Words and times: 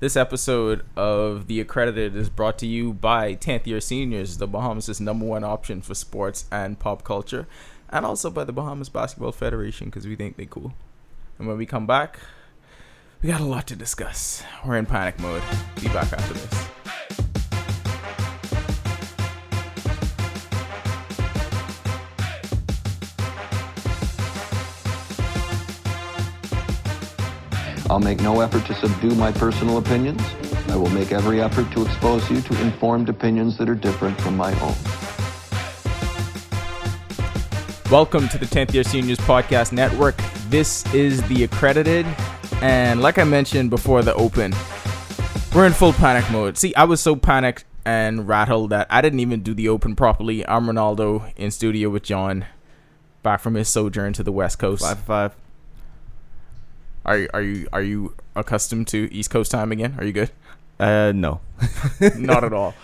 This 0.00 0.16
episode 0.16 0.82
of 0.96 1.46
The 1.46 1.60
Accredited 1.60 2.16
is 2.16 2.30
brought 2.30 2.56
to 2.60 2.66
you 2.66 2.94
by 2.94 3.34
10th 3.34 3.66
Year 3.66 3.82
Seniors, 3.82 4.38
the 4.38 4.46
Bahamas' 4.46 4.98
number 4.98 5.26
one 5.26 5.44
option 5.44 5.82
for 5.82 5.94
sports 5.94 6.46
and 6.50 6.78
pop 6.78 7.04
culture, 7.04 7.46
and 7.90 8.06
also 8.06 8.30
by 8.30 8.44
the 8.44 8.52
Bahamas 8.52 8.88
Basketball 8.88 9.32
Federation 9.32 9.88
because 9.88 10.06
we 10.06 10.16
think 10.16 10.38
they're 10.38 10.46
cool. 10.46 10.72
And 11.38 11.46
when 11.46 11.58
we 11.58 11.66
come 11.66 11.86
back, 11.86 12.18
we 13.20 13.28
got 13.28 13.42
a 13.42 13.44
lot 13.44 13.66
to 13.66 13.76
discuss. 13.76 14.42
We're 14.64 14.78
in 14.78 14.86
panic 14.86 15.20
mode. 15.20 15.42
Be 15.82 15.88
back 15.88 16.10
after 16.14 16.32
this. 16.32 16.79
I'll 27.90 27.98
make 27.98 28.20
no 28.20 28.40
effort 28.40 28.64
to 28.66 28.74
subdue 28.74 29.16
my 29.16 29.32
personal 29.32 29.78
opinions. 29.78 30.22
I 30.68 30.76
will 30.76 30.90
make 30.90 31.10
every 31.10 31.40
effort 31.42 31.72
to 31.72 31.84
expose 31.84 32.30
you 32.30 32.40
to 32.40 32.62
informed 32.62 33.08
opinions 33.08 33.58
that 33.58 33.68
are 33.68 33.74
different 33.74 34.20
from 34.20 34.36
my 34.36 34.52
own. 34.60 34.76
Welcome 37.90 38.28
to 38.28 38.38
the 38.38 38.46
10th 38.46 38.72
Year 38.74 38.84
Seniors 38.84 39.18
Podcast 39.18 39.72
Network. 39.72 40.16
This 40.50 40.86
is 40.94 41.20
The 41.26 41.42
Accredited. 41.42 42.06
And 42.62 43.02
like 43.02 43.18
I 43.18 43.24
mentioned 43.24 43.70
before 43.70 44.02
the 44.02 44.14
open, 44.14 44.54
we're 45.52 45.66
in 45.66 45.72
full 45.72 45.92
panic 45.92 46.30
mode. 46.30 46.58
See, 46.58 46.72
I 46.76 46.84
was 46.84 47.00
so 47.00 47.16
panicked 47.16 47.64
and 47.84 48.28
rattled 48.28 48.70
that 48.70 48.86
I 48.88 49.00
didn't 49.00 49.18
even 49.18 49.42
do 49.42 49.52
the 49.52 49.68
open 49.68 49.96
properly. 49.96 50.46
I'm 50.46 50.66
Ronaldo 50.66 51.32
in 51.34 51.50
studio 51.50 51.88
with 51.90 52.04
John, 52.04 52.44
back 53.24 53.40
from 53.40 53.54
his 53.54 53.68
sojourn 53.68 54.12
to 54.12 54.22
the 54.22 54.30
West 54.30 54.60
Coast. 54.60 54.82
Five 54.82 55.00
five. 55.00 55.39
Are 57.04 57.18
you 57.18 57.28
are 57.32 57.42
you 57.42 57.68
are 57.72 57.82
you 57.82 58.14
accustomed 58.36 58.88
to 58.88 59.12
East 59.12 59.30
Coast 59.30 59.50
time 59.50 59.72
again? 59.72 59.96
Are 59.98 60.04
you 60.04 60.12
good? 60.12 60.30
Uh, 60.78 61.12
no. 61.14 61.40
Not 62.16 62.44
at 62.44 62.52
all. 62.52 62.74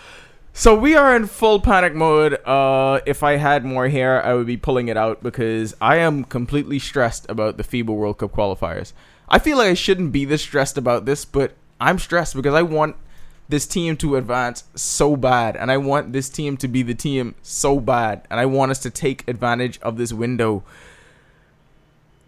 So 0.53 0.75
we 0.75 0.95
are 0.95 1.15
in 1.15 1.27
full 1.27 1.61
panic 1.61 1.95
mode. 1.95 2.35
Uh, 2.47 3.01
if 3.05 3.23
I 3.23 3.37
had 3.37 3.65
more 3.65 3.89
hair, 3.89 4.25
I 4.25 4.33
would 4.33 4.47
be 4.47 4.57
pulling 4.57 4.89
it 4.89 4.97
out 4.97 5.23
because 5.23 5.75
I 5.83 5.97
am 5.97 6.25
completely 6.25 6.79
stressed 6.79 7.27
about 7.29 7.59
the 7.59 7.63
FIBA 7.63 7.89
World 7.89 8.19
Cup 8.19 8.33
qualifiers. 8.33 8.95
I 9.29 9.39
feel 9.39 9.59
like 9.59 9.69
I 9.69 9.75
shouldn't 9.75 10.13
be 10.13 10.25
this 10.25 10.41
stressed 10.41 10.79
about 10.79 11.05
this, 11.05 11.27
but 11.27 11.53
I'm 11.79 11.99
stressed 11.99 12.35
because 12.35 12.55
I 12.55 12.63
want 12.63 12.97
this 13.51 13.67
team 13.67 13.99
to 13.99 14.17
advance 14.17 14.65
so 14.75 15.15
bad, 15.15 15.57
and 15.57 15.71
I 15.71 15.77
want 15.77 16.13
this 16.15 16.31
team 16.31 16.57
to 16.57 16.69
be 16.69 16.83
the 16.83 16.95
team 16.95 17.35
so 17.43 17.79
bad, 17.79 18.27
and 18.31 18.41
I 18.41 18.47
want 18.47 18.71
us 18.71 18.79
to 18.81 18.91
take 18.91 19.29
advantage 19.29 19.79
of 19.81 19.99
this 19.99 20.13
window. 20.13 20.65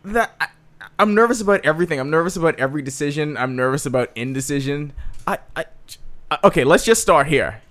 That 0.05 0.53
I'm 0.99 1.15
nervous 1.15 1.41
about 1.41 1.65
everything. 1.65 2.01
I'm 2.01 2.11
nervous 2.11 2.37
about 2.37 2.59
every 2.59 2.83
decision. 2.83 3.37
I'm 3.37 3.55
nervous 3.57 3.87
about 3.87 4.11
indecision. 4.17 4.93
I, 5.27 5.39
I, 5.57 5.67
okay, 6.45 6.65
let's 6.65 6.85
just 6.85 7.01
start 7.03 7.29
here. 7.29 7.63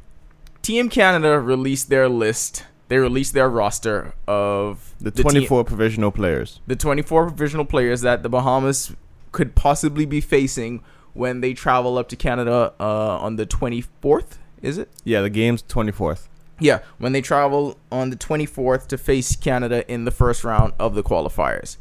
Team 0.61 0.89
Canada 0.89 1.39
released 1.39 1.89
their 1.89 2.08
list. 2.09 2.66
They 2.88 2.97
released 2.97 3.34
their 3.34 3.50
roster 3.50 4.14
of 4.28 4.94
The 5.02 5.11
team- 5.11 5.23
24 5.23 5.64
provisional 5.66 6.11
players. 6.11 6.61
the 6.67 6.75
24 6.75 7.28
provisional 7.28 7.66
players 7.66 8.02
that 8.02 8.23
the 8.23 8.30
Bahamas 8.30 8.94
could 9.34 9.56
possibly 9.56 10.06
be 10.06 10.22
facing 10.22 10.81
when 11.14 11.41
they 11.41 11.53
travel 11.53 11.97
up 11.97 12.08
to 12.09 12.16
Canada 12.16 12.73
uh, 12.80 13.17
on 13.17 13.36
the 13.36 13.45
24th. 13.45 14.38
Is 14.62 14.78
it? 14.78 14.89
Yeah, 15.03 15.22
the 15.22 15.30
game's 15.30 15.64
24th. 15.64 16.28
Yeah, 16.59 16.80
when 16.97 17.12
they 17.12 17.22
travel 17.22 17.78
on 17.91 18.09
the 18.09 18.16
24th 18.16 18.88
to 18.88 18.97
face 18.97 19.36
Canada 19.36 19.89
in 19.91 20.06
the 20.06 20.12
first 20.12 20.44
round 20.44 20.73
of 20.80 20.95
the 20.95 21.03
qualifiers. 21.03 21.78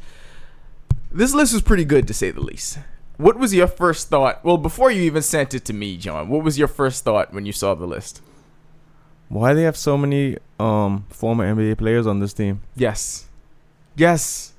This 1.11 1.33
list 1.33 1.53
was 1.53 1.61
pretty 1.61 1.85
good 1.85 2.07
to 2.07 2.13
say 2.13 2.31
the 2.31 2.41
least. 2.41 2.79
What 3.17 3.39
was 3.39 3.53
your 3.53 3.67
first 3.67 4.09
thought? 4.09 4.43
Well, 4.45 4.57
before 4.57 4.91
you 4.91 5.01
even 5.03 5.23
sent 5.23 5.53
it 5.53 5.65
to 5.65 5.73
me, 5.73 5.97
John, 5.97 6.29
what 6.29 6.43
was 6.43 6.59
your 6.59 6.67
first 6.67 7.03
thought 7.03 7.33
when 7.33 7.45
you 7.45 7.51
saw 7.53 7.73
the 7.73 7.87
list? 7.87 8.21
Why 9.29 9.51
do 9.51 9.57
they 9.57 9.63
have 9.63 9.77
so 9.77 9.97
many 9.97 10.37
um 10.59 11.05
former 11.09 11.53
NBA 11.53 11.77
players 11.77 12.07
on 12.07 12.19
this 12.19 12.33
team? 12.33 12.61
Yes. 12.75 13.27
Yes. 13.95 14.53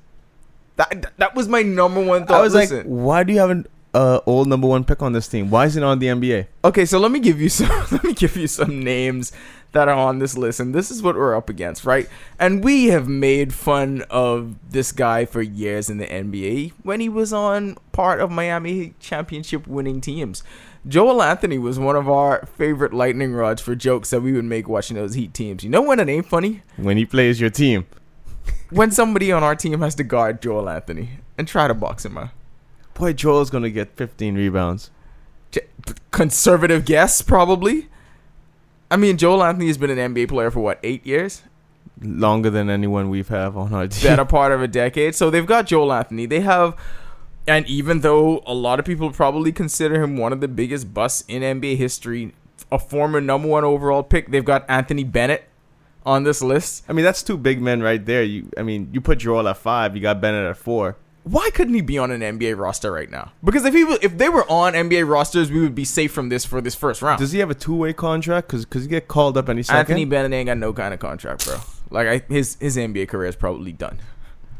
That 0.75 1.17
that 1.17 1.35
was 1.35 1.47
my 1.47 1.61
number 1.61 2.03
one 2.03 2.25
thought. 2.25 2.39
I 2.39 2.41
was 2.41 2.53
like, 2.53 2.83
why 2.83 3.23
do 3.23 3.33
you 3.33 3.39
have 3.39 3.49
an 3.49 3.67
uh, 3.93 4.19
old 4.25 4.47
number 4.47 4.67
one 4.67 4.83
pick 4.83 5.01
on 5.01 5.13
this 5.13 5.27
team? 5.27 5.49
Why 5.49 5.65
is 5.65 5.75
it 5.75 5.83
on 5.83 5.99
the 5.99 6.07
NBA? 6.07 6.47
Okay, 6.63 6.85
so 6.85 6.99
let 6.99 7.11
me 7.11 7.19
give 7.19 7.41
you 7.41 7.49
some 7.59 7.69
let 7.91 8.03
me 8.03 8.13
give 8.13 8.35
you 8.37 8.47
some 8.47 8.83
names 8.83 9.31
that 9.71 9.87
are 9.87 9.95
on 9.95 10.19
this 10.19 10.37
list 10.37 10.59
and 10.59 10.73
this 10.73 10.89
is 10.89 11.03
what 11.03 11.15
we're 11.15 11.35
up 11.35 11.49
against, 11.49 11.85
right? 11.85 12.09
And 12.39 12.63
we 12.63 12.87
have 12.87 13.07
made 13.07 13.53
fun 13.53 14.03
of 14.09 14.55
this 14.71 14.91
guy 14.91 15.25
for 15.25 15.41
years 15.41 15.89
in 15.89 15.97
the 15.97 16.07
NBA 16.07 16.73
when 16.83 16.99
he 16.99 17.09
was 17.09 17.31
on 17.31 17.77
part 17.91 18.19
of 18.19 18.31
Miami 18.31 18.93
championship 18.99 19.67
winning 19.67 20.01
teams. 20.01 20.43
Joel 20.87 21.21
Anthony 21.21 21.57
was 21.57 21.77
one 21.77 21.95
of 21.95 22.09
our 22.09 22.45
favorite 22.57 22.93
lightning 22.93 23.33
rods 23.33 23.61
for 23.61 23.75
jokes 23.75 24.09
that 24.09 24.21
we 24.21 24.31
would 24.31 24.45
make 24.45 24.67
watching 24.67 24.95
those 24.95 25.13
Heat 25.13 25.33
teams. 25.33 25.63
You 25.63 25.69
know 25.69 25.81
when 25.81 25.99
it 25.99 26.09
ain't 26.09 26.25
funny? 26.25 26.63
When 26.77 26.97
he 26.97 27.05
plays 27.05 27.39
your 27.39 27.49
team. 27.49 27.85
When 28.71 28.91
somebody 28.91 29.31
on 29.31 29.41
our 29.41 29.55
team 29.55 29.81
has 29.81 29.95
to 29.95 30.03
guard 30.03 30.43
Joel 30.43 30.69
Anthony 30.69 31.09
and 31.39 31.47
try 31.47 31.67
to 31.67 31.73
box 31.73 32.05
him 32.05 32.19
out. 32.19 32.29
Boy, 32.93 33.13
Joel's 33.13 33.49
gonna 33.49 33.71
get 33.71 33.95
15 33.95 34.35
rebounds. 34.35 34.91
Conservative 36.11 36.85
guess, 36.85 37.23
probably. 37.23 37.87
I 38.91 38.97
mean, 38.97 39.17
Joel 39.17 39.43
Anthony 39.43 39.67
has 39.67 39.77
been 39.77 39.91
an 39.97 40.13
NBA 40.13 40.29
player 40.29 40.49
for 40.49 40.61
what, 40.61 40.79
eight 40.83 41.05
years? 41.05 41.43
Longer 42.01 42.49
than 42.49 42.69
anyone 42.69 43.09
we've 43.09 43.27
have 43.27 43.55
on 43.55 43.73
our 43.73 43.87
team. 43.87 44.09
Better 44.09 44.25
part 44.25 44.51
of 44.51 44.61
a 44.61 44.67
decade. 44.67 45.15
So 45.15 45.29
they've 45.29 45.45
got 45.45 45.67
Joel 45.67 45.93
Anthony. 45.93 46.25
They 46.25 46.39
have, 46.39 46.75
and 47.47 47.67
even 47.67 48.01
though 48.01 48.41
a 48.47 48.53
lot 48.53 48.79
of 48.79 48.85
people 48.85 49.11
probably 49.11 49.51
consider 49.51 50.01
him 50.01 50.17
one 50.17 50.33
of 50.33 50.41
the 50.41 50.47
biggest 50.47 50.93
busts 50.93 51.23
in 51.27 51.43
NBA 51.43 51.77
history, 51.77 52.33
a 52.71 52.79
former 52.79 53.21
number 53.21 53.47
one 53.47 53.63
overall 53.63 54.01
pick, 54.01 54.31
they've 54.31 54.45
got 54.45 54.65
Anthony 54.69 55.03
Bennett 55.03 55.47
on 56.05 56.23
this 56.23 56.41
list. 56.41 56.83
I 56.89 56.93
mean, 56.93 57.05
that's 57.05 57.21
two 57.21 57.37
big 57.37 57.61
men 57.61 57.81
right 57.81 58.03
there. 58.03 58.23
You, 58.23 58.49
I 58.57 58.63
mean, 58.63 58.89
you 58.91 59.01
put 59.01 59.19
Joel 59.19 59.47
at 59.47 59.57
five, 59.57 59.95
you 59.95 60.01
got 60.01 60.19
Bennett 60.21 60.49
at 60.49 60.57
four. 60.57 60.97
Why 61.29 61.51
couldn't 61.51 61.75
he 61.75 61.81
be 61.81 61.99
on 61.99 62.09
an 62.09 62.21
NBA 62.21 62.57
roster 62.57 62.91
right 62.91 63.09
now? 63.09 63.33
Because 63.43 63.63
if 63.63 63.73
he 63.73 63.83
was, 63.83 63.99
if 64.01 64.17
they 64.17 64.29
were 64.29 64.49
on 64.49 64.73
NBA 64.73 65.07
rosters, 65.07 65.51
we 65.51 65.59
would 65.61 65.75
be 65.75 65.85
safe 65.85 66.11
from 66.11 66.29
this 66.29 66.43
for 66.43 66.59
this 66.59 66.73
first 66.73 67.03
round. 67.03 67.19
Does 67.19 67.31
he 67.31 67.37
have 67.39 67.51
a 67.51 67.55
two 67.55 67.75
way 67.75 67.93
contract? 67.93 68.47
Cause, 68.47 68.65
cause 68.65 68.83
he 68.83 68.87
get 68.87 69.07
called 69.07 69.37
up 69.37 69.47
any 69.47 69.61
second. 69.61 69.79
Anthony 69.79 70.05
Bennett 70.05 70.33
ain't 70.33 70.47
got 70.47 70.57
no 70.57 70.73
kind 70.73 70.91
of 70.91 70.99
contract, 70.99 71.45
bro. 71.45 71.57
Like 71.91 72.07
I, 72.07 72.33
his 72.33 72.57
his 72.59 72.77
NBA 72.77 73.09
career 73.09 73.29
is 73.29 73.35
probably 73.35 73.71
done. 73.71 73.99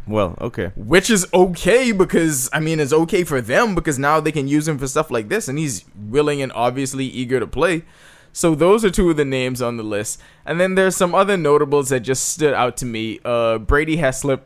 Well, 0.08 0.38
okay. 0.40 0.72
Which 0.76 1.10
is 1.10 1.28
okay 1.34 1.92
because 1.92 2.50
I 2.54 2.60
mean 2.60 2.80
it's 2.80 2.94
okay 2.94 3.24
for 3.24 3.42
them 3.42 3.74
because 3.74 3.98
now 3.98 4.20
they 4.20 4.32
can 4.32 4.48
use 4.48 4.68
him 4.68 4.78
for 4.78 4.88
stuff 4.88 5.10
like 5.10 5.30
this 5.30 5.48
and 5.48 5.58
he's 5.58 5.86
willing 5.96 6.42
and 6.42 6.52
obviously 6.52 7.06
eager 7.06 7.40
to 7.40 7.48
play. 7.48 7.84
So 8.32 8.54
those 8.54 8.86
are 8.86 8.92
two 8.92 9.10
of 9.10 9.18
the 9.18 9.26
names 9.26 9.60
on 9.62 9.78
the 9.78 9.84
list. 9.84 10.22
And 10.46 10.60
then 10.60 10.76
there's 10.76 10.96
some 10.96 11.16
other 11.16 11.36
notables 11.36 11.90
that 11.90 12.02
just 12.02 12.30
stood 12.30 12.54
out 12.54 12.78
to 12.78 12.86
me. 12.86 13.20
Uh 13.26 13.58
Brady 13.58 13.98
Heslip. 13.98 14.42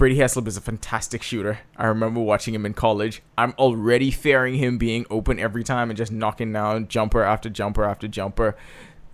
Brady 0.00 0.16
Heslip 0.16 0.48
is 0.48 0.56
a 0.56 0.62
fantastic 0.62 1.22
shooter. 1.22 1.58
I 1.76 1.84
remember 1.84 2.20
watching 2.20 2.54
him 2.54 2.64
in 2.64 2.72
college. 2.72 3.20
I'm 3.36 3.52
already 3.58 4.10
fearing 4.10 4.54
him 4.54 4.78
being 4.78 5.04
open 5.10 5.38
every 5.38 5.62
time 5.62 5.90
and 5.90 5.96
just 5.98 6.10
knocking 6.10 6.54
down 6.54 6.88
jumper 6.88 7.22
after 7.22 7.50
jumper 7.50 7.84
after 7.84 8.08
jumper. 8.08 8.56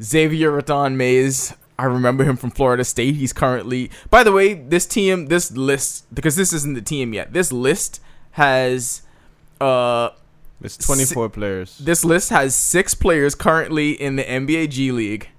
Xavier 0.00 0.52
Rathan-Mayes. 0.52 1.54
I 1.76 1.86
remember 1.86 2.22
him 2.22 2.36
from 2.36 2.52
Florida 2.52 2.84
State. 2.84 3.16
He's 3.16 3.32
currently, 3.32 3.90
by 4.10 4.22
the 4.22 4.30
way, 4.30 4.54
this 4.54 4.86
team, 4.86 5.26
this 5.26 5.50
list, 5.50 6.06
because 6.14 6.36
this 6.36 6.52
isn't 6.52 6.74
the 6.74 6.82
team 6.82 7.12
yet. 7.12 7.32
This 7.32 7.50
list 7.50 8.00
has, 8.30 9.02
uh, 9.60 10.10
It's 10.62 10.76
24 10.76 11.30
players. 11.30 11.78
this 11.78 12.04
list 12.04 12.30
has 12.30 12.54
six 12.54 12.94
players 12.94 13.34
currently 13.34 13.90
in 13.90 14.14
the 14.14 14.22
NBA 14.22 14.70
G 14.70 14.92
League, 14.92 15.30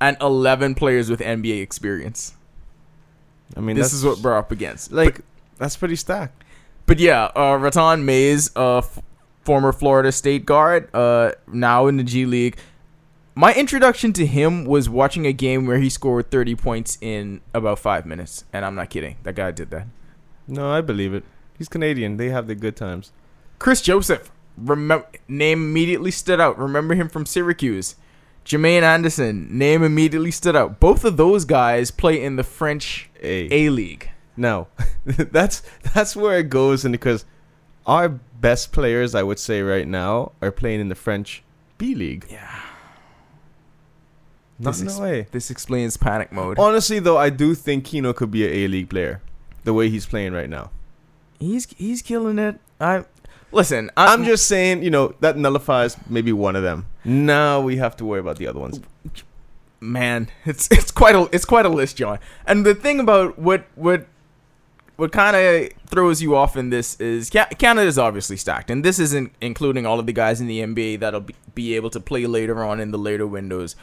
and 0.00 0.16
11 0.20 0.76
players 0.76 1.10
with 1.10 1.18
NBA 1.18 1.60
experience. 1.60 2.34
I 3.56 3.60
mean, 3.60 3.76
this 3.76 3.92
is 3.92 4.04
what 4.04 4.18
we're 4.18 4.36
up 4.36 4.50
against. 4.52 4.92
like 4.92 5.20
that's 5.58 5.76
pretty 5.76 5.96
stacked. 5.96 6.42
But 6.86 6.98
yeah, 6.98 7.30
uh, 7.36 7.56
Rathan-Mayes, 7.60 8.50
uh, 8.56 8.78
f- 8.78 8.98
former 9.44 9.72
Florida 9.72 10.10
State 10.10 10.44
guard, 10.44 10.92
uh, 10.94 11.32
now 11.46 11.86
in 11.86 11.96
the 11.96 12.02
G 12.04 12.26
League. 12.26 12.56
My 13.34 13.54
introduction 13.54 14.12
to 14.14 14.26
him 14.26 14.64
was 14.66 14.90
watching 14.90 15.26
a 15.26 15.32
game 15.32 15.64
where 15.66 15.78
he 15.78 15.88
scored 15.88 16.30
30 16.30 16.54
points 16.56 16.98
in 17.00 17.40
about 17.54 17.78
five 17.78 18.04
minutes, 18.04 18.44
and 18.52 18.64
I'm 18.64 18.74
not 18.74 18.90
kidding. 18.90 19.16
That 19.22 19.36
guy 19.36 19.52
did 19.52 19.70
that. 19.70 19.86
No, 20.46 20.70
I 20.70 20.80
believe 20.82 21.14
it. 21.14 21.24
He's 21.56 21.68
Canadian. 21.68 22.16
They 22.18 22.28
have 22.30 22.46
the 22.46 22.54
good 22.54 22.76
times. 22.76 23.12
Kris 23.58 23.80
Joseph, 23.80 24.30
remember 24.58 25.06
name 25.28 25.62
immediately 25.62 26.10
stood 26.10 26.40
out. 26.40 26.58
Remember 26.58 26.94
him 26.94 27.08
from 27.08 27.24
Syracuse. 27.24 27.94
Jermaine 28.44 28.82
Anderson, 28.82 29.46
name 29.56 29.82
immediately 29.82 30.30
stood 30.30 30.56
out. 30.56 30.80
Both 30.80 31.04
of 31.04 31.16
those 31.16 31.44
guys 31.44 31.90
play 31.90 32.22
in 32.22 32.36
the 32.36 32.42
French 32.44 33.08
A. 33.22 33.48
A 33.66 33.70
League. 33.70 34.10
No, 34.36 34.66
that's 35.06 35.62
that's 35.94 36.16
where 36.16 36.38
it 36.38 36.48
goes, 36.50 36.84
and 36.84 36.92
because 36.92 37.24
our 37.86 38.08
best 38.08 38.72
players, 38.72 39.14
I 39.14 39.22
would 39.22 39.38
say 39.38 39.62
right 39.62 39.86
now, 39.86 40.32
are 40.42 40.50
playing 40.50 40.80
in 40.80 40.88
the 40.88 40.94
French 40.94 41.42
B 41.78 41.94
League. 41.94 42.26
Yeah. 42.30 42.60
Not 44.58 44.74
This, 44.74 44.82
ex- 44.82 44.98
a 44.98 45.02
way. 45.02 45.26
this 45.32 45.50
explains 45.50 45.96
panic 45.96 46.30
mode. 46.32 46.58
Honestly, 46.58 46.98
though, 46.98 47.16
I 47.18 47.30
do 47.30 47.54
think 47.54 47.84
Kino 47.84 48.12
could 48.12 48.30
be 48.30 48.46
an 48.46 48.52
A 48.52 48.68
League 48.68 48.88
player, 48.90 49.20
the 49.64 49.72
way 49.74 49.88
he's 49.90 50.06
playing 50.06 50.32
right 50.32 50.48
now. 50.48 50.70
He's 51.40 51.66
he's 51.76 52.02
killing 52.02 52.38
it. 52.38 52.58
I 52.80 53.04
Listen, 53.52 53.90
I'm 53.96 54.24
just 54.24 54.46
saying, 54.46 54.82
you 54.82 54.90
know, 54.90 55.14
that 55.20 55.36
nullifies 55.36 55.96
maybe 56.08 56.32
one 56.32 56.56
of 56.56 56.62
them. 56.62 56.86
Now 57.04 57.60
we 57.60 57.76
have 57.76 57.96
to 57.98 58.04
worry 58.04 58.20
about 58.20 58.36
the 58.38 58.46
other 58.46 58.58
ones. 58.58 58.80
man, 59.80 60.28
it's 60.44 60.68
it's 60.70 60.90
quite 60.90 61.14
a 61.14 61.28
it's 61.32 61.44
quite 61.44 61.66
a 61.66 61.68
list, 61.68 61.96
John. 61.96 62.18
And 62.46 62.64
the 62.64 62.74
thing 62.74 63.00
about 63.00 63.38
what 63.38 63.66
what 63.74 64.06
what 64.96 65.12
kind 65.12 65.36
of 65.36 65.68
throws 65.86 66.22
you 66.22 66.36
off 66.36 66.56
in 66.56 66.70
this 66.70 66.98
is 67.00 67.28
Ca- 67.30 67.48
Canada 67.58 67.86
is 67.86 67.98
obviously 67.98 68.36
stacked, 68.36 68.70
and 68.70 68.84
this 68.84 68.98
isn't 68.98 69.32
including 69.40 69.84
all 69.86 69.98
of 69.98 70.06
the 70.06 70.12
guys 70.12 70.40
in 70.40 70.46
the 70.46 70.60
NBA 70.60 71.00
that'll 71.00 71.20
be, 71.20 71.34
be 71.54 71.74
able 71.76 71.90
to 71.90 72.00
play 72.00 72.26
later 72.26 72.62
on 72.62 72.80
in 72.80 72.90
the 72.90 72.98
later 72.98 73.26
windows. 73.26 73.74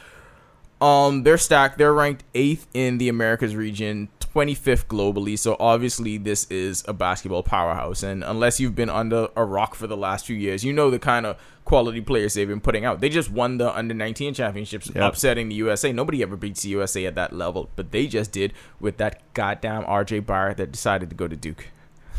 Um, 0.81 1.23
they're 1.23 1.37
stacked. 1.37 1.77
They're 1.77 1.93
ranked 1.93 2.23
eighth 2.33 2.67
in 2.73 2.99
the 2.99 3.09
Americas 3.09 3.55
region, 3.55 4.07
25th 4.35 4.85
globally. 4.85 5.37
So 5.37 5.55
obviously, 5.59 6.17
this 6.17 6.45
is 6.51 6.83
a 6.87 6.93
basketball 6.93 7.43
powerhouse. 7.43 8.03
And 8.03 8.23
unless 8.23 8.59
you've 8.59 8.75
been 8.75 8.89
under 8.89 9.29
a 9.35 9.43
rock 9.43 9.75
for 9.75 9.87
the 9.87 9.97
last 9.97 10.25
few 10.25 10.35
years, 10.35 10.63
you 10.63 10.71
know 10.73 10.89
the 10.89 10.99
kind 10.99 11.25
of 11.25 11.37
quality 11.65 12.01
players 12.01 12.33
they've 12.33 12.47
been 12.47 12.61
putting 12.61 12.85
out. 12.85 12.99
They 12.99 13.09
just 13.09 13.29
won 13.31 13.57
the 13.57 13.75
under 13.75 13.93
19 13.93 14.33
championships, 14.33 14.89
Yep. 14.93 15.03
upsetting 15.03 15.49
the 15.49 15.55
USA. 15.55 15.91
Nobody 15.91 16.21
ever 16.21 16.35
beats 16.35 16.63
the 16.63 16.69
USA 16.69 17.05
at 17.05 17.15
that 17.15 17.33
level, 17.33 17.69
but 17.75 17.91
they 17.91 18.07
just 18.07 18.31
did 18.31 18.53
with 18.79 18.97
that 18.97 19.21
goddamn 19.33 19.83
RJ 19.83 20.25
Barrett 20.25 20.57
that 20.57 20.71
decided 20.71 21.09
to 21.09 21.15
go 21.15 21.27
to 21.27 21.35
Duke. 21.35 21.67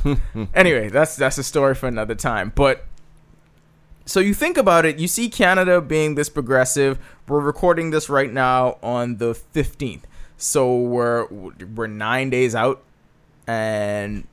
anyway, 0.54 0.88
that's 0.88 1.16
that's 1.16 1.36
a 1.38 1.42
story 1.42 1.74
for 1.74 1.86
another 1.88 2.14
time. 2.14 2.52
But 2.54 2.86
so 4.06 4.18
you 4.18 4.34
think 4.34 4.56
about 4.56 4.84
it, 4.86 4.98
you 4.98 5.06
see 5.06 5.28
Canada 5.28 5.80
being 5.80 6.14
this 6.14 6.28
progressive. 6.28 6.98
We're 7.28 7.40
recording 7.40 7.90
this 7.90 8.08
right 8.08 8.32
now 8.32 8.78
on 8.82 9.18
the 9.18 9.34
15th. 9.54 10.02
So 10.40 10.74
we're 10.74 11.26
we're 11.26 11.86
9 11.86 12.30
days 12.30 12.54
out 12.54 12.82
and 13.46 14.26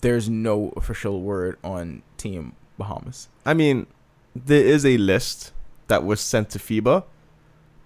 there's 0.00 0.30
no 0.30 0.72
official 0.74 1.20
word 1.20 1.58
on 1.62 2.02
team 2.16 2.54
Bahamas. 2.78 3.28
I 3.44 3.52
mean, 3.52 3.86
there 4.34 4.64
is 4.64 4.86
a 4.86 4.96
list 4.96 5.52
that 5.88 6.02
was 6.02 6.22
sent 6.22 6.48
to 6.50 6.58
FIBA, 6.58 7.04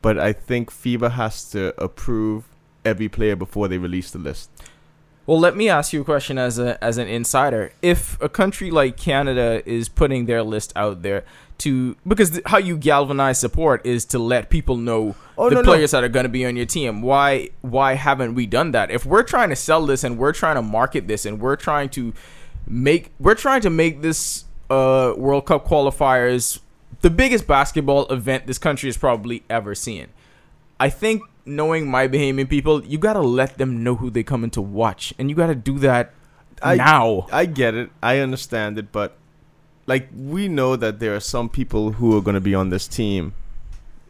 but 0.03 0.19
I 0.19 0.33
think 0.33 0.71
FIBA 0.71 1.13
has 1.13 1.51
to 1.51 1.75
approve 1.83 2.45
every 2.85 3.09
player 3.09 3.35
before 3.35 3.67
they 3.67 3.79
release 3.79 4.13
the 4.13 4.19
list. 4.21 4.49
Well, 5.27 5.39
let 5.39 5.57
me 5.57 5.69
ask 5.69 5.93
you 5.93 6.01
a 6.01 6.05
question 6.05 6.37
as 6.37 6.59
a 6.59 6.83
as 6.83 6.99
an 6.99 7.07
insider. 7.09 7.73
If 7.81 8.21
a 8.21 8.29
country 8.29 8.71
like 8.71 8.97
Canada 8.97 9.63
is 9.65 9.89
putting 9.89 10.27
their 10.27 10.43
list 10.43 10.73
out 10.75 11.03
there 11.03 11.25
to 11.59 11.97
because 12.07 12.31
th- 12.31 12.43
how 12.47 12.59
you 12.59 12.77
galvanize 12.77 13.39
support 13.39 13.87
is 13.87 14.05
to 14.07 14.19
let 14.19 14.51
people 14.51 14.77
know 14.77 15.15
Oh, 15.39 15.49
the 15.49 15.57
no, 15.57 15.61
no. 15.63 15.71
players 15.71 15.93
that 15.93 16.03
are 16.03 16.09
going 16.09 16.25
to 16.25 16.29
be 16.29 16.45
on 16.45 16.57
your 16.57 16.67
team. 16.67 17.03
Why 17.03 17.51
why 17.61 17.95
haven't 17.95 18.35
we 18.35 18.47
done 18.47 18.73
that? 18.73 18.91
If 18.91 19.07
we're 19.07 19.23
trying 19.23 19.51
to 19.51 19.57
sell 19.57 19.87
this 19.87 20.03
and 20.03 20.19
we're 20.19 20.33
trying 20.33 20.57
to 20.57 20.63
market 20.63 21.07
this 21.07 21.25
and 21.25 21.41
we're 21.41 21.57
trying 21.57 21.89
to 21.91 22.13
make 22.67 23.13
we're 23.21 23.37
trying 23.37 23.61
to 23.61 23.71
make 23.71 24.03
this 24.03 24.45
uh 24.71 25.15
World 25.17 25.47
Cup 25.47 25.67
qualifiers 25.69 26.59
the 27.01 27.11
biggest 27.11 27.47
basketball 27.47 28.07
event 28.09 28.47
this 28.47 28.59
country 28.59 28.89
has 28.89 28.97
probably 28.97 29.45
ever 29.49 29.75
seen. 29.77 30.09
I 30.81 30.91
think 30.91 31.23
knowing 31.45 31.91
my 31.91 32.09
Bahamian 32.09 32.49
people, 32.49 32.85
you 32.85 32.99
gotta 32.99 33.21
let 33.21 33.59
them 33.59 33.83
know 33.83 33.97
who 33.97 34.11
they 34.11 34.23
coming 34.23 34.51
to 34.51 34.63
watch, 34.63 35.13
and 35.19 35.29
you 35.31 35.37
gotta 35.37 35.55
do 35.55 35.79
that 35.81 36.13
I- 36.63 36.77
now. 36.77 37.27
I 37.33 37.47
get 37.47 37.75
it. 37.75 37.91
I 38.03 38.19
understand 38.19 38.79
it, 38.79 38.93
but 38.93 39.17
like 39.87 40.09
we 40.15 40.49
know 40.49 40.77
that 40.77 41.01
there 41.01 41.15
are 41.15 41.21
some 41.21 41.49
people 41.49 41.93
who 41.93 42.17
are 42.17 42.21
going 42.21 42.35
to 42.35 42.41
be 42.41 42.55
on 42.55 42.71
this 42.71 42.87
team. 42.87 43.35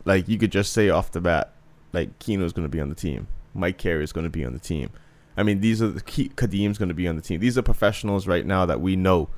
Like 0.05 0.29
you 0.29 0.39
could 0.39 0.53
just 0.53 0.73
say 0.73 0.91
off 0.91 1.13
the 1.13 1.21
bat, 1.21 1.53
like 1.93 2.19
Keno's 2.19 2.53
going 2.53 2.67
to 2.67 2.71
be 2.71 2.81
on 2.81 2.89
the 2.89 2.95
team. 2.95 3.27
Mike 3.55 3.79
Carey 3.79 4.05
is 4.05 4.13
going 4.13 4.25
to 4.25 4.31
be 4.31 4.45
on 4.45 4.53
the 4.53 4.59
team. 4.59 4.91
I 5.37 5.43
mean, 5.43 5.61
these 5.61 5.81
are 5.81 5.89
the 5.89 6.03
key. 6.03 6.29
Kadeem's 6.37 6.77
going 6.77 6.91
to 6.91 6.95
be 6.95 7.09
on 7.09 7.17
the 7.17 7.23
team. 7.23 7.41
These 7.41 7.57
are 7.57 7.63
professionals 7.63 8.27
right 8.27 8.45
now 8.45 8.67
that 8.67 8.81
we 8.81 8.97
know 8.97 9.29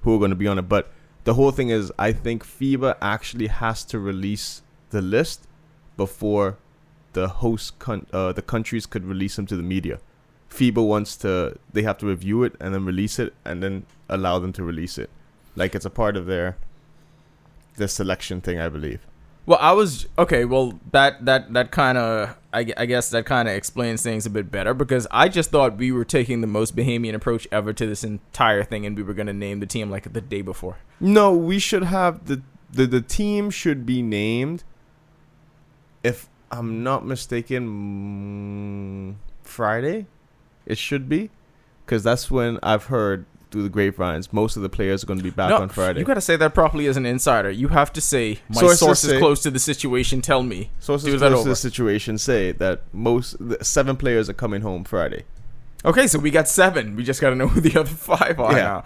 who 0.00 0.14
are 0.14 0.18
going 0.18 0.30
to 0.30 0.36
be 0.36 0.48
on 0.48 0.58
it. 0.58 0.62
But 0.62 0.90
the 1.24 1.34
whole 1.34 1.50
thing 1.50 1.68
is, 1.68 1.92
I 1.98 2.12
think 2.12 2.44
FIBA 2.44 2.96
actually 3.02 3.48
has 3.48 3.84
to 3.84 3.98
release 3.98 4.62
the 4.90 5.02
list 5.02 5.46
before 5.96 6.56
the 7.12 7.28
host 7.28 7.78
con- 7.78 8.06
uh, 8.12 8.32
the 8.32 8.42
countries 8.42 8.86
could 8.86 9.04
release 9.04 9.36
them 9.36 9.46
to 9.46 9.56
the 9.56 9.62
media. 9.62 10.00
FIBA 10.50 10.86
wants 10.86 11.16
to 11.18 11.58
they 11.72 11.82
have 11.82 11.98
to 11.98 12.06
review 12.06 12.42
it 12.42 12.54
and 12.60 12.74
then 12.74 12.84
release 12.84 13.18
it 13.18 13.34
and 13.44 13.62
then 13.62 13.86
allow 14.08 14.38
them 14.38 14.52
to 14.52 14.62
release 14.62 14.98
it. 14.98 15.10
Like 15.56 15.74
it's 15.74 15.84
a 15.84 15.90
part 15.90 16.16
of 16.16 16.26
their 16.26 16.56
the 17.76 17.88
selection 17.88 18.40
thing, 18.40 18.58
I 18.58 18.68
believe. 18.68 19.06
Well, 19.44 19.58
I 19.60 19.72
was 19.72 20.06
okay. 20.18 20.44
Well, 20.44 20.78
that 20.92 21.24
that 21.24 21.52
that 21.52 21.70
kind 21.72 21.98
of 21.98 22.36
I, 22.52 22.72
I 22.76 22.86
guess 22.86 23.10
that 23.10 23.26
kind 23.26 23.48
of 23.48 23.54
explains 23.54 24.02
things 24.02 24.24
a 24.24 24.30
bit 24.30 24.50
better 24.50 24.72
because 24.72 25.06
I 25.10 25.28
just 25.28 25.50
thought 25.50 25.78
we 25.78 25.90
were 25.90 26.04
taking 26.04 26.42
the 26.42 26.46
most 26.46 26.76
Bahamian 26.76 27.14
approach 27.14 27.48
ever 27.50 27.72
to 27.72 27.86
this 27.86 28.04
entire 28.04 28.62
thing, 28.62 28.86
and 28.86 28.96
we 28.96 29.02
were 29.02 29.14
gonna 29.14 29.32
name 29.32 29.58
the 29.58 29.66
team 29.66 29.90
like 29.90 30.12
the 30.12 30.20
day 30.20 30.42
before. 30.42 30.76
No, 31.00 31.32
we 31.32 31.58
should 31.58 31.84
have 31.84 32.26
the 32.26 32.42
the, 32.70 32.86
the 32.86 33.00
team 33.00 33.50
should 33.50 33.84
be 33.84 34.00
named 34.00 34.62
if 36.04 36.28
I'm 36.52 36.82
not 36.82 37.06
mistaken 37.06 37.66
mm, 39.16 39.32
Friday. 39.42 40.06
It 40.66 40.78
should 40.78 41.08
be 41.08 41.30
cuz 41.86 42.02
that's 42.04 42.30
when 42.30 42.58
I've 42.62 42.84
heard 42.84 43.24
through 43.50 43.64
the 43.64 43.68
grapevines 43.68 44.32
most 44.32 44.56
of 44.56 44.62
the 44.62 44.68
players 44.68 45.02
are 45.02 45.06
going 45.06 45.18
to 45.18 45.24
be 45.24 45.28
back 45.30 45.50
no, 45.50 45.56
on 45.58 45.68
Friday. 45.68 45.98
you 46.00 46.06
got 46.06 46.14
to 46.14 46.20
say 46.22 46.36
that 46.36 46.54
properly 46.54 46.86
as 46.86 46.96
an 46.96 47.04
insider. 47.04 47.50
You 47.50 47.68
have 47.68 47.92
to 47.94 48.00
say 48.00 48.38
my 48.48 48.60
Sources 48.60 48.78
sources 48.78 49.10
say- 49.10 49.18
close 49.18 49.42
to 49.42 49.50
the 49.50 49.58
situation 49.58 50.20
tell 50.22 50.42
me. 50.42 50.70
Sources 50.78 51.12
do 51.12 51.18
close 51.18 51.42
to 51.42 51.48
the 51.50 51.56
situation 51.56 52.16
say 52.18 52.52
that 52.52 52.82
most 52.92 53.36
the 53.38 53.62
seven 53.64 53.96
players 53.96 54.30
are 54.30 54.34
coming 54.34 54.62
home 54.62 54.84
Friday. 54.84 55.24
Okay, 55.84 56.06
so 56.06 56.18
we 56.18 56.30
got 56.30 56.48
seven. 56.48 56.94
We 56.94 57.02
just 57.02 57.20
got 57.20 57.30
to 57.30 57.36
know 57.36 57.48
who 57.48 57.60
the 57.60 57.78
other 57.80 57.90
five 57.90 58.38
are 58.38 58.52
Yeah. 58.52 58.62
now. 58.62 58.84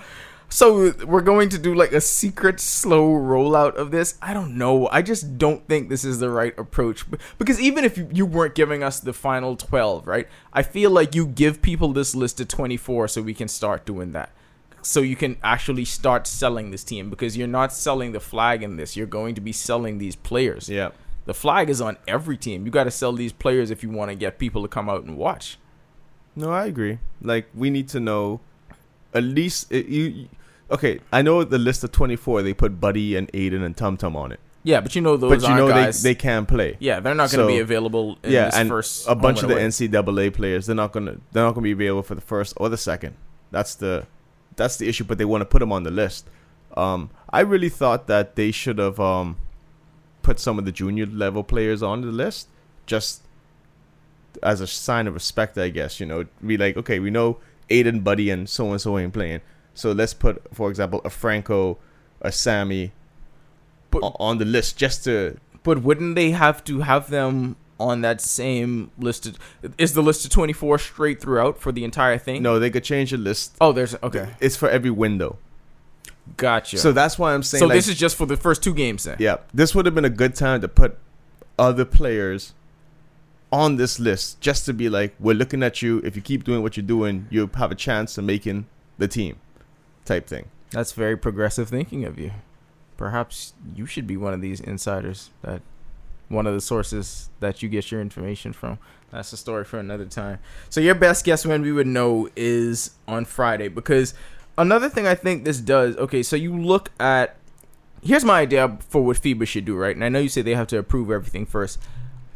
So 0.48 0.92
we're 1.04 1.22
going 1.22 1.48
to 1.50 1.58
do 1.58 1.74
like 1.74 1.92
a 1.92 2.00
secret 2.00 2.60
slow 2.60 3.08
rollout 3.10 3.74
of 3.74 3.90
this. 3.90 4.16
I 4.22 4.32
don't 4.32 4.56
know. 4.56 4.88
I 4.88 5.02
just 5.02 5.38
don't 5.38 5.66
think 5.66 5.88
this 5.88 6.04
is 6.04 6.20
the 6.20 6.30
right 6.30 6.56
approach 6.58 7.04
because 7.38 7.60
even 7.60 7.84
if 7.84 7.98
you- 7.98 8.26
weren't 8.26 8.54
giving 8.54 8.82
us 8.82 9.00
the 9.00 9.12
final 9.12 9.56
12, 9.56 10.06
right? 10.06 10.28
I 10.52 10.62
feel 10.62 10.90
like 10.90 11.14
you 11.14 11.26
give 11.26 11.62
people 11.62 11.92
this 11.92 12.14
list 12.14 12.40
of 12.40 12.48
24 12.48 13.08
so 13.08 13.22
we 13.22 13.34
can 13.34 13.48
start 13.48 13.84
doing 13.84 14.12
that. 14.12 14.30
So 14.82 15.00
you 15.00 15.16
can 15.16 15.36
actually 15.42 15.84
start 15.84 16.26
selling 16.28 16.70
this 16.70 16.84
team 16.84 17.10
because 17.10 17.36
you're 17.36 17.48
not 17.48 17.72
selling 17.72 18.12
the 18.12 18.20
flag 18.20 18.62
in 18.62 18.76
this. 18.76 18.96
You're 18.96 19.06
going 19.08 19.34
to 19.34 19.40
be 19.40 19.52
selling 19.52 19.98
these 19.98 20.14
players. 20.14 20.68
Yeah. 20.68 20.90
The 21.24 21.34
flag 21.34 21.68
is 21.68 21.80
on 21.80 21.96
every 22.06 22.36
team. 22.36 22.64
You 22.64 22.70
got 22.70 22.84
to 22.84 22.90
sell 22.92 23.12
these 23.12 23.32
players 23.32 23.72
if 23.72 23.82
you 23.82 23.90
want 23.90 24.10
to 24.12 24.14
get 24.14 24.38
people 24.38 24.62
to 24.62 24.68
come 24.68 24.88
out 24.88 25.02
and 25.02 25.16
watch. 25.16 25.58
No, 26.36 26.50
I 26.52 26.66
agree. 26.66 26.98
Like 27.20 27.48
we 27.52 27.68
need 27.68 27.88
to 27.88 28.00
know 28.00 28.40
at 29.16 29.24
least 29.24 29.70
it, 29.72 29.86
you. 29.86 30.28
Okay, 30.70 31.00
I 31.12 31.22
know 31.22 31.44
the 31.44 31.58
list 31.58 31.84
of 31.84 31.92
twenty 31.92 32.16
four. 32.16 32.42
They 32.42 32.54
put 32.54 32.80
Buddy 32.80 33.16
and 33.16 33.30
Ayton 33.34 33.62
and 33.62 33.76
Tum 33.76 33.96
Tum 33.96 34.16
on 34.16 34.32
it, 34.32 34.40
Yeah, 34.64 34.80
but 34.80 34.94
you 34.96 35.00
know 35.02 35.16
those 35.16 35.30
but 35.42 35.48
you 35.48 35.54
know 35.54 35.68
guys. 35.68 36.02
they 36.02 36.10
they 36.10 36.14
can 36.14 36.44
play. 36.46 36.76
Yeah, 36.80 36.98
they're 37.00 37.14
not 37.14 37.30
going 37.30 37.46
to 37.46 37.52
be 37.54 37.60
available 37.60 38.18
in 38.24 38.32
yeah, 38.32 38.46
this 38.46 38.56
and 38.56 38.68
first 38.68 39.06
a 39.08 39.14
bunch 39.14 39.42
of 39.42 39.48
the 39.48 39.54
away. 39.54 39.66
NCAA 39.66 40.34
players, 40.34 40.66
they're 40.66 40.74
not 40.76 40.92
gonna 40.92 41.16
they're 41.32 41.44
not 41.44 41.54
gonna 41.54 41.64
be 41.64 41.72
available 41.72 42.02
for 42.02 42.16
the 42.16 42.20
first 42.20 42.54
or 42.56 42.68
the 42.68 42.76
second. 42.76 43.14
That's 43.52 43.74
the 43.76 44.06
that's 44.56 44.76
the 44.76 44.88
issue. 44.88 45.04
But 45.04 45.18
they 45.18 45.24
want 45.24 45.42
to 45.42 45.46
put 45.46 45.60
them 45.60 45.72
on 45.72 45.84
the 45.84 45.90
list. 45.92 46.28
Um, 46.76 47.10
I 47.30 47.40
really 47.40 47.68
thought 47.70 48.06
that 48.08 48.34
they 48.36 48.50
should 48.50 48.78
have 48.78 48.98
um 48.98 49.36
put 50.22 50.40
some 50.40 50.58
of 50.58 50.64
the 50.64 50.72
junior 50.72 51.06
level 51.06 51.44
players 51.44 51.80
on 51.82 52.00
the 52.00 52.08
list 52.08 52.48
just 52.86 53.22
as 54.42 54.60
a 54.60 54.66
sign 54.66 55.06
of 55.06 55.14
respect, 55.14 55.56
I 55.56 55.68
guess. 55.68 56.00
You 56.00 56.06
know, 56.06 56.26
be 56.44 56.56
like, 56.56 56.76
okay, 56.76 56.98
we 56.98 57.10
know 57.10 57.38
Ayton, 57.70 58.00
Buddy, 58.00 58.30
and 58.30 58.48
so 58.48 58.70
and 58.70 58.80
so 58.80 58.98
ain't 58.98 59.12
playing, 59.12 59.40
so 59.74 59.92
let's 59.92 60.14
put, 60.14 60.42
for 60.54 60.70
example, 60.70 61.00
a 61.04 61.10
Franco, 61.10 61.78
a 62.20 62.30
Sammy. 62.32 62.92
But- 63.90 64.02
on 64.18 64.38
the 64.38 64.44
list 64.44 64.76
just 64.76 65.04
to 65.04 65.36
But 65.62 65.82
wouldn't 65.82 66.16
they 66.16 66.32
have 66.32 66.62
to 66.64 66.80
have 66.80 67.08
them 67.08 67.56
on 67.78 68.00
that 68.02 68.20
same 68.20 68.90
list? 68.98 69.26
Of, 69.26 69.38
is 69.78 69.94
the 69.94 70.02
list 70.02 70.24
of 70.24 70.30
24 70.32 70.78
straight 70.78 71.20
throughout 71.20 71.60
for 71.60 71.72
the 71.72 71.84
entire 71.84 72.18
thing? 72.18 72.42
no, 72.42 72.58
they 72.58 72.70
could 72.70 72.84
change 72.84 73.10
the 73.12 73.16
list. 73.16 73.54
Oh, 73.60 73.72
there's 73.72 73.94
okay. 74.02 74.30
It's 74.40 74.56
for 74.56 74.68
every 74.68 74.90
window. 74.90 75.38
Gotcha. 76.36 76.78
So 76.78 76.92
that's 76.92 77.18
why 77.18 77.32
I'm 77.34 77.42
saying. 77.44 77.60
so 77.60 77.66
like, 77.66 77.76
this 77.76 77.88
is 77.88 77.96
just 77.96 78.16
for 78.16 78.26
the 78.26 78.36
first 78.36 78.62
two 78.62 78.74
games 78.74 79.04
then. 79.04 79.16
yeah. 79.20 79.36
This 79.54 79.74
would 79.74 79.86
have 79.86 79.94
been 79.94 80.04
a 80.04 80.10
good 80.10 80.34
time 80.34 80.60
to 80.62 80.68
put 80.68 80.98
other 81.58 81.84
players 81.84 82.52
on 83.56 83.76
this 83.76 83.98
list, 83.98 84.38
just 84.42 84.66
to 84.66 84.74
be 84.74 84.90
like, 84.90 85.14
we're 85.18 85.34
looking 85.34 85.62
at 85.62 85.80
you. 85.80 86.02
If 86.04 86.14
you 86.14 86.20
keep 86.20 86.44
doing 86.44 86.62
what 86.62 86.76
you're 86.76 86.84
doing, 86.86 87.26
you 87.30 87.50
have 87.54 87.72
a 87.72 87.74
chance 87.74 88.18
of 88.18 88.24
making 88.24 88.66
the 88.98 89.08
team, 89.08 89.36
type 90.04 90.26
thing. 90.26 90.50
That's 90.70 90.92
very 90.92 91.16
progressive 91.16 91.70
thinking 91.70 92.04
of 92.04 92.18
you. 92.18 92.32
Perhaps 92.98 93.54
you 93.74 93.86
should 93.86 94.06
be 94.06 94.18
one 94.18 94.34
of 94.34 94.42
these 94.42 94.60
insiders 94.60 95.30
that 95.40 95.62
one 96.28 96.46
of 96.46 96.52
the 96.52 96.60
sources 96.60 97.30
that 97.40 97.62
you 97.62 97.68
get 97.70 97.90
your 97.90 98.02
information 98.02 98.52
from. 98.52 98.78
That's 99.10 99.32
a 99.32 99.38
story 99.38 99.64
for 99.64 99.78
another 99.78 100.04
time. 100.04 100.38
So 100.68 100.80
your 100.80 100.94
best 100.94 101.24
guess 101.24 101.46
when 101.46 101.62
we 101.62 101.72
would 101.72 101.86
know 101.86 102.28
is 102.36 102.90
on 103.08 103.24
Friday 103.24 103.68
because 103.68 104.12
another 104.58 104.90
thing 104.90 105.06
I 105.06 105.14
think 105.14 105.44
this 105.44 105.60
does. 105.60 105.96
Okay, 105.96 106.22
so 106.22 106.36
you 106.36 106.54
look 106.54 106.90
at 107.00 107.36
here's 108.02 108.24
my 108.24 108.40
idea 108.40 108.76
for 108.88 109.02
what 109.02 109.16
FIBA 109.16 109.46
should 109.46 109.64
do, 109.64 109.76
right? 109.76 109.94
And 109.94 110.04
I 110.04 110.10
know 110.10 110.18
you 110.18 110.28
say 110.28 110.42
they 110.42 110.54
have 110.54 110.66
to 110.68 110.78
approve 110.78 111.10
everything 111.10 111.46
first. 111.46 111.78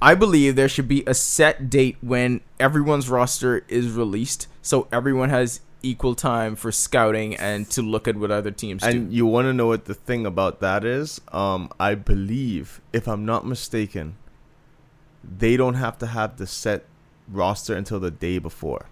I 0.03 0.15
believe 0.15 0.57
there 0.57 0.69
should 0.69 0.89
be 0.89 1.03
a 1.07 1.15
set 1.15 1.69
date 1.69 1.97
when 2.01 2.41
everyone's 2.59 3.09
roster 3.11 3.65
is 3.69 3.91
released, 3.93 4.47
so 4.63 4.89
everyone 4.91 5.29
has 5.29 5.61
equal 5.83 6.15
time 6.15 6.57
for 6.57 6.73
scouting 6.73 7.35
and 7.37 7.69
to 7.71 7.83
look 7.83 8.07
at 8.07 8.17
what 8.17 8.31
other 8.31 8.51
teams 8.51 8.83
And 8.83 9.11
do. 9.11 9.17
you 9.17 9.27
want 9.27 9.47
to 9.47 9.53
know 9.53 9.67
what 9.67 9.87
the 9.87 9.95
thing 9.95 10.27
about 10.27 10.61
that 10.61 10.85
is? 10.85 11.21
Um, 11.33 11.71
I 11.79 11.95
believe, 11.95 12.81
if 12.93 13.09
I'm 13.09 13.25
not 13.25 13.47
mistaken, 13.47 14.17
they 15.23 15.57
don't 15.57 15.75
have 15.75 15.99
to 15.99 16.07
have 16.07 16.37
the 16.37 16.47
set 16.47 16.85
roster 17.29 17.75
until 17.75 18.01
the 18.01 18.11
day 18.11 18.39
before. 18.39 18.87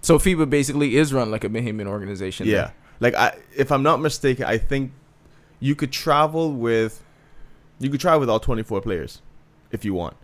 So 0.00 0.18
FIBA 0.18 0.48
basically 0.48 0.96
is 0.96 1.12
run 1.12 1.30
like 1.30 1.44
a 1.44 1.48
Bahamian 1.48 1.86
organization. 1.86 2.46
Yeah. 2.46 2.56
then. 2.56 2.72
Like 3.00 3.14
I 3.14 3.38
if 3.56 3.70
I'm 3.70 3.82
not 3.82 4.00
mistaken, 4.00 4.44
I 4.44 4.58
think 4.58 4.92
you 5.60 5.74
could 5.74 5.92
travel 5.92 6.52
with 6.52 7.04
you 7.78 7.90
could 7.90 8.00
travel 8.00 8.20
with 8.20 8.30
all 8.30 8.40
24 8.40 8.80
players 8.80 9.22
if 9.72 9.84
you 9.84 9.94
want. 9.94 10.16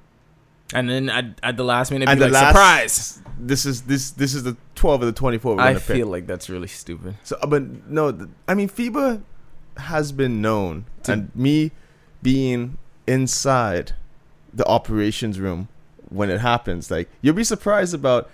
And 0.73 0.89
then 0.89 1.09
at, 1.11 1.39
at 1.43 1.57
the 1.57 1.65
last 1.65 1.91
minute, 1.91 2.09
be 2.09 2.15
the 2.15 2.25
like, 2.29 2.33
last- 2.33 2.47
surprise. 2.49 3.21
This 3.39 3.67
is 3.67 3.83
this 3.83 4.11
this 4.13 4.35
is 4.35 4.45
the 4.45 4.57
12 4.77 5.03
of 5.03 5.07
the 5.07 5.13
24 5.13 5.53
I 5.61 5.65
going 5.65 5.75
to 5.75 5.81
pick. 5.81 5.97
feel 5.97 6.07
like 6.07 6.27
that's 6.27 6.49
really 6.49 6.69
stupid. 6.69 7.17
So, 7.25 7.37
uh, 7.43 7.47
but 7.47 7.89
no, 7.89 8.13
th- 8.13 8.29
I 8.49 8.55
mean 8.55 8.69
FIBA 8.69 9.23
has 9.77 10.13
been 10.13 10.41
known, 10.41 10.87
To- 11.03 11.13
and 11.13 11.31
me 11.35 11.73
being 12.23 12.79
inside 13.07 13.93
the 14.53 14.65
operations 14.67 15.39
room 15.41 15.69
when 16.09 16.31
it 16.31 16.41
happens, 16.41 16.91
like 16.91 17.09
you'll 17.23 17.35
be 17.35 17.45
surprised 17.45 17.95
about. 17.95 18.31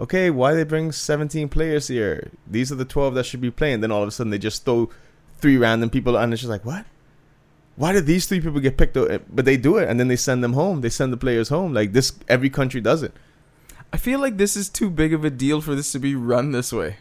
Okay, 0.00 0.30
why 0.30 0.54
they 0.54 0.62
bring 0.62 0.92
17 0.92 1.48
players 1.48 1.88
here? 1.88 2.30
These 2.46 2.70
are 2.70 2.76
the 2.76 2.84
12 2.84 3.14
that 3.14 3.26
should 3.26 3.40
be 3.40 3.50
playing. 3.50 3.80
Then 3.80 3.90
all 3.90 4.00
of 4.00 4.06
a 4.08 4.12
sudden 4.12 4.30
they 4.30 4.38
just 4.38 4.64
throw 4.64 4.88
three 5.38 5.56
random 5.56 5.90
people, 5.90 6.16
and 6.16 6.32
it's 6.32 6.40
just 6.40 6.50
like, 6.50 6.64
what? 6.64 6.86
Why 7.78 7.92
did 7.92 8.06
these 8.06 8.26
three 8.26 8.40
people 8.40 8.58
get 8.58 8.76
picked 8.76 8.96
up? 8.96 9.08
Eh, 9.08 9.18
but 9.30 9.44
they 9.44 9.56
do 9.56 9.76
it, 9.76 9.88
and 9.88 10.00
then 10.00 10.08
they 10.08 10.16
send 10.16 10.42
them 10.42 10.54
home. 10.54 10.80
They 10.80 10.88
send 10.88 11.12
the 11.12 11.16
players 11.16 11.48
home. 11.48 11.72
Like 11.72 11.92
this, 11.92 12.12
every 12.26 12.50
country 12.50 12.80
does 12.80 13.04
it. 13.04 13.12
I 13.92 13.96
feel 13.96 14.18
like 14.18 14.36
this 14.36 14.56
is 14.56 14.68
too 14.68 14.90
big 14.90 15.14
of 15.14 15.24
a 15.24 15.30
deal 15.30 15.60
for 15.60 15.76
this 15.76 15.92
to 15.92 16.00
be 16.00 16.16
run 16.16 16.50
this 16.50 16.72
way. 16.72 16.96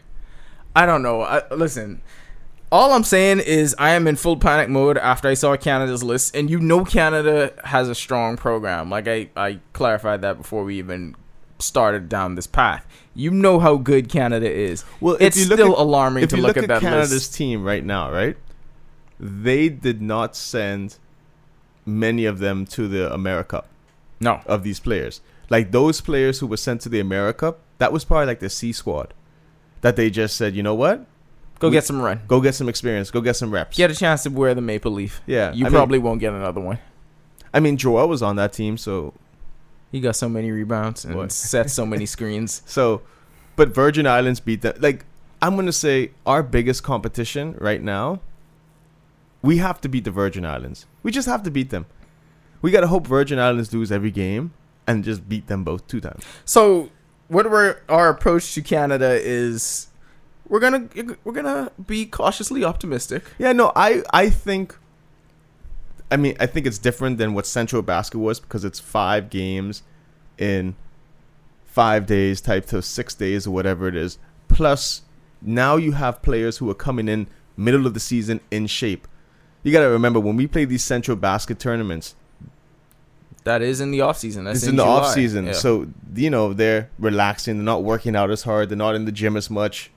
I 0.76 0.86
don't 0.86 1.02
know. 1.02 1.24
I, 1.24 1.42
listen, 1.52 2.04
all 2.72 2.94
I'm 2.94 3.04
saying 3.04 3.40
is 3.40 3.76
I 3.80 3.90
am 3.92 4.06
in 4.08 4.18
full 4.18 4.38
panic 4.38 4.70
mode 4.70 5.00
after 5.00 5.28
I 5.28 5.34
saw 5.34 5.58
Canada's 5.58 6.04
list, 6.04 6.36
and 6.36 6.48
you 6.48 6.60
know 6.60 6.86
Canada 6.86 7.54
has 7.64 7.90
a 7.90 7.96
strong 7.96 8.38
program. 8.38 8.92
Like 8.92 9.08
I, 9.08 9.30
I 9.36 9.60
clarified 9.74 10.22
that 10.22 10.38
before 10.38 10.64
we 10.64 10.78
even 10.78 11.16
started 11.58 12.08
down 12.08 12.36
this 12.36 12.46
path. 12.46 12.86
You 13.16 13.32
know 13.32 13.60
how 13.60 13.78
good 13.78 14.10
Canada 14.10 14.50
is. 14.50 14.86
Well, 15.02 15.18
it's 15.20 15.42
still 15.42 15.74
at- 15.74 15.80
alarming 15.80 16.24
if 16.24 16.30
to 16.30 16.36
you 16.36 16.44
look, 16.44 16.56
look, 16.56 16.58
at, 16.58 16.64
at, 16.66 16.68
that 16.68 16.82
Canada's 16.82 17.12
list. 17.14 17.34
team 17.34 17.64
right 17.64 17.84
now, 17.84 18.12
right? 18.12 18.38
They 19.20 19.70
did 19.70 20.02
not 20.02 20.36
send 20.36 20.98
many 21.86 22.26
of 22.26 22.40
them 22.40 22.66
to 22.66 22.88
the 22.88 23.12
America 23.14 23.64
No, 24.20 24.42
of 24.46 24.64
these 24.64 24.80
players. 24.80 25.22
Like 25.50 25.72
those 25.72 26.02
players 26.02 26.40
who 26.40 26.48
were 26.48 26.58
sent 26.58 26.82
to 26.82 26.90
the 26.90 27.00
America, 27.00 27.56
that 27.78 27.94
was 27.94 28.04
probably 28.06 28.26
like 28.28 28.40
the 28.40 28.50
C 28.50 28.72
squad. 28.74 29.14
That 29.82 29.96
they 29.96 30.10
just 30.10 30.36
said, 30.36 30.56
you 30.56 30.64
know 30.64 30.76
what? 30.76 31.06
go 31.60 31.70
we- 31.70 31.74
get 31.74 31.86
some 31.86 32.02
run. 32.02 32.22
Go 32.28 32.42
get 32.42 32.54
some 32.56 32.68
experience. 32.70 33.10
Go 33.10 33.22
get 33.22 33.36
some 33.36 33.52
reps. 33.52 33.78
Get 33.78 33.90
a 33.90 33.96
chance 33.96 34.24
to 34.24 34.30
wear 34.30 34.54
the 34.54 34.62
maple 34.62 34.92
leaf. 34.92 35.22
yeah. 35.26 35.52
You 35.54 35.66
I 35.66 35.70
mean- 35.70 35.74
probably 35.74 36.00
won't 36.00 36.20
get 36.20 36.34
another 36.34 36.62
one. 36.62 36.80
I 37.54 37.60
mean, 37.60 37.78
Joel 37.78 38.08
was 38.10 38.22
on 38.22 38.36
that 38.36 38.54
team, 38.54 38.78
so 38.78 39.14
He 39.92 40.00
got 40.02 40.16
so 40.18 40.28
many 40.28 40.52
rebounds 40.52 41.06
and 41.06 41.32
set 41.32 41.72
so 41.72 41.86
many 41.86 42.06
screens. 42.06 42.62
so. 42.66 43.02
But 43.56 43.70
Virgin 43.74 44.06
Islands 44.06 44.40
beat 44.40 44.62
them. 44.62 44.76
Like 44.80 45.06
I'm 45.42 45.56
gonna 45.56 45.72
say, 45.72 46.12
our 46.26 46.44
biggest 46.44 46.84
competition 46.84 47.56
right 47.60 47.82
now. 47.82 48.20
We 49.48 49.60
have 49.60 49.80
to 49.80 49.88
beat 49.88 50.04
the 50.04 50.12
Virgin 50.12 50.46
Islands. 50.46 50.88
We 51.04 51.10
just 51.10 51.26
have 51.26 51.42
to 51.44 51.50
beat 51.50 51.70
them. 51.70 51.86
We 52.62 52.70
gotta 52.70 52.88
hope 52.88 53.08
Virgin 53.08 53.40
Islands 53.40 53.74
lose 53.74 53.94
every 53.94 54.12
game 54.12 54.52
and 54.86 55.06
just 55.06 55.30
beat 55.30 55.48
them 55.48 55.64
both 55.64 55.88
two 55.88 56.02
times. 56.02 56.26
So, 56.44 56.90
what 57.30 57.50
we're, 57.50 57.78
our 57.88 58.10
approach 58.10 58.54
to 58.56 58.62
Canada 58.62 59.18
is, 59.18 59.88
we're 60.50 60.60
gonna 60.60 60.90
we're 61.24 61.32
gonna 61.32 61.72
be 61.86 62.06
cautiously 62.06 62.66
optimistic. 62.66 63.24
Yeah, 63.40 63.54
no, 63.54 63.72
I 63.74 64.04
I 64.12 64.30
think. 64.30 64.78
I 66.12 66.18
mean, 66.18 66.36
I 66.42 66.46
think 66.46 66.68
it's 66.68 66.78
different 66.78 67.18
than 67.18 67.34
what 67.34 67.46
Centrobasket 67.46 68.16
was 68.16 68.42
because 68.42 68.66
it's 68.66 68.82
five 68.82 69.30
games 69.30 69.82
in 70.38 70.76
five 71.64 72.06
days, 72.06 72.42
type 72.42 72.66
to 72.66 72.82
six 72.82 73.16
days 73.16 73.48
or 73.48 73.52
whatever 73.52 73.88
it 73.88 73.96
is. 73.96 74.18
Plus, 74.50 75.04
now 75.42 75.78
you 75.78 75.94
have 75.94 76.22
players 76.22 76.58
who 76.58 76.70
are 76.70 76.76
coming 76.76 77.08
in 77.08 77.28
middle 77.56 77.88
of 77.88 77.94
the 77.94 78.02
season 78.02 78.42
in 78.52 78.68
shape. 78.68 79.08
You 79.68 79.74
got 79.74 79.82
to 79.82 79.90
remember 79.90 80.20
when 80.22 80.38
we 80.38 80.48
play 80.48 80.64
these 80.64 80.82
Centrobasket 80.84 81.60
tournaments, 81.60 82.16
That 83.44 83.62
is 83.62 83.82
in 83.82 83.92
the 83.92 84.00
off 84.00 84.18
season. 84.18 84.46
That's 84.46 84.60
it's 84.60 84.68
in 84.68 84.78
the 84.78 84.84
July. 84.84 85.00
off 85.02 85.14
season, 85.14 85.48
Yeah. 85.48 85.52
so 85.54 85.88
you 86.16 86.30
know 86.30 86.54
they're 86.54 86.90
relaxing. 87.00 87.58
They're 87.58 87.66
not 87.66 87.84
working 87.84 88.16
out 88.16 88.32
as 88.32 88.44
hard. 88.44 88.70
They're 88.70 88.78
not 88.78 88.96
in 88.96 89.04
the 89.04 89.12
gym 89.12 89.36
as 89.36 89.50
much. 89.50 89.92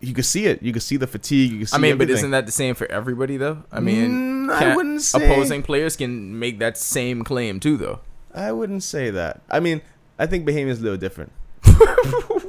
You 0.00 0.14
can 0.14 0.24
see 0.24 0.46
it. 0.46 0.62
You 0.62 0.72
can 0.72 0.80
see 0.80 0.96
the 0.96 1.06
fatigue. 1.06 1.52
You 1.52 1.58
can 1.58 1.66
see. 1.66 1.76
I 1.76 1.78
mean, 1.78 1.98
but 1.98 2.08
isn't 2.08 2.30
that 2.30 2.46
the 2.46 2.52
same 2.52 2.74
for 2.74 2.90
everybody 2.90 3.36
though? 3.36 3.64
I 3.70 3.80
mean, 3.80 4.46
Mm, 4.48 4.50
I 4.52 4.74
wouldn't 4.74 5.02
say- 5.02 5.24
opposing 5.30 5.62
players 5.62 5.96
can 5.96 6.38
make 6.38 6.58
that 6.58 6.78
same 6.78 7.22
claim 7.22 7.60
too, 7.60 7.76
though. 7.76 8.00
I 8.34 8.52
wouldn't 8.52 8.82
say 8.82 9.10
that. 9.10 9.42
I 9.50 9.60
mean, 9.60 9.80
I 10.18 10.24
think 10.26 10.46
Bahamian's 10.46 10.80
a 10.80 10.82
little 10.82 10.98
different. 10.98 11.32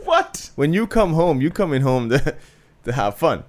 what? 0.05 0.51
When 0.55 0.73
you 0.73 0.87
come 0.87 1.13
home, 1.13 1.41
you 1.41 1.49
coming 1.49 1.81
home 1.81 2.09
to 2.85 2.93
have 2.93 3.17
fun. 3.17 3.43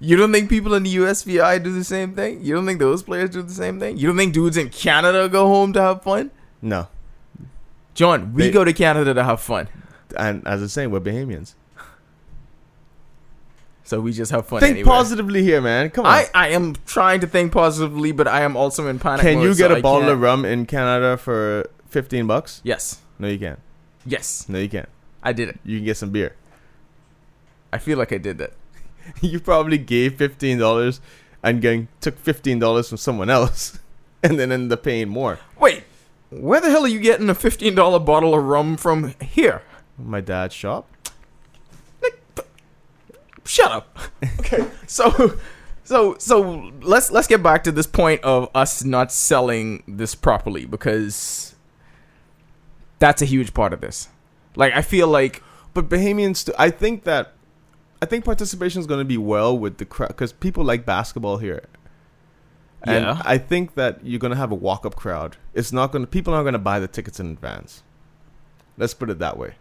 You 0.00 0.16
don't 0.16 0.32
think 0.32 0.48
people 0.48 0.74
in 0.74 0.82
the 0.84 0.96
USVI 0.96 1.62
do 1.62 1.72
the 1.72 1.84
same 1.84 2.14
thing? 2.14 2.42
You 2.42 2.54
don't 2.54 2.66
think 2.66 2.78
those 2.78 3.02
players 3.02 3.30
do 3.30 3.42
the 3.42 3.52
same 3.52 3.78
thing? 3.78 3.96
You 3.98 4.06
don't 4.08 4.16
think 4.16 4.32
dudes 4.34 4.56
in 4.56 4.68
Canada 4.68 5.28
go 5.28 5.46
home 5.46 5.72
to 5.74 5.80
have 5.82 6.02
fun? 6.02 6.30
No, 6.60 6.88
John, 7.94 8.32
we 8.32 8.44
They- 8.44 8.50
go 8.50 8.64
to 8.64 8.72
Canada 8.72 9.12
to 9.14 9.22
have 9.24 9.40
fun, 9.40 9.68
and 10.16 10.46
as 10.46 10.60
I 10.60 10.62
was 10.62 10.72
saying, 10.72 10.90
we're 10.90 11.00
Bahamians. 11.00 11.54
so 13.84 14.00
we 14.00 14.12
just 14.12 14.30
have 14.32 14.46
fun. 14.46 14.60
think 14.60 14.72
anyway. 14.78 14.86
positively 14.86 15.42
here, 15.42 15.60
man. 15.60 15.90
Come 15.90 16.06
on. 16.06 16.12
I, 16.12 16.26
I 16.34 16.48
am 16.48 16.74
trying 16.86 17.20
to 17.20 17.26
think 17.26 17.52
positively, 17.52 18.12
but 18.12 18.26
I 18.28 18.42
am 18.42 18.56
also 18.56 18.86
in 18.88 18.98
panic. 18.98 19.22
Can 19.22 19.34
mode, 19.36 19.44
you 19.44 19.54
so 19.54 19.58
get 19.58 19.72
a 19.72 19.76
I 19.76 19.80
bottle 19.80 20.00
can't- 20.02 20.12
of 20.12 20.20
rum 20.20 20.44
in 20.44 20.66
Canada 20.66 21.16
for 21.16 21.68
fifteen 21.88 22.26
bucks? 22.26 22.60
Yes, 22.64 23.00
No, 23.18 23.28
you 23.28 23.38
can't. 23.38 23.58
yes, 24.06 24.46
No, 24.48 24.58
you 24.58 24.68
can't. 24.68 24.88
I 25.22 25.32
did 25.32 25.48
it. 25.48 25.58
You 25.64 25.78
can 25.78 25.84
get 25.84 25.96
some 25.96 26.10
beer. 26.10 26.34
I 27.72 27.78
feel 27.78 27.98
like 27.98 28.12
I 28.12 28.18
did 28.18 28.38
that. 28.38 28.52
you 29.20 29.40
probably 29.40 29.78
gave 29.78 30.16
fifteen 30.16 30.58
dollars 30.58 31.00
and 31.42 31.60
gang 31.60 31.88
took 32.00 32.18
fifteen 32.18 32.58
dollars 32.58 32.88
from 32.88 32.98
someone 32.98 33.30
else, 33.30 33.78
and 34.22 34.38
then 34.38 34.52
ended 34.52 34.72
up 34.72 34.82
paying 34.84 35.08
more. 35.08 35.38
Wait, 35.58 35.84
where 36.30 36.60
the 36.60 36.70
hell 36.70 36.84
are 36.84 36.88
you 36.88 37.00
getting 37.00 37.28
a 37.28 37.34
fifteen 37.34 37.74
dollar 37.74 37.98
bottle 37.98 38.34
of 38.34 38.44
rum 38.44 38.76
from 38.76 39.14
here? 39.20 39.62
My 39.98 40.20
dad's 40.20 40.54
shop. 40.54 40.88
Shut 43.44 43.70
up. 43.72 43.98
Okay, 44.38 44.66
so, 44.86 45.38
so, 45.84 46.16
so 46.18 46.70
let's 46.82 47.10
let's 47.10 47.26
get 47.26 47.42
back 47.42 47.64
to 47.64 47.72
this 47.72 47.86
point 47.86 48.22
of 48.22 48.50
us 48.54 48.84
not 48.84 49.10
selling 49.10 49.82
this 49.88 50.14
properly 50.14 50.64
because 50.66 51.54
that's 52.98 53.22
a 53.22 53.24
huge 53.24 53.54
part 53.54 53.72
of 53.72 53.80
this. 53.80 54.08
Like, 54.54 54.74
I 54.74 54.82
feel 54.82 55.08
like 55.08 55.42
But 55.74 55.88
Bahamians, 55.88 56.36
st- 56.36 56.54
I 56.58 56.70
think 56.70 57.04
that, 57.04 57.32
I 58.02 58.04
think 58.04 58.24
participation 58.24 58.80
is 58.80 58.86
going 58.88 58.98
to 58.98 59.04
be 59.04 59.16
well 59.16 59.56
with 59.56 59.78
the 59.78 59.84
crowd 59.84 60.08
because 60.08 60.32
people 60.32 60.64
like 60.64 60.84
basketball 60.84 61.38
here. 61.38 61.62
And 62.82 63.04
Yeah. 63.04 63.22
I 63.24 63.38
think 63.38 63.76
that 63.76 64.04
you're 64.04 64.18
going 64.18 64.32
to 64.32 64.36
have 64.36 64.50
a 64.50 64.56
walk 64.56 64.84
up 64.84 64.96
crowd. 64.96 65.36
It's 65.54 65.72
not 65.72 65.92
going 65.92 66.02
to, 66.02 66.08
people 66.08 66.34
aren't 66.34 66.44
going 66.44 66.52
to 66.54 66.58
buy 66.58 66.80
the 66.80 66.88
tickets 66.88 67.20
in 67.20 67.30
advance. 67.30 67.84
Let's 68.76 68.92
put 68.92 69.08
it 69.08 69.20
that 69.20 69.38
way. 69.38 69.54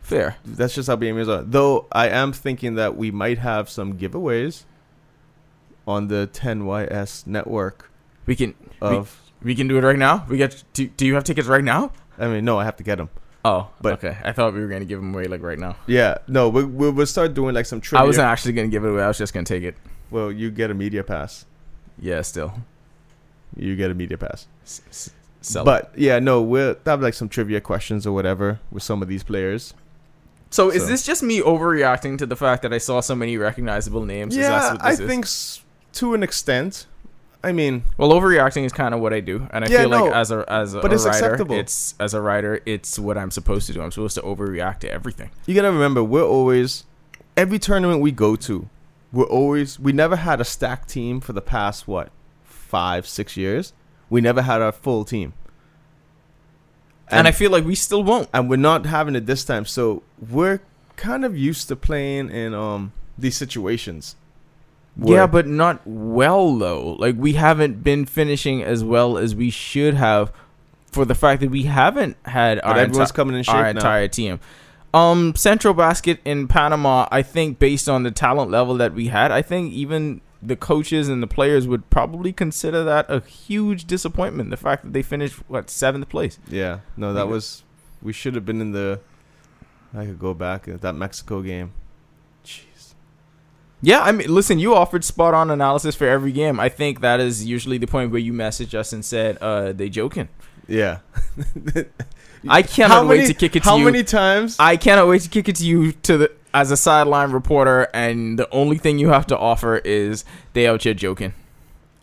fair. 0.00 0.36
That's 0.44 0.74
just 0.74 0.88
how 0.88 0.96
Bahamians 0.96 1.28
are. 1.28 1.42
Though 1.42 1.86
I 1.92 2.08
am 2.08 2.32
thinking 2.32 2.74
that 2.74 2.96
we 2.96 3.12
might 3.12 3.38
have 3.38 3.70
some 3.70 3.96
giveaways 3.96 4.64
on 5.86 6.08
the 6.08 6.28
10YS 6.32 7.26
network 7.26 7.90
We 8.26 8.34
can 8.34 8.54
of, 8.80 9.20
we 9.42 9.54
can 9.54 9.68
do 9.68 9.78
it 9.78 9.84
right 9.84 9.98
now. 9.98 10.26
We 10.28 10.38
get. 10.38 10.64
Do, 10.72 10.86
do 10.88 11.06
you 11.06 11.14
have 11.14 11.24
tickets 11.24 11.46
right 11.46 11.62
now? 11.62 11.92
I 12.18 12.26
mean, 12.26 12.44
no, 12.44 12.58
I 12.58 12.64
have 12.64 12.76
to 12.76 12.82
get 12.82 12.96
them. 12.96 13.10
Oh, 13.44 13.68
But- 13.80 13.94
okay. 14.04 14.16
I 14.24 14.32
thought 14.32 14.52
we 14.54 14.60
were 14.60 14.66
gonna 14.68 14.84
give 14.84 15.00
them 15.00 15.14
away 15.14 15.24
like 15.26 15.42
right 15.42 15.58
now. 15.58 15.76
Yeah, 15.86 16.18
no, 16.26 16.48
we, 16.48 16.64
we, 16.64 16.90
we'll 16.90 17.06
start 17.06 17.34
doing 17.34 17.54
like 17.54 17.66
some 17.66 17.80
trivia. 17.80 18.02
I 18.02 18.06
wasn't 18.06 18.26
actually 18.26 18.52
gonna 18.54 18.68
give 18.68 18.84
it 18.84 18.88
away. 18.90 19.02
I 19.02 19.08
was 19.08 19.18
just 19.18 19.32
gonna 19.32 19.44
take 19.44 19.62
it. 19.62 19.76
Well, 20.10 20.30
you 20.32 20.50
get 20.50 20.70
a 20.70 20.74
media 20.74 21.04
pass. 21.04 21.44
Yeah, 21.98 22.22
still. 22.22 22.52
You 23.56 23.76
get 23.76 23.90
a 23.90 23.94
media 23.94 24.18
pass. 24.18 24.46
S- 24.64 25.10
sell 25.40 25.62
it. 25.62 25.66
but 25.66 25.92
yeah, 25.96 26.18
no, 26.18 26.42
we'll 26.42 26.76
have 26.86 27.00
like 27.00 27.14
some 27.14 27.28
trivia 27.28 27.60
questions 27.60 28.06
or 28.06 28.12
whatever 28.12 28.60
with 28.70 28.82
some 28.82 29.02
of 29.02 29.08
these 29.08 29.22
players. 29.22 29.72
So 30.50 30.70
is 30.70 30.88
this 30.88 31.04
just 31.04 31.22
me 31.22 31.40
overreacting 31.40 32.16
to 32.18 32.26
the 32.26 32.36
fact 32.36 32.62
that 32.62 32.72
I 32.72 32.78
saw 32.78 33.00
so 33.00 33.14
many 33.14 33.36
recognizable 33.36 34.04
names? 34.04 34.34
Yeah, 34.36 34.76
I 34.80 34.92
is? 34.92 34.98
think 34.98 35.24
s- 35.26 35.62
to 35.94 36.14
an 36.14 36.22
extent. 36.22 36.86
I 37.42 37.52
mean, 37.52 37.84
Well, 37.96 38.10
overreacting 38.10 38.64
is 38.64 38.72
kind 38.72 38.92
of 38.94 39.00
what 39.00 39.12
I 39.12 39.20
do, 39.20 39.46
and 39.52 39.64
I 39.64 39.68
Yeah, 39.68 39.80
feel 39.82 39.90
no, 39.90 40.04
like 40.06 40.14
as 40.14 40.30
a 40.32 40.44
as 40.48 40.74
a, 40.74 40.80
but 40.80 40.90
a 40.90 40.94
it's 40.94 41.04
writer, 41.04 41.26
acceptable. 41.26 41.54
it's 41.56 41.94
as 42.00 42.12
a 42.12 42.20
writer, 42.20 42.60
it's 42.66 42.98
what 42.98 43.16
I'm 43.16 43.30
supposed 43.30 43.66
to 43.68 43.72
do. 43.72 43.80
I'm 43.80 43.92
supposed 43.92 44.16
to 44.16 44.22
overreact 44.22 44.80
to 44.80 44.90
everything. 44.90 45.30
you 45.46 45.54
gotta 45.54 45.70
remember, 45.70 46.02
we're 46.02 46.24
always 46.24 46.84
every 47.36 47.58
tournament 47.60 48.00
we 48.00 48.10
go 48.10 48.34
to, 48.36 48.68
we're 49.12 49.24
always 49.26 49.78
we 49.78 49.92
never 49.92 50.16
had 50.16 50.40
a 50.40 50.44
stacked 50.44 50.88
team 50.88 51.20
for 51.20 51.32
the 51.32 51.40
past 51.40 51.86
what 51.86 52.10
five 52.42 53.06
six 53.06 53.36
years. 53.36 53.72
We 54.10 54.20
never 54.20 54.42
had 54.42 54.60
our 54.60 54.72
full 54.72 55.04
team. 55.04 55.32
and, 57.10 57.28
I 57.28 57.32
feel 57.32 57.50
like 57.50 57.64
we 57.64 57.74
still 57.74 58.02
won't. 58.02 58.28
and 58.34 58.50
we're 58.50 58.56
not 58.56 58.84
having 58.86 59.14
it 59.16 59.26
this 59.26 59.44
time. 59.44 59.64
So 59.64 60.02
we're 60.18 60.60
kind 60.96 61.24
of 61.24 61.36
used 61.38 61.68
to 61.68 61.76
playing 61.76 62.30
in 62.30 62.52
um 62.52 62.92
these 63.16 63.36
situations. 63.36 64.16
Yeah, 65.00 65.26
but 65.26 65.46
not 65.46 65.80
well 65.84 66.56
though. 66.56 66.96
Like 66.98 67.16
we 67.16 67.34
haven't 67.34 67.82
been 67.82 68.04
finishing 68.04 68.62
as 68.62 68.82
well 68.82 69.16
as 69.16 69.34
we 69.34 69.50
should 69.50 69.94
have 69.94 70.32
for 70.90 71.04
the 71.04 71.14
fact 71.14 71.40
that 71.40 71.50
we 71.50 71.64
haven't 71.64 72.16
had 72.24 72.60
but 72.62 72.78
our, 72.78 72.86
enti- 72.86 73.14
coming 73.14 73.36
in 73.36 73.42
shape 73.42 73.54
our 73.54 73.62
now. 73.64 73.70
entire 73.70 74.08
team. 74.08 74.40
Um, 74.94 75.34
Centrobasket 75.34 76.18
in 76.24 76.48
Panama, 76.48 77.06
I 77.10 77.22
think 77.22 77.58
based 77.58 77.88
on 77.88 78.02
the 78.04 78.10
talent 78.10 78.50
level 78.50 78.74
that 78.78 78.94
we 78.94 79.08
had, 79.08 79.30
I 79.30 79.42
think 79.42 79.72
even 79.72 80.22
the 80.42 80.56
coaches 80.56 81.08
and 81.08 81.22
the 81.22 81.26
players 81.26 81.66
would 81.68 81.90
probably 81.90 82.32
consider 82.32 82.84
that 82.84 83.06
a 83.10 83.20
huge 83.20 83.84
disappointment. 83.84 84.50
The 84.50 84.56
fact 84.56 84.84
that 84.84 84.92
they 84.92 85.02
finished 85.02 85.36
what 85.48 85.68
seventh 85.68 86.08
place. 86.08 86.38
Yeah, 86.48 86.80
no, 86.96 87.12
that 87.12 87.28
was 87.28 87.64
we 88.02 88.12
should 88.12 88.34
have 88.34 88.46
been 88.46 88.60
in 88.60 88.72
the. 88.72 89.00
I 89.94 90.04
could 90.06 90.18
go 90.18 90.34
back 90.34 90.68
at 90.68 90.80
that 90.82 90.94
Mexico 90.94 91.42
game. 91.42 91.72
Jeez. 92.44 92.94
Yeah, 93.80 94.00
I 94.00 94.10
mean, 94.12 94.32
listen, 94.34 94.58
you 94.58 94.74
offered 94.74 95.04
spot 95.04 95.34
on 95.34 95.50
analysis 95.50 95.94
for 95.94 96.06
every 96.08 96.32
game. 96.32 96.58
I 96.58 96.68
think 96.68 97.00
that 97.00 97.20
is 97.20 97.44
usually 97.44 97.78
the 97.78 97.86
point 97.86 98.10
where 98.10 98.20
you 98.20 98.32
messaged 98.32 98.74
us 98.74 98.92
and 98.92 99.04
said, 99.04 99.38
uh, 99.40 99.72
they 99.72 99.88
joking. 99.88 100.28
Yeah. 100.66 100.98
I 102.48 102.62
cannot 102.62 102.90
How 102.90 103.06
wait 103.06 103.16
many- 103.18 103.28
to 103.28 103.34
kick 103.34 103.56
it 103.56 103.62
to 103.62 103.68
How 103.68 103.76
you. 103.76 103.84
How 103.84 103.90
many 103.90 104.04
times? 104.04 104.56
I 104.58 104.76
cannot 104.76 105.08
wait 105.08 105.22
to 105.22 105.28
kick 105.28 105.48
it 105.48 105.56
to 105.56 105.64
you 105.66 105.92
to 105.92 106.16
the 106.18 106.32
as 106.54 106.70
a 106.70 106.76
sideline 106.76 107.30
reporter, 107.32 107.88
and 107.92 108.38
the 108.38 108.48
only 108.50 108.78
thing 108.78 108.98
you 108.98 109.08
have 109.10 109.26
to 109.26 109.38
offer 109.38 109.76
is 109.78 110.24
they 110.54 110.66
out 110.66 110.82
here 110.82 110.94
joking. 110.94 111.34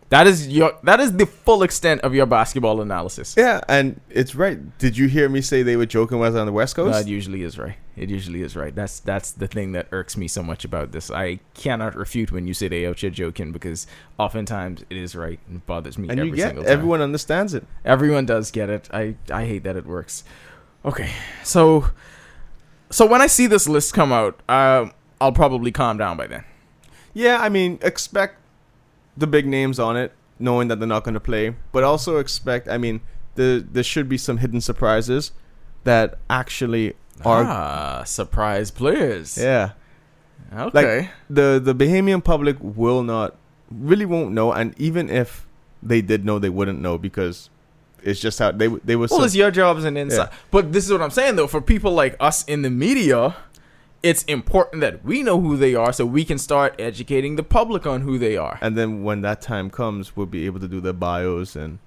That 0.09 0.27
is 0.27 0.47
your 0.47 0.73
that 0.83 0.99
is 0.99 1.13
the 1.17 1.25
full 1.25 1.63
extent 1.63 2.01
of 2.01 2.13
your 2.13 2.25
basketball 2.25 2.81
analysis. 2.81 3.35
yeah, 3.37 3.61
and 3.67 3.99
it's 4.09 4.35
right. 4.35 4.77
Did 4.77 4.97
you 4.97 5.07
hear 5.07 5.29
me 5.29 5.41
say 5.41 5.63
they 5.63 5.77
were 5.77 5.85
joking 5.85 6.19
when 6.19 6.27
I 6.27 6.29
was 6.29 6.39
on 6.39 6.45
the 6.45 6.51
West 6.53 6.75
Coast? 6.75 6.93
That 6.93 7.07
usually 7.09 7.41
is 7.41 7.57
right. 7.57 7.75
It 7.95 8.09
usually 8.09 8.41
is 8.41 8.55
right. 8.55 8.75
That's 8.75 8.99
that's 8.99 9.31
the 9.31 9.47
thing 9.47 9.71
that 9.71 9.87
irks 9.91 10.17
me 10.17 10.27
so 10.27 10.43
much 10.43 10.65
about 10.65 10.91
this. 10.91 11.09
I 11.09 11.39
cannot 11.53 11.95
refute 11.95 12.31
when 12.31 12.45
you 12.45 12.53
say 12.53 12.67
they 12.67 12.81
here 12.93 13.09
joking 13.09 13.51
because 13.51 13.87
oftentimes 14.17 14.83
it 14.89 14.97
is 14.97 15.15
right 15.15 15.39
and 15.47 15.65
bothers 15.65 15.97
me 15.97 16.09
and 16.09 16.19
every 16.19 16.31
you 16.31 16.35
get 16.35 16.47
single 16.47 16.63
time. 16.63 16.73
everyone 16.73 17.01
understands 17.01 17.53
it. 17.53 17.65
Everyone 17.85 18.25
does 18.25 18.51
get 18.51 18.69
it. 18.69 18.89
I 18.93 19.15
I 19.31 19.45
hate 19.45 19.63
that 19.63 19.75
it 19.75 19.85
works. 19.85 20.23
Okay, 20.83 21.11
so 21.43 21.89
so 22.89 23.05
when 23.05 23.21
I 23.21 23.27
see 23.27 23.47
this 23.47 23.67
list 23.67 23.93
come 23.93 24.11
out, 24.11 24.41
um, 24.49 24.93
I'll 25.19 25.31
probably 25.31 25.71
calm 25.71 25.97
down 25.97 26.17
by 26.17 26.27
then. 26.27 26.43
Yeah, 27.13 27.39
I 27.39 27.49
mean, 27.49 27.79
expect 27.81 28.39
the 29.17 29.25
big 29.25 29.47
names 29.47 29.79
on 29.79 29.95
it, 29.95 30.11
knowing 30.37 30.67
that 30.67 30.79
they're 30.79 30.87
not 30.87 31.03
going 31.05 31.13
to 31.13 31.19
play, 31.19 31.55
but 31.71 31.83
also 31.83 32.17
expect. 32.17 32.67
I 32.67 32.77
mean, 32.77 33.01
the 33.35 33.65
there 33.71 33.83
should 33.83 34.09
be 34.09 34.17
some 34.17 34.37
hidden 34.37 34.59
surprises 34.59 35.31
that 35.85 36.17
actually 36.29 36.93
are. 37.23 37.43
ah, 37.43 38.03
surprise 38.03 38.71
players. 38.71 39.37
Yeah, 39.37 39.71
Okay. 40.53 41.09
the 41.29 41.61
the 41.63 41.73
Bahamian 41.75 42.23
public 42.23 42.57
will 42.59 43.03
not 43.03 43.35
really 43.71 44.05
won't 44.05 44.31
know, 44.33 44.51
and 44.51 44.73
even 44.79 45.09
if 45.09 45.47
they 45.81 46.01
did 46.01 46.25
know, 46.25 46.39
they 46.39 46.49
wouldn't 46.49 46.81
know 46.81 46.97
because 46.97 47.49
it's 48.03 48.19
just 48.19 48.39
how 48.39 48.51
they 48.51 48.67
they 48.67 48.95
were. 48.95 49.07
well, 49.09 49.19
so, 49.19 49.23
it's 49.25 49.35
your 49.35 49.51
job 49.51 49.77
as 49.77 49.83
an 49.85 49.97
insight. 49.97 50.29
But 50.51 50.71
this 50.73 50.85
is 50.85 50.91
what 50.91 51.01
I'm 51.01 51.09
saying 51.11 51.35
though. 51.35 51.47
For 51.47 51.61
people 51.61 51.91
like 51.93 52.15
us 52.19 52.43
in 52.45 52.61
the 52.61 52.69
media, 52.69 53.35
it's 54.03 54.23
important 54.23 54.81
that 54.81 55.03
we 55.03 55.23
know 55.23 55.41
who 55.41 55.57
they 55.57 55.73
are 55.73 55.91
so 55.91 56.05
we 56.05 56.23
can 56.25 56.37
start 56.37 56.75
educating 56.77 57.35
the 57.37 57.43
public 57.43 57.87
on 57.87 58.01
who 58.01 58.17
they 58.19 58.37
are. 58.37 58.59
and 58.61 58.77
then 58.77 59.03
when 59.03 59.21
that 59.21 59.41
time 59.41 59.69
comes, 59.69 60.15
we'll 60.15 60.27
be 60.27 60.45
able 60.45 60.59
to 60.59 60.67
do 60.67 60.79
their 60.79 60.93
bios 60.93 61.55
and 61.55 61.79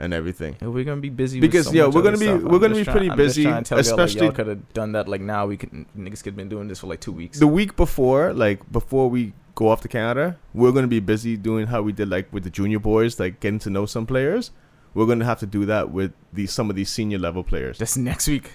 and 0.00 0.12
everything. 0.14 0.56
And 0.60 0.72
we're 0.74 0.84
gonna 0.84 1.00
be 1.00 1.10
busy 1.10 1.38
Because, 1.40 1.66
with 1.66 1.74
so 1.74 1.78
yeah, 1.78 1.86
we're 1.86 2.02
gonna 2.02 2.16
be- 2.18 2.26
stuff. 2.26 2.42
we're 2.42 2.54
I'm 2.56 2.60
gonna 2.60 2.74
be 2.74 2.84
pretty 2.84 3.10
I'm 3.10 3.16
busy, 3.16 3.42
trying 3.44 3.64
to 3.64 3.74
y'all, 3.74 3.78
like, 3.78 3.86
especially- 3.86 4.30
could 4.32 4.46
have 4.46 4.72
done 4.72 4.92
that 4.92 5.06
like 5.08 5.20
now. 5.20 5.46
We 5.46 5.56
could 5.56 5.70
niggas 5.96 6.22
could 6.22 6.32
have 6.32 6.36
been 6.36 6.48
doing 6.48 6.68
this 6.68 6.80
for 6.80 6.86
like 6.88 7.00
two 7.00 7.12
weeks. 7.12 7.38
The 7.38 7.46
week 7.46 7.76
before, 7.76 8.32
like 8.32 8.70
before 8.72 9.08
we 9.10 9.32
go 9.54 9.68
off 9.68 9.80
to 9.82 9.88
Canada, 9.88 10.36
we're 10.54 10.72
gonna 10.72 10.86
be 10.86 11.00
busy 11.00 11.36
doing 11.36 11.66
how 11.68 11.82
we 11.82 11.92
did 11.92 12.08
like 12.08 12.32
with 12.32 12.44
the 12.44 12.50
junior 12.50 12.78
boys, 12.78 13.20
like 13.20 13.40
getting 13.40 13.58
to 13.60 13.70
know 13.70 13.86
some 13.86 14.06
players. 14.06 14.50
We're 14.94 15.06
gonna 15.06 15.24
have 15.24 15.38
to 15.40 15.46
do 15.46 15.66
that 15.66 15.90
with 15.90 16.12
these 16.32 16.50
some 16.52 16.70
of 16.70 16.76
these 16.76 16.88
senior 16.90 17.18
level 17.18 17.44
players. 17.44 17.78
That's 17.78 17.96
next 17.96 18.26
week. 18.26 18.52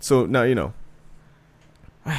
So 0.00 0.24
now 0.26 0.44
you 0.44 0.54
know, 0.54 0.72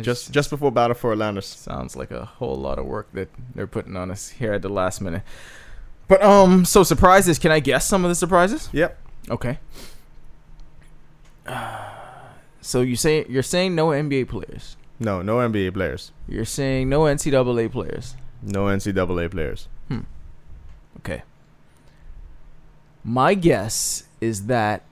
just 0.00 0.30
just 0.32 0.50
before 0.50 0.70
Battle 0.70 0.94
for 0.94 1.12
Atlantis. 1.12 1.46
Sounds 1.46 1.96
like 1.96 2.10
a 2.10 2.24
whole 2.24 2.56
lot 2.56 2.78
of 2.78 2.86
work 2.86 3.08
that 3.12 3.28
they're 3.54 3.66
putting 3.66 3.96
on 3.96 4.10
us 4.10 4.28
here 4.28 4.52
at 4.52 4.62
the 4.62 4.68
last 4.68 5.00
minute. 5.00 5.22
But 6.08 6.22
um, 6.22 6.64
so 6.64 6.82
surprises. 6.82 7.38
Can 7.38 7.50
I 7.50 7.60
guess 7.60 7.86
some 7.86 8.04
of 8.04 8.08
the 8.08 8.14
surprises? 8.14 8.68
Yep. 8.72 8.98
Okay. 9.30 9.58
So 12.62 12.80
you 12.80 12.96
say 12.96 13.24
you're 13.28 13.44
saying 13.44 13.76
no 13.76 13.90
NBA 13.90 14.28
players. 14.28 14.76
No, 14.98 15.22
no 15.22 15.36
NBA 15.36 15.72
players. 15.72 16.10
You're 16.26 16.44
saying 16.44 16.88
no 16.88 17.02
NCAA 17.02 17.70
players. 17.70 18.16
No 18.42 18.64
NCAA 18.64 19.30
players. 19.30 19.68
Okay. 20.98 21.22
My 23.04 23.34
guess 23.34 24.04
is 24.20 24.46
that 24.46 24.82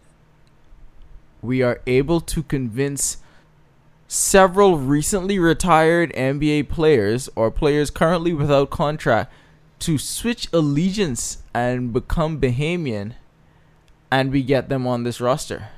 we 1.43 1.63
are 1.63 1.81
able 1.87 2.21
to 2.21 2.45
convince 2.45 3.19
several 4.07 4.79
recently 4.79 5.41
retired 5.41 6.13
NBA 6.13 6.69
players 6.69 7.29
or 7.35 7.51
players 7.51 7.91
currently 7.91 8.33
without 8.33 8.71
contract 8.71 9.33
to 9.85 9.99
switch 9.99 10.49
allegiance 10.51 11.43
and 11.53 11.93
become 11.93 12.41
Bahamian 12.41 13.13
and 14.11 14.33
we 14.33 14.43
get 14.43 14.71
them 14.71 14.87
on 14.87 15.03
this 15.03 15.21
roster. 15.21 15.69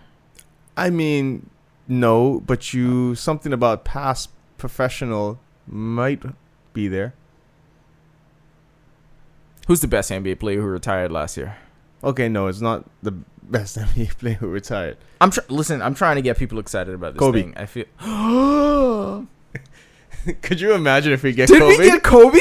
I 0.76 0.90
mean, 0.90 1.50
no, 1.88 2.40
but 2.46 2.72
you 2.72 3.16
something 3.16 3.52
about 3.52 3.84
past 3.84 4.30
professional 4.58 5.40
might 5.66 6.22
be 6.72 6.86
there. 6.86 7.14
Who's 9.66 9.80
the 9.80 9.88
best 9.88 10.12
NBA 10.12 10.38
player 10.38 10.60
who 10.60 10.66
retired 10.68 11.10
last 11.10 11.36
year? 11.36 11.56
Okay, 12.04 12.28
no, 12.28 12.46
it's 12.46 12.60
not 12.60 12.84
the 13.02 13.10
best 13.42 13.76
NBA 13.78 14.18
player 14.18 14.34
who 14.34 14.46
retired. 14.46 14.98
I'm 15.20 15.32
tr- 15.32 15.40
listen. 15.48 15.82
I'm 15.82 15.94
trying 15.94 16.14
to 16.14 16.22
get 16.22 16.38
people 16.38 16.60
excited 16.60 16.94
about 16.94 17.14
this 17.14 17.18
Kobe. 17.18 17.42
thing. 17.42 17.54
I 17.56 17.66
feel. 17.66 17.86
Could 20.42 20.60
you 20.60 20.72
imagine 20.74 21.12
if 21.12 21.22
we 21.22 21.32
get 21.32 21.48
Kobe? 21.48 21.58
Did 21.58 21.76
Kobe? 21.76 21.84
we 21.84 21.90
get 21.90 22.02
Kobe? 22.02 22.38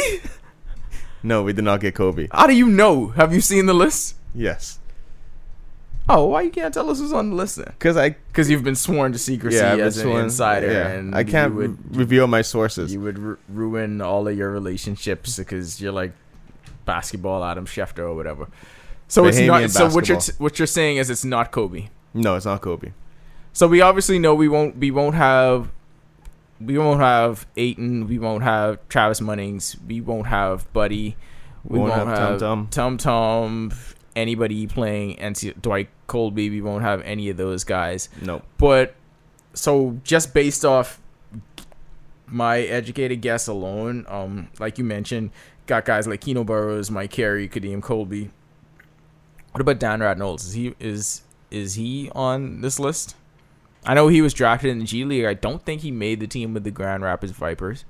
No, 1.25 1.43
we 1.43 1.51
did 1.53 1.63
not 1.65 1.79
get 1.81 1.95
Kobe. 1.95 2.27
How 2.31 2.47
do 2.47 2.53
you 2.53 2.67
know? 2.67 3.07
Have 3.19 3.33
you 3.33 3.41
seen 3.41 3.65
the 3.65 3.73
list? 3.73 4.15
Yes, 4.33 4.79
Oh, 6.07 6.25
why 6.25 6.43
you 6.43 6.51
can't 6.51 6.71
tell 6.71 6.87
us 6.91 6.99
who's 6.99 7.11
on 7.11 7.31
the 7.31 7.35
list 7.35 7.55
then? 7.55 7.65
because 7.79 7.97
I 7.97 8.09
Because 8.29 8.47
you've 8.49 8.63
been 8.63 8.75
sworn 8.75 9.11
to 9.13 9.17
secrecy 9.17 9.57
yeah 9.57 9.75
as 9.75 9.97
an 9.97 10.03
sworn- 10.03 10.23
insider, 10.25 10.71
yeah, 10.71 10.87
and 10.89 11.15
I 11.15 11.23
can't 11.23 11.55
would, 11.55 11.77
reveal 11.95 12.27
my 12.27 12.43
sources. 12.43 12.93
you 12.93 13.01
would 13.01 13.17
ru- 13.17 13.37
ruin 13.49 14.01
all 14.01 14.27
of 14.27 14.37
your 14.37 14.51
relationships 14.51 15.37
because 15.37 15.81
you're 15.81 15.91
like 15.91 16.11
basketball 16.85 17.43
Adam 17.43 17.65
Schefter 17.65 17.99
or 18.09 18.13
whatever. 18.13 18.47
So 19.07 19.25
it's 19.25 19.39
not. 19.39 19.61
Bahamian 19.63 19.71
So 19.71 19.89
what 19.89 20.07
you're 20.07 20.19
t- 20.19 20.33
what 20.37 20.59
you're 20.59 20.67
saying 20.67 20.97
is 20.97 21.09
it's 21.09 21.25
not 21.25 21.51
Kobe. 21.51 21.89
no, 22.13 22.35
it's 22.35 22.45
not 22.45 22.61
Kobe. 22.61 22.91
So 23.53 23.67
we 23.67 23.81
obviously 23.81 24.19
know 24.19 24.35
we 24.35 24.47
won't 24.47 24.77
we 24.77 24.91
won't 24.91 25.15
have 25.15 25.69
we 26.59 26.77
won't 26.77 26.99
have 26.99 27.45
Ayton, 27.57 28.07
we 28.07 28.19
won't 28.19 28.43
have 28.43 28.79
Travis 28.87 29.19
Munnings, 29.19 29.77
we 29.85 30.01
won't 30.01 30.27
have 30.27 30.71
Buddy, 30.73 31.17
we 31.63 31.79
Won't 31.79 31.91
won't, 31.91 32.07
have 32.07 32.17
have 32.17 32.39
Tum 32.39 32.67
Tum 32.67 32.97
Tum, 32.97 33.73
anybody 34.15 34.67
playing 34.67 35.17
NC 35.17 35.61
Dwight 35.61 35.89
Coleby, 36.07 36.49
we 36.49 36.61
won't 36.61 36.83
have 36.83 37.01
any 37.01 37.29
of 37.29 37.37
those 37.37 37.63
guys. 37.63 38.09
No, 38.21 38.41
But 38.57 38.95
so 39.53 39.99
just 40.03 40.33
based 40.33 40.63
off 40.65 41.01
my 42.27 42.59
educated 42.61 43.21
guess 43.21 43.47
alone, 43.47 44.05
um, 44.07 44.49
like 44.59 44.77
you 44.77 44.83
mentioned, 44.83 45.31
got 45.67 45.85
guys 45.85 46.07
like 46.07 46.21
Keno 46.21 46.43
Burrows, 46.43 46.89
Mike 46.91 47.11
Carey, 47.11 47.47
Kadeem 47.49 47.81
Coleby. 47.81 48.29
What 49.51 49.61
about 49.61 49.79
Dan 49.79 50.01
Radnolds? 50.01 50.45
Is 50.45 50.53
he 50.53 50.75
is 50.79 51.23
is 51.49 51.75
he 51.75 52.11
on 52.13 52.61
this 52.61 52.79
list? 52.79 53.15
I 53.85 53.93
know 53.93 54.07
he 54.07 54.21
was 54.21 54.33
drafted 54.33 54.69
in 54.71 54.79
the 54.79 54.85
G 54.85 55.03
League. 55.05 55.25
I 55.25 55.33
don't 55.33 55.63
think 55.63 55.81
he 55.81 55.91
made 55.91 56.19
the 56.19 56.27
team 56.27 56.53
with 56.53 56.63
the 56.63 56.71
Grand 56.71 57.03
Rapids 57.03 57.31
Vipers. 57.33 57.85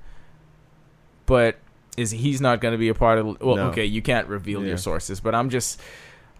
But 1.26 1.56
is 1.96 2.10
he's 2.10 2.40
not 2.40 2.60
going 2.60 2.72
to 2.72 2.78
be 2.78 2.88
a 2.88 2.94
part 2.94 3.18
of? 3.18 3.40
Well, 3.40 3.56
No. 3.56 3.68
okay, 3.70 3.84
you 3.84 4.02
can't 4.02 4.28
reveal 4.28 4.60
Yeah. 4.62 4.68
your 4.68 4.76
sources, 4.76 5.18
but 5.20 5.34
I'm 5.34 5.48
just, 5.50 5.80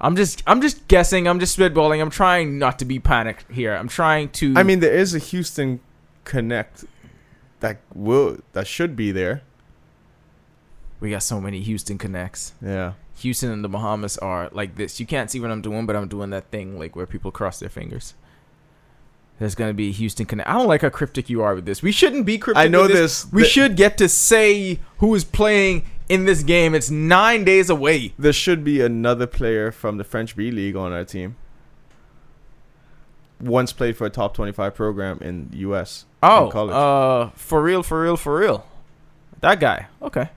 I'm 0.00 0.14
just, 0.14 0.42
I'm 0.46 0.60
just 0.60 0.86
guessing. 0.88 1.26
I'm 1.26 1.40
just 1.40 1.58
spitballing. 1.58 2.00
I'm 2.00 2.10
trying 2.10 2.58
not 2.58 2.78
to 2.80 2.84
be 2.84 2.98
panicked 2.98 3.50
here. 3.50 3.74
I'm 3.74 3.88
trying 3.88 4.28
to. 4.30 4.52
I 4.56 4.62
mean 4.62 4.80
there 4.80 4.94
is 4.94 5.14
a 5.14 5.18
Houston 5.18 5.80
connect 6.24 6.84
that 7.60 7.78
will 7.94 8.38
that 8.52 8.66
should 8.66 8.94
be 8.96 9.10
there. 9.12 9.42
we 11.00 11.10
got 11.10 11.22
so 11.22 11.40
many 11.40 11.60
Houston 11.62 11.98
connects. 11.98 12.52
Yeah, 12.62 12.92
Houston 13.18 13.50
and 13.50 13.64
the 13.64 13.68
Bahamas 13.68 14.18
are 14.18 14.50
like 14.52 14.76
this. 14.76 15.00
You 15.00 15.06
can't 15.06 15.30
see 15.30 15.40
what 15.40 15.50
I'm 15.50 15.62
doing, 15.62 15.86
but 15.86 15.96
I'm 15.96 16.08
doing 16.08 16.30
that 16.30 16.50
thing 16.50 16.78
like 16.78 16.94
where 16.94 17.06
people 17.06 17.30
cross 17.30 17.58
their 17.58 17.68
fingers. 17.70 18.14
There's 19.38 19.54
gonna 19.54 19.74
be 19.74 19.88
a 19.88 19.92
Houston 19.92 20.24
connect. 20.26 20.48
I 20.48 20.54
don't 20.54 20.66
like 20.66 20.82
how 20.82 20.88
cryptic 20.88 21.28
you 21.28 21.42
are 21.42 21.54
with 21.54 21.66
this. 21.66 21.82
We 21.82 21.92
shouldn't 21.92 22.24
be 22.24 22.38
cryptic. 22.38 22.64
I 22.64 22.68
know 22.68 22.82
with 22.82 22.92
this. 22.92 23.30
We 23.32 23.42
Th- 23.42 23.52
should 23.52 23.76
get 23.76 23.98
to 23.98 24.08
say 24.08 24.80
who 24.98 25.14
is 25.14 25.24
playing 25.24 25.84
in 26.08 26.24
this 26.24 26.42
game. 26.42 26.74
It's 26.74 26.90
nine 26.90 27.44
days 27.44 27.68
away. 27.68 28.14
there 28.18 28.32
should 28.32 28.64
be 28.64 28.80
another 28.80 29.26
player 29.26 29.70
from 29.72 29.98
the 29.98 30.04
French 30.04 30.36
B 30.36 30.50
League 30.50 30.74
on 30.76 30.92
our 30.92 31.04
team. 31.04 31.36
once 33.40 33.72
played 33.72 33.96
for 33.96 34.06
a 34.06 34.10
top 34.10 34.32
25 34.34 34.74
program 34.74 35.18
in 35.20 35.50
the 35.50 35.58
U.S. 35.58 36.06
Oh, 36.22 36.48
college. 36.50 36.72
uh, 36.74 37.30
for 37.36 37.62
real, 37.62 37.82
for 37.82 38.02
real, 38.02 38.16
for 38.16 38.38
real. 38.38 38.66
That 39.40 39.60
guy. 39.60 39.88
Okay. 40.00 40.30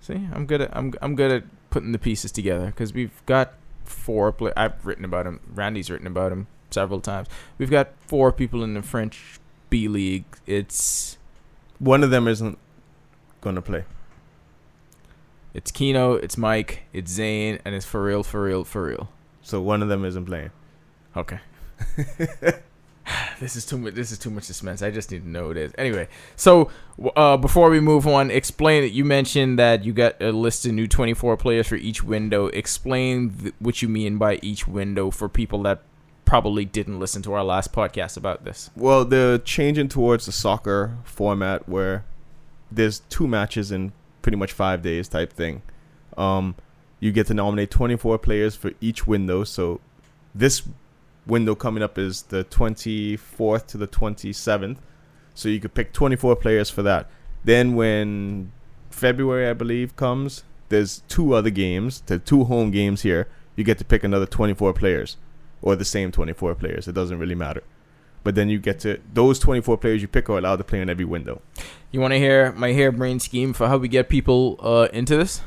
See, 0.00 0.26
I'm 0.32 0.46
good 0.46 0.60
at 0.62 0.76
I'm 0.76 0.92
I'm 1.00 1.14
good 1.14 1.30
at 1.30 1.44
putting 1.70 1.92
the 1.92 1.98
pieces 1.98 2.32
together 2.32 2.66
because 2.66 2.92
we've 2.92 3.24
got 3.26 3.54
four. 3.84 4.32
Play- 4.32 4.52
I've 4.56 4.84
written 4.84 5.04
about 5.04 5.26
him. 5.26 5.38
Randy's 5.54 5.90
written 5.90 6.06
about 6.08 6.32
him 6.32 6.48
several 6.76 7.00
times. 7.00 7.26
We've 7.58 7.70
got 7.70 7.86
four 8.06 8.30
people 8.32 8.62
in 8.62 8.74
the 8.74 8.82
French 8.82 9.40
B 9.70 9.88
League. 9.88 10.26
It's 10.46 11.16
One 11.78 12.04
of 12.04 12.10
them 12.10 12.28
isn't 12.28 12.58
going 13.40 13.56
to 13.56 13.62
play. 13.62 13.84
it's 15.54 15.70
Kino, 15.70 16.12
it's 16.24 16.36
Mike, 16.36 16.82
it's 16.92 17.10
Zane, 17.10 17.58
and 17.64 17.74
it's 17.74 17.86
for 17.86 18.02
real, 18.04 18.22
for 18.22 18.42
real, 18.42 18.62
for 18.64 18.82
real. 18.90 19.08
So 19.42 19.60
one 19.62 19.80
of 19.82 19.88
them 19.88 20.04
isn't 20.04 20.26
playing. 20.26 20.50
Okay. 21.16 21.40
this 23.40 23.56
is 23.56 23.64
too 23.64 23.78
much. 23.78 23.94
This 23.94 24.12
is 24.12 24.18
too 24.18 24.30
much 24.30 24.44
suspense. 24.44 24.82
I 24.82 24.90
just 24.90 25.10
need 25.10 25.22
to 25.22 25.28
know 25.28 25.48
what 25.48 25.56
it 25.56 25.64
is. 25.66 25.72
Anyway, 25.78 26.08
so 26.36 26.70
uh, 27.14 27.36
before 27.38 27.70
we 27.70 27.80
move 27.80 28.06
on, 28.06 28.30
explain 28.30 28.84
it. 28.84 28.92
You 28.92 29.04
mentioned 29.04 29.58
that 29.58 29.84
you 29.84 29.92
got 29.94 30.20
a 30.20 30.32
list 30.32 30.66
of 30.66 30.72
new 30.72 30.86
24 30.86 31.36
players 31.38 31.66
for 31.68 31.76
each 31.76 32.02
window. 32.02 32.48
Explain 32.48 33.30
th- 33.30 33.54
what 33.60 33.80
you 33.80 33.88
mean 33.88 34.18
by 34.18 34.38
each 34.42 34.66
window 34.68 35.10
for 35.10 35.28
people 35.28 35.62
that 35.62 35.82
probably 36.26 36.64
didn't 36.66 36.98
listen 36.98 37.22
to 37.22 37.32
our 37.32 37.44
last 37.44 37.72
podcast 37.72 38.18
about 38.18 38.44
this. 38.44 38.70
Well, 38.76 39.06
they're 39.06 39.38
changing 39.38 39.88
towards 39.88 40.26
the 40.26 40.32
soccer 40.32 40.98
format 41.04 41.66
where 41.66 42.04
there's 42.70 42.98
two 43.08 43.26
matches 43.26 43.72
in 43.72 43.92
pretty 44.20 44.36
much 44.36 44.52
five 44.52 44.82
days 44.82 45.08
type 45.08 45.32
thing. 45.32 45.62
Um, 46.18 46.56
you 47.00 47.12
get 47.12 47.28
to 47.28 47.34
nominate 47.34 47.70
24 47.70 48.18
players 48.18 48.56
for 48.56 48.72
each 48.80 49.06
window. 49.06 49.44
So 49.44 49.80
this 50.34 50.62
window 51.26 51.54
coming 51.54 51.82
up 51.82 51.96
is 51.96 52.22
the 52.22 52.44
24th 52.44 53.66
to 53.68 53.78
the 53.78 53.86
27th. 53.86 54.78
So 55.34 55.48
you 55.48 55.60
could 55.60 55.74
pick 55.74 55.92
24 55.92 56.36
players 56.36 56.70
for 56.70 56.82
that. 56.82 57.08
Then 57.44 57.76
when 57.76 58.50
February, 58.90 59.48
I 59.48 59.52
believe, 59.52 59.94
comes, 59.94 60.42
there's 60.70 61.02
two 61.06 61.34
other 61.34 61.50
games, 61.50 62.00
the 62.06 62.18
two 62.18 62.44
home 62.44 62.72
games 62.72 63.02
here. 63.02 63.28
You 63.54 63.62
get 63.62 63.78
to 63.78 63.84
pick 63.84 64.02
another 64.02 64.26
24 64.26 64.72
players 64.72 65.16
or 65.66 65.74
the 65.74 65.84
same 65.84 66.12
24 66.12 66.54
players. 66.54 66.86
It 66.86 66.92
doesn't 66.92 67.18
really 67.18 67.34
matter. 67.34 67.64
But 68.22 68.36
then 68.36 68.48
you 68.48 68.60
get 68.60 68.78
to 68.80 69.00
those 69.12 69.40
24 69.40 69.78
players 69.78 70.00
you 70.00 70.06
pick 70.06 70.30
are 70.30 70.38
allowed 70.38 70.56
to 70.56 70.64
play 70.64 70.80
in 70.80 70.88
every 70.88 71.04
window. 71.04 71.42
You 71.90 72.00
want 72.00 72.12
to 72.12 72.18
hear 72.18 72.52
my 72.52 72.72
harebrained 72.72 73.20
scheme 73.20 73.52
for 73.52 73.66
how 73.66 73.76
we 73.76 73.88
get 73.88 74.08
people 74.08 74.60
uh, 74.62 74.86
into 74.92 75.16
this? 75.16 75.42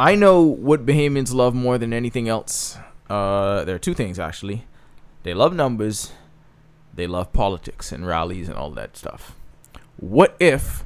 I 0.00 0.16
know 0.16 0.42
what 0.42 0.84
Bahamians 0.84 1.32
love 1.32 1.54
more 1.54 1.78
than 1.78 1.92
anything 1.92 2.28
else. 2.28 2.76
Uh, 3.08 3.62
there 3.62 3.76
are 3.76 3.78
two 3.78 3.94
things 3.94 4.18
actually. 4.18 4.66
They 5.22 5.32
love 5.32 5.54
numbers. 5.54 6.10
They 6.92 7.06
love 7.06 7.32
politics 7.32 7.92
and 7.92 8.04
rallies 8.04 8.48
and 8.48 8.58
all 8.58 8.72
that 8.72 8.96
stuff. 8.96 9.36
What 9.96 10.34
if 10.40 10.84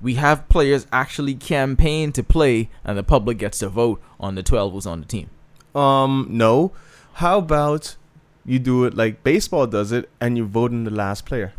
we 0.00 0.14
have 0.14 0.48
players 0.48 0.86
actually 0.92 1.34
campaign 1.34 2.12
to 2.12 2.22
play 2.22 2.70
and 2.84 2.96
the 2.96 3.02
public 3.02 3.38
gets 3.38 3.58
to 3.58 3.68
vote 3.68 4.00
on 4.20 4.36
the 4.36 4.44
12 4.44 4.72
who's 4.72 4.86
on 4.86 5.00
the 5.00 5.06
team? 5.06 5.30
Um, 5.74 6.28
no. 6.30 6.70
How 7.14 7.38
about 7.38 7.96
you 8.44 8.58
do 8.58 8.84
it 8.84 8.94
like 8.94 9.22
baseball 9.22 9.66
does 9.66 9.92
it 9.92 10.10
and 10.20 10.36
you 10.36 10.44
vote 10.44 10.70
in 10.72 10.84
the 10.84 10.90
last 10.90 11.24
player? 11.26 11.52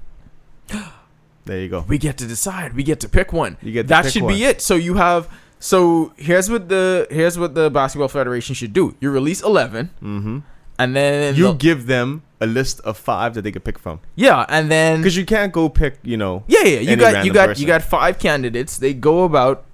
There 1.45 1.59
you 1.61 1.69
go. 1.69 1.85
We 1.87 1.99
get 1.99 2.17
to 2.17 2.25
decide. 2.25 2.73
We 2.73 2.81
get 2.81 2.99
to 3.01 3.09
pick 3.09 3.31
one. 3.31 3.57
You 3.61 3.71
get 3.71 3.83
to 3.83 3.87
that 3.89 4.11
should 4.11 4.23
one. 4.23 4.33
be 4.33 4.43
it. 4.45 4.61
So 4.63 4.73
you 4.73 4.95
have. 4.95 5.29
So 5.59 6.11
here's 6.17 6.49
what 6.49 6.69
the 6.69 7.05
here's 7.11 7.37
what 7.37 7.53
the 7.53 7.69
basketball 7.69 8.07
federation 8.07 8.55
should 8.55 8.73
do. 8.73 8.95
You 8.99 9.11
release 9.11 9.41
11, 9.43 9.91
Mm-hmm. 10.01 10.39
and 10.79 10.95
then 10.95 11.35
You 11.35 11.53
give 11.53 11.85
them 11.85 12.23
a 12.41 12.47
list 12.47 12.79
of 12.81 12.97
five 12.97 13.35
that 13.35 13.43
they 13.43 13.51
could 13.51 13.63
pick 13.63 13.77
from. 13.77 13.99
yeah, 14.15 14.45
and 14.49 14.71
then 14.71 15.01
Because 15.01 15.15
you 15.17 15.25
can't 15.25 15.53
go 15.53 15.69
pick, 15.69 15.99
you 16.01 16.17
know. 16.17 16.43
yeah, 16.47 16.63
yeah, 16.65 16.79
you 16.79 16.95
got 16.95 17.23
you 17.25 17.31
got 17.31 17.47
person. 17.49 17.61
you 17.61 17.67
got 17.67 17.83
five 17.83 18.17
candidates. 18.17 18.77
They 18.79 18.95
go 18.95 19.23
about 19.23 19.64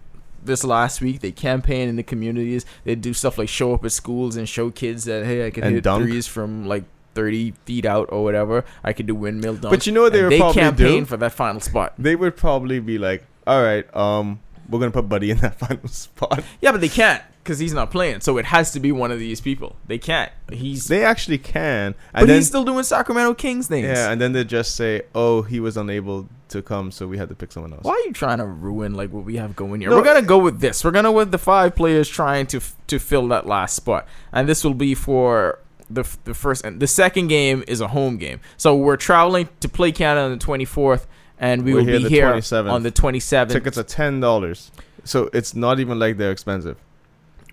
this 0.43 0.63
last 0.63 1.01
week. 1.01 1.21
They 1.21 1.31
campaign 1.31 1.89
in 1.89 1.95
the 1.95 2.03
communities. 2.03 2.65
They 2.83 2.95
do 2.95 3.13
stuff 3.13 3.37
like 3.37 3.49
show 3.49 3.73
up 3.73 3.85
at 3.85 3.91
schools 3.91 4.35
and 4.35 4.47
show 4.47 4.69
kids 4.71 5.03
that 5.05 5.25
hey, 5.25 5.45
I 5.45 5.49
can 5.51 5.63
And 5.63 5.75
hit 5.75 5.83
dunk. 5.83 6.03
threes 6.05 6.27
from 6.27 6.65
like. 6.67 6.83
30 7.13 7.51
feet 7.65 7.85
out 7.85 8.07
or 8.13 8.23
whatever 8.23 8.63
I 8.85 8.93
could 8.93 9.05
do 9.05 9.13
windmill 9.13 9.55
dunks 9.57 9.69
But 9.69 9.85
you 9.85 9.91
know 9.91 10.03
what 10.03 10.13
they 10.13 10.23
would 10.23 10.31
they 10.31 10.37
probably 10.39 10.61
campaign 10.61 10.99
do? 11.01 11.05
for 11.05 11.17
that 11.17 11.33
final 11.33 11.59
spot 11.59 11.93
They 11.99 12.15
would 12.15 12.37
probably 12.37 12.79
be 12.79 12.97
like, 12.97 13.25
all 13.45 13.61
right, 13.61 13.85
um, 13.93 14.39
we're 14.69 14.79
going 14.79 14.93
to 14.93 14.97
put 14.97 15.09
Buddy 15.09 15.29
in 15.29 15.39
that 15.39 15.55
final 15.59 15.89
spot. 15.89 16.41
yeah 16.61 16.71
but 16.71 16.79
they 16.79 16.87
can't 16.87 17.21
because 17.43 17.59
he's 17.59 17.73
not 17.73 17.89
playing 17.91 18.19
so 18.21 18.37
it 18.37 18.45
has 18.45 18.71
to 18.71 18.79
be 18.79 18.91
one 18.91 19.11
of 19.11 19.19
these 19.19 19.41
people 19.41 19.75
they 19.87 19.97
can't 19.97 20.31
he's 20.51 20.87
They 20.87 21.03
actually 21.05 21.37
can. 21.37 21.87
And 21.87 21.95
but 22.13 22.27
then, 22.27 22.35
he's 22.37 22.47
still 22.47 22.63
doing 22.65 22.83
Sacramento 22.83 23.33
Kings 23.35 23.67
things. 23.67 23.85
yeah, 23.87 24.11
and 24.11 24.19
then 24.19 24.33
they 24.33 24.43
just 24.43 24.75
say, 24.75 25.03
oh, 25.15 25.41
he 25.43 25.59
was 25.59 25.77
unable 25.77 26.27
to 26.49 26.61
come, 26.61 26.91
so 26.91 27.07
we 27.07 27.17
had 27.17 27.29
to 27.29 27.35
pick 27.35 27.51
someone 27.53 27.71
else. 27.71 27.83
Why 27.83 27.93
are 27.93 28.05
you 28.07 28.11
trying 28.11 28.39
to 28.39 28.45
ruin 28.45 28.93
like 28.93 29.11
what 29.11 29.23
we 29.23 29.37
have 29.37 29.55
going 29.55 29.79
here? 29.81 29.89
No, 29.89 29.95
We're 29.95 30.03
gonna 30.03 30.21
go 30.21 30.37
with 30.37 30.59
this. 30.59 30.83
We're 30.83 30.91
gonna 30.91 31.11
with 31.11 31.31
the 31.31 31.37
five 31.37 31.75
players 31.75 32.09
trying 32.09 32.47
to 32.47 32.57
f- 32.57 32.75
to 32.87 32.99
fill 32.99 33.27
that 33.29 33.47
last 33.47 33.75
spot, 33.75 34.05
and 34.33 34.49
this 34.49 34.63
will 34.65 34.73
be 34.73 34.93
for 34.93 35.59
the 35.89 36.03
the 36.25 36.33
first 36.33 36.65
and 36.65 36.79
the 36.81 36.87
second 36.87 37.27
game 37.27 37.63
is 37.67 37.79
a 37.79 37.87
home 37.87 38.17
game. 38.17 38.41
So 38.57 38.75
we're 38.75 38.97
traveling 38.97 39.47
to 39.61 39.69
play 39.69 39.93
Canada 39.93 40.25
on 40.25 40.31
the 40.31 40.37
twenty 40.37 40.65
fourth, 40.65 41.07
and 41.39 41.63
we 41.63 41.73
We're 41.73 41.79
will 41.79 41.85
here 41.85 41.97
be 41.99 42.03
the 42.03 42.09
here 42.09 42.31
27th. 42.33 42.71
on 42.71 42.83
the 42.83 42.91
twenty 42.91 43.21
seventh. 43.21 43.53
Tickets 43.53 43.77
are 43.77 43.83
$10. 43.85 44.71
So 45.05 45.29
it's 45.33 45.55
not 45.55 45.79
even 45.79 45.97
like 45.97 46.17
they're 46.17 46.31
expensive. 46.31 46.77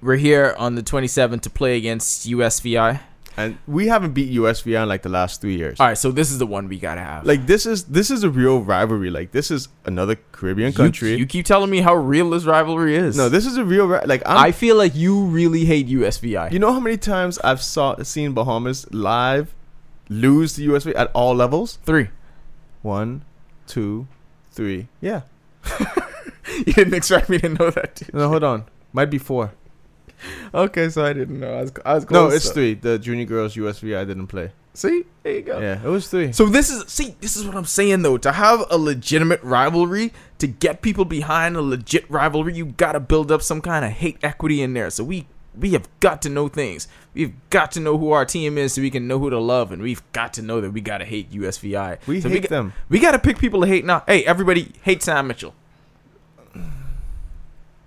We're 0.01 0.17
here 0.17 0.55
on 0.59 0.75
the 0.75 0.83
twenty 0.83 1.09
seventh 1.09 1.43
to 1.43 1.51
play 1.51 1.77
against 1.77 2.29
USVI. 2.29 3.01
And 3.37 3.57
we 3.69 3.87
haven't 3.87 4.15
beat 4.15 4.33
USVI 4.33 4.83
in 4.83 4.89
like 4.89 5.03
the 5.03 5.09
last 5.09 5.41
three 5.41 5.57
years. 5.57 5.79
All 5.79 5.87
right, 5.87 5.97
so 5.97 6.11
this 6.11 6.33
is 6.33 6.39
the 6.39 6.47
one 6.47 6.67
we 6.69 6.77
gotta 6.77 7.01
have. 7.03 7.25
Like 7.25 7.47
this 7.47 7.67
is 7.67 7.85
this 7.85 8.11
is 8.11 8.25
a 8.25 8.31
real 8.31 8.61
rivalry. 8.63 9.11
Like 9.11 9.31
this 9.31 9.51
is 9.53 9.69
another 9.85 10.17
Caribbean 10.33 10.73
country. 10.73 11.13
You, 11.13 11.19
you 11.19 11.27
keep 11.27 11.47
telling 11.47 11.71
me 11.71 11.81
how 11.81 11.95
real 11.95 12.31
this 12.31 12.45
rivalry 12.45 12.97
is. 12.97 13.17
no, 13.17 13.29
this 13.29 13.47
is 13.47 13.57
a 13.57 13.65
real 13.65 13.87
ri- 13.87 14.05
like 14.07 14.23
I'm, 14.27 14.39
I 14.39 14.51
feel 14.51 14.75
like 14.77 14.97
you 14.97 15.23
really 15.25 15.65
hate 15.65 15.87
USVI. 15.89 16.51
You 16.51 16.59
know 16.59 16.73
how 16.73 16.81
many 16.81 16.97
times 16.97 17.39
I've 17.41 17.63
saw 17.63 18.03
seen 18.03 18.33
Bahamas 18.33 18.93
live 18.93 19.55
lose 20.09 20.55
to 20.55 20.69
USVI 20.69 20.97
at 20.97 21.11
all 21.15 21.35
levels? 21.35 21.79
Three. 21.85 22.09
One, 22.83 23.25
two, 23.67 24.09
three. 24.51 24.89
Yeah. 25.01 25.23
You 26.67 26.73
didn't 26.73 26.95
expect 26.95 27.29
me 27.29 27.39
to 27.39 27.51
know 27.51 27.71
that. 27.71 27.95
Dude. 27.97 28.15
No, 28.15 28.27
hold 28.29 28.43
on. 28.43 28.65
Might 28.93 29.11
be 29.11 29.19
four. 29.19 29.53
Okay, 30.55 30.89
so 30.89 31.05
I 31.05 31.13
didn't 31.13 31.39
know. 31.41 31.53
I 31.53 31.63
was, 31.63 31.73
I 31.85 31.95
was 31.95 32.11
No, 32.11 32.29
it's 32.29 32.49
though. 32.49 32.55
three. 32.55 32.75
The 32.75 32.99
junior 32.99 33.25
girls 33.25 33.55
USV 33.55 33.97
I 33.97 34.05
didn't 34.05 34.29
play. 34.29 34.53
See, 34.75 35.05
there 35.25 35.33
you 35.35 35.43
go. 35.43 35.59
Yeah, 35.59 35.83
it 35.83 35.89
was 35.89 36.09
three. 36.09 36.33
So 36.33 36.47
this 36.47 36.71
is 36.71 36.85
see, 36.87 37.17
this 37.21 37.37
is 37.37 37.45
what 37.45 37.57
I'm 37.57 37.65
saying 37.65 38.03
though. 38.03 38.17
To 38.19 38.33
have 38.33 38.65
a 38.71 38.79
legitimate 38.79 39.43
rivalry, 39.43 40.13
to 40.39 40.47
get 40.47 40.83
people 40.83 41.05
behind 41.05 41.57
a 41.57 41.63
legit 41.63 42.09
rivalry, 42.09 42.55
you 42.55 42.67
gotta 42.67 43.01
build 43.01 43.33
up 43.33 43.43
some 43.43 43.61
kind 43.61 43.85
of 43.85 43.91
hate 43.91 44.19
equity 44.23 44.63
in 44.63 44.75
there. 44.75 44.91
So 44.91 45.03
we 45.03 45.27
we 45.59 45.71
have 45.71 45.89
got 45.99 46.23
to 46.23 46.29
know 46.29 46.47
things. 46.49 46.87
We've 47.13 47.35
got 47.51 47.73
to 47.73 47.81
know 47.81 47.99
who 47.99 48.13
our 48.13 48.25
team 48.25 48.57
is, 48.57 48.75
so 48.75 48.83
we 48.83 48.91
can 48.91 49.09
know 49.09 49.19
who 49.19 49.31
to 49.31 49.41
love, 49.41 49.73
and 49.73 49.83
we've 49.83 50.03
got 50.13 50.33
to 50.35 50.43
know 50.43 50.61
that 50.61 50.71
we 50.71 50.81
gotta 50.81 51.05
hate 51.05 51.33
USVI. 51.33 51.99
We 52.07 52.21
so 52.21 52.29
hate 52.29 52.43
we, 52.43 52.49
them. 52.49 52.73
We 52.89 53.01
gotta 53.01 53.19
pick 53.19 53.39
people 53.39 53.63
to 53.63 53.67
hate 53.67 53.85
now. 53.85 54.05
Hey, 54.07 54.25
everybody, 54.25 54.73
hate 54.83 55.03
Sam 55.03 55.27
Mitchell. 55.27 55.55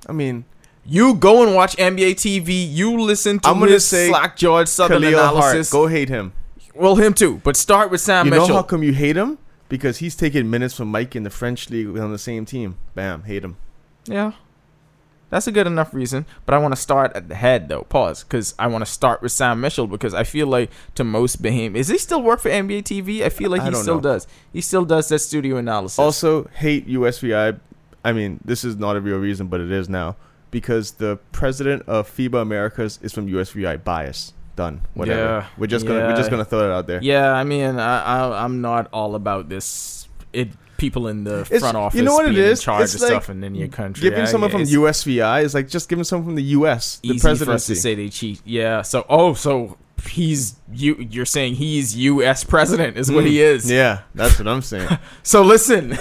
I 0.07 0.11
mean, 0.11 0.43
You 0.85 1.13
go 1.13 1.43
and 1.45 1.53
watch 1.55 1.75
NBA 1.77 2.11
TV. 2.15 2.67
You 2.71 2.99
listen 2.99 3.39
to 3.39 3.49
I'm 3.49 3.59
gonna 3.59 3.71
his 3.71 3.85
say 3.85 4.09
Slack 4.09 4.35
George 4.35 4.67
Southern 4.67 5.01
Khalil 5.01 5.19
Hart, 5.19 5.35
analysis. 5.35 5.71
go 5.71 5.87
hate 5.87 6.09
him. 6.09 6.33
well, 6.73 6.95
him 6.95 7.13
too, 7.13 7.39
but 7.43 7.55
start 7.55 7.91
with 7.91 8.01
Sam 8.01 8.25
you 8.25 8.31
Mitchell. 8.31 8.47
know 8.49 8.55
how 8.55 8.63
come 8.63 8.83
you 8.83 8.93
hate 8.93 9.15
him? 9.15 9.37
Because 9.69 9.99
he's 9.99 10.15
taking 10.15 10.49
minutes 10.49 10.73
from 10.75 10.89
Mike 10.89 11.15
in 11.15 11.23
the 11.23 11.29
French 11.29 11.69
league 11.69 11.97
on 11.97 12.11
the 12.11 12.17
same 12.17 12.45
team. 12.45 12.77
Bam, 12.95 13.23
hate 13.23 13.43
him. 13.43 13.57
Yeah. 14.05 14.33
That's 15.29 15.47
a 15.47 15.51
good 15.53 15.65
enough 15.65 15.93
reason, 15.93 16.25
but 16.45 16.53
I 16.53 16.57
want 16.57 16.75
to 16.75 16.81
start 16.81 17.13
at 17.15 17.29
the 17.29 17.35
head 17.35 17.69
though. 17.69 17.83
Pause, 17.83 18.23
because 18.23 18.53
I 18.59 18.67
want 18.67 18.85
to 18.85 18.91
start 18.91 19.21
with 19.21 19.31
Sam 19.31 19.61
Mitchell 19.61 19.87
because 19.87 20.13
I 20.13 20.25
feel 20.25 20.45
like 20.47 20.69
to 20.95 21.05
most 21.05 21.41
Baham, 21.41 21.75
is 21.75 21.87
he 21.87 21.97
still 21.99 22.21
work 22.21 22.41
for 22.41 22.49
NBA 22.49 22.83
TV? 22.83 23.21
I 23.21 23.29
feel 23.29 23.49
like 23.49 23.61
I 23.61 23.69
he 23.69 23.75
still 23.75 23.95
know. 23.95 24.01
does. 24.01 24.27
He 24.51 24.59
still 24.59 24.83
does 24.83 25.07
that 25.07 25.19
studio 25.19 25.55
analysis. 25.55 25.99
Also, 25.99 26.49
hate 26.55 26.85
USVI. 26.85 27.57
I 28.03 28.11
mean, 28.11 28.41
this 28.43 28.65
is 28.65 28.75
not 28.75 28.97
a 28.97 28.99
real 28.99 29.19
reason, 29.19 29.47
but 29.47 29.61
it 29.61 29.71
is 29.71 29.87
now 29.87 30.17
because 30.51 30.91
the 30.91 31.17
president 31.31 31.83
of 31.87 32.09
FIBA 32.09 32.41
Americas 32.41 32.99
is 33.01 33.13
from 33.13 33.27
USVI. 33.27 33.83
Bias. 33.83 34.33
Done. 34.55 34.81
Whatever. 34.93 35.19
Yeah, 35.21 35.45
We're 35.57 35.67
just 35.67 35.87
gonna 35.87 36.01
we're 36.07 36.15
just 36.17 36.29
gonna 36.29 36.43
throw 36.45 36.69
it 36.69 36.73
out 36.73 36.85
there. 36.85 36.99
yeah, 37.01 37.31
I 37.31 37.43
mean, 37.45 37.79
I, 37.79 38.03
I 38.03 38.43
I'm 38.43 38.59
not 38.61 38.89
all 38.91 39.15
about 39.15 39.47
this. 39.49 40.07
It 40.33 40.49
people 40.77 41.07
in 41.07 41.23
the 41.23 41.41
It's- 41.41 41.59
front 41.61 41.77
office 41.77 41.97
you 41.97 42.03
know 42.03 42.13
what 42.13 42.27
it 42.27 42.37
is? 42.37 42.59
in 42.59 42.63
charge 42.63 42.83
It's 42.83 42.95
of 42.95 43.01
like 43.01 43.09
stuff 43.11 43.29
and 43.29 43.45
in 43.45 43.55
your 43.55 43.67
country. 43.69 44.01
Giving 44.09 44.21
I- 44.23 44.25
someone 44.25 44.49
from 44.51 44.63
USVI 44.63 45.43
is 45.43 45.53
like 45.53 45.67
just 45.69 45.87
giving 45.87 46.03
someone 46.03 46.25
from 46.25 46.35
the 46.35 46.43
US 46.57 46.97
the 47.03 47.09
easy 47.09 47.45
for 47.45 47.51
us 47.51 47.65
to 47.67 47.75
say 47.75 47.95
they 47.95 48.09
cheat. 48.09 48.41
Yeah. 48.45 48.81
So 48.81 49.05
oh, 49.07 49.33
so 49.35 49.77
he's 50.09 50.55
you. 50.73 50.95
You're 51.09 51.25
saying 51.25 51.55
he's 51.55 51.95
U.S. 51.95 52.43
president 52.43 52.97
is 52.97 53.09
what 53.11 53.23
Mm, 53.23 53.27
he 53.27 53.41
is. 53.41 53.69
Yeah, 53.71 54.01
that's 54.15 54.37
what 54.39 54.47
I'm 54.49 54.61
saying. 54.63 54.89
So 55.23 55.43
listen, 55.43 55.97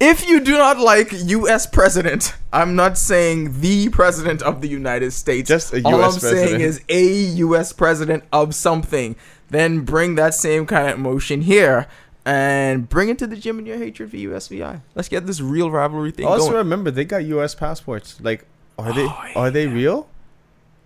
if 0.00 0.26
you 0.28 0.40
do 0.40 0.52
not 0.56 0.78
like 0.78 1.08
U.S. 1.12 1.66
president, 1.66 2.34
I'm 2.52 2.74
not 2.74 2.96
saying 2.98 3.60
the 3.60 3.88
president 3.90 4.42
of 4.42 4.60
the 4.60 4.68
United 4.68 5.12
States. 5.12 5.48
Just 5.48 5.72
a 5.72 5.82
All 5.84 6.02
I'm 6.02 6.12
saying 6.12 6.60
is 6.60 6.82
a 6.88 7.04
U.S. 7.44 7.72
president 7.72 8.24
of 8.32 8.54
something. 8.54 9.16
then 9.50 9.80
bring 9.80 10.14
that 10.14 10.32
same 10.34 10.64
kind 10.66 10.88
of 10.90 10.98
emotion 10.98 11.42
here 11.42 11.86
and 12.24 12.88
bring 12.88 13.08
it 13.08 13.18
to 13.18 13.26
the 13.26 13.36
gym 13.36 13.58
in 13.58 13.66
your 13.66 13.78
hatred 13.78 14.10
for 14.10 14.16
USVI. 14.16 14.80
Let's 14.94 15.08
get 15.08 15.26
this 15.26 15.40
real 15.40 15.70
rivalry 15.70 16.12
thing 16.12 16.26
Also 16.26 16.46
going. 16.46 16.56
remember 16.58 16.90
they 16.90 17.04
got 17.04 17.24
U.S. 17.24 17.54
passports. 17.54 18.20
Like, 18.20 18.46
are 18.78 18.92
they 18.92 19.04
Oh, 19.06 19.24
are 19.36 19.50
they 19.50 19.66
real? 19.66 20.08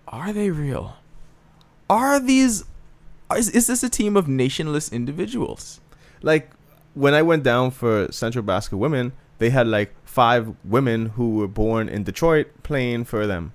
Are 0.09 0.33
they 0.33 0.51
real? 0.51 0.97
Are 1.91 2.19
these? 2.21 2.65
Is, 3.37 3.51
is 3.51 3.67
this 3.67 3.83
a 3.83 3.89
team 3.89 4.17
of 4.17 4.27
nationless 4.27 4.91
individuals? 4.93 5.81
Like 6.23 6.51
when 6.95 7.15
I 7.15 7.23
went 7.23 7.43
down 7.43 7.71
for 7.71 8.09
Centrobasket 8.09 8.79
Women, 8.79 9.13
they 9.39 9.51
had 9.51 9.67
like 9.67 9.95
five 10.05 10.55
women 10.65 11.07
who 11.11 11.37
were 11.37 11.49
born 11.49 11.89
in 11.89 12.05
Detroit 12.05 12.49
playing 12.63 13.05
for 13.05 13.27
them. 13.27 13.53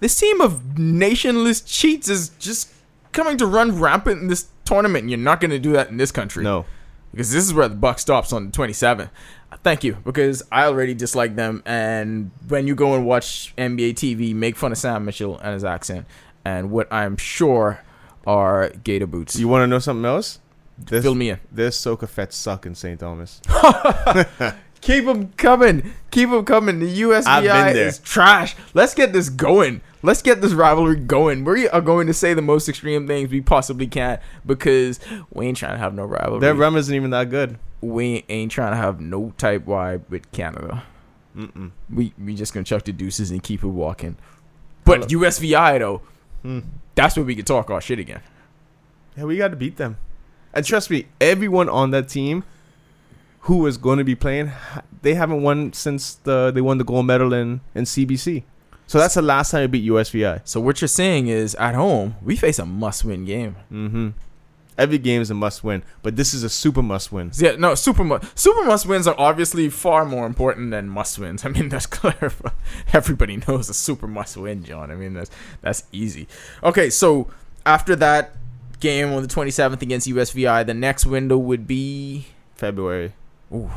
This 0.00 0.18
team 0.18 0.40
of 0.40 0.74
nationless 0.74 1.62
cheats 1.66 2.08
is 2.08 2.30
just 2.38 2.72
coming 3.12 3.36
to 3.38 3.46
run 3.46 3.78
rampant 3.78 4.20
in 4.20 4.28
this 4.28 4.48
tournament. 4.64 5.02
And 5.02 5.10
you're 5.10 5.18
not 5.18 5.40
going 5.40 5.50
to 5.50 5.58
do 5.58 5.72
that 5.72 5.88
in 5.88 5.96
this 5.96 6.10
country. 6.10 6.42
No, 6.42 6.64
because 7.12 7.32
this 7.32 7.44
is 7.44 7.52
where 7.54 7.68
the 7.68 7.74
buck 7.74 7.98
stops 7.98 8.32
on 8.32 8.46
the 8.46 8.52
27th. 8.52 9.10
Thank 9.62 9.84
you, 9.84 9.94
because 10.04 10.42
I 10.50 10.64
already 10.64 10.94
dislike 10.94 11.36
them. 11.36 11.62
And 11.66 12.30
when 12.48 12.66
you 12.66 12.74
go 12.74 12.94
and 12.94 13.04
watch 13.04 13.54
NBA 13.58 13.94
TV, 13.94 14.34
make 14.34 14.56
fun 14.56 14.72
of 14.72 14.78
Sam 14.78 15.04
Mitchell 15.04 15.38
and 15.38 15.54
his 15.54 15.64
accent, 15.64 16.06
and 16.44 16.70
what 16.70 16.90
I'm 16.92 17.16
sure 17.16 17.80
are 18.26 18.70
Gator 18.70 19.06
boots. 19.06 19.36
you 19.36 19.48
want 19.48 19.62
to 19.62 19.66
know 19.66 19.78
something 19.80 20.04
else? 20.04 20.38
This 20.86 21.02
Fill 21.04 21.14
me 21.14 21.30
in. 21.30 21.40
this 21.52 21.78
soca 21.80 22.08
fets 22.08 22.36
suck 22.36 22.66
in 22.66 22.74
St. 22.74 22.98
Thomas. 22.98 23.40
Keep 24.80 25.04
them 25.04 25.28
coming. 25.36 25.92
Keep 26.10 26.30
them 26.30 26.44
coming. 26.44 26.78
The 26.78 26.86
I've 26.88 27.24
USVI 27.24 27.42
been 27.42 27.74
there. 27.76 27.86
is 27.88 27.98
trash. 27.98 28.56
Let's 28.72 28.94
get 28.94 29.12
this 29.12 29.28
going. 29.28 29.82
Let's 30.02 30.22
get 30.22 30.40
this 30.40 30.52
rivalry 30.54 30.96
going. 30.96 31.44
We 31.44 31.68
are 31.68 31.82
going 31.82 32.06
to 32.06 32.14
say 32.14 32.32
the 32.32 32.40
most 32.40 32.66
extreme 32.66 33.06
things 33.06 33.28
we 33.30 33.42
possibly 33.42 33.86
can 33.86 34.18
because 34.46 34.98
we 35.30 35.46
ain't 35.46 35.58
trying 35.58 35.72
to 35.72 35.78
have 35.78 35.92
no 35.92 36.06
rivalry. 36.06 36.40
Their 36.40 36.54
rum 36.54 36.76
isn't 36.76 36.94
even 36.94 37.10
that 37.10 37.28
good. 37.28 37.58
we 37.82 38.24
ain't 38.30 38.50
trying 38.50 38.72
to 38.72 38.76
have 38.76 39.00
no 39.00 39.34
type 39.36 39.66
vibe 39.66 40.02
with 40.08 40.30
Canada. 40.32 40.84
Mm-mm. 41.36 41.70
We 41.92 42.12
we 42.18 42.34
just 42.34 42.52
gonna 42.54 42.64
chuck 42.64 42.84
the 42.84 42.92
deuces 42.92 43.30
and 43.30 43.42
keep 43.42 43.62
it 43.62 43.68
walking. 43.68 44.16
But 44.84 45.08
USVI 45.10 45.78
though, 45.78 46.00
Hmm. 46.42 46.60
that's 46.94 47.16
where 47.16 47.24
we 47.24 47.34
can 47.36 47.44
talk 47.44 47.70
our 47.70 47.80
shit 47.82 47.98
again. 47.98 48.22
Yeah, 49.16 49.24
we 49.24 49.36
got 49.36 49.48
to 49.48 49.56
beat 49.56 49.76
them. 49.76 49.98
And 50.52 50.64
trust 50.64 50.90
me, 50.90 51.06
everyone 51.20 51.68
on 51.68 51.90
that 51.92 52.08
team 52.08 52.44
who 53.40 53.66
is 53.66 53.76
going 53.76 53.98
to 53.98 54.04
be 54.04 54.14
playing, 54.14 54.52
they 55.02 55.14
haven't 55.14 55.42
won 55.42 55.72
since 55.72 56.14
the 56.14 56.50
they 56.50 56.60
won 56.60 56.78
the 56.78 56.84
gold 56.84 57.06
medal 57.06 57.32
in 57.32 57.60
in 57.74 57.84
CBC. 57.84 58.44
So 58.86 58.98
that's 58.98 59.14
the 59.14 59.22
last 59.22 59.52
time 59.52 59.62
we 59.62 59.66
beat 59.78 59.88
USVI. 59.88 60.40
So 60.44 60.60
what 60.60 60.80
you're 60.80 60.88
saying 60.88 61.28
is, 61.28 61.54
at 61.54 61.74
home 61.74 62.16
we 62.22 62.36
face 62.36 62.58
a 62.58 62.66
must-win 62.66 63.24
game. 63.24 63.56
Mm-hmm. 63.72 64.08
Every 64.76 64.98
game 64.98 65.20
is 65.20 65.30
a 65.30 65.34
must 65.34 65.62
win, 65.62 65.82
but 66.02 66.16
this 66.16 66.32
is 66.32 66.42
a 66.42 66.48
super 66.48 66.82
must 66.82 67.12
win. 67.12 67.30
Yeah, 67.34 67.56
no, 67.56 67.74
super 67.74 68.02
mu- 68.02 68.18
super 68.34 68.64
must 68.64 68.86
wins 68.86 69.06
are 69.06 69.14
obviously 69.18 69.68
far 69.68 70.04
more 70.04 70.26
important 70.26 70.70
than 70.70 70.88
must 70.88 71.18
wins. 71.18 71.44
I 71.44 71.50
mean, 71.50 71.68
that's 71.68 71.86
clear. 71.86 72.32
Everybody 72.92 73.42
knows 73.46 73.68
a 73.68 73.74
super 73.74 74.06
must 74.08 74.36
win, 74.36 74.64
John. 74.64 74.90
I 74.90 74.94
mean, 74.96 75.14
that's 75.14 75.30
that's 75.60 75.84
easy. 75.92 76.26
Okay, 76.62 76.90
so 76.90 77.28
after 77.66 77.94
that 77.96 78.34
game 78.80 79.12
on 79.12 79.22
the 79.22 79.28
27th 79.28 79.82
against 79.82 80.08
USVI, 80.08 80.66
the 80.66 80.74
next 80.74 81.06
window 81.06 81.38
would 81.38 81.66
be 81.66 82.26
February. 82.56 83.12
Ooh, 83.52 83.70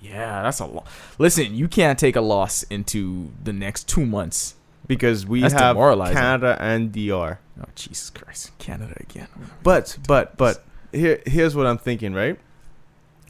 yeah, 0.00 0.42
that's 0.42 0.60
a 0.60 0.66
lot. 0.66 0.86
Listen, 1.18 1.54
you 1.54 1.66
can't 1.66 1.98
take 1.98 2.14
a 2.16 2.20
loss 2.20 2.62
into 2.64 3.30
the 3.42 3.52
next 3.52 3.88
two 3.88 4.04
months. 4.06 4.54
Because 4.86 5.24
we 5.24 5.40
That's 5.40 5.54
have. 5.54 5.78
Canada 6.12 6.58
and 6.60 6.92
DR. 6.92 7.38
Oh 7.58 7.64
Jesus 7.74 8.10
Christ, 8.10 8.52
Canada 8.58 8.94
again. 9.00 9.28
Oh, 9.34 9.46
but 9.62 9.96
but 10.06 10.36
but 10.36 10.62
here 10.92 11.22
here's 11.24 11.56
what 11.56 11.66
I'm 11.66 11.78
thinking, 11.78 12.12
right? 12.12 12.38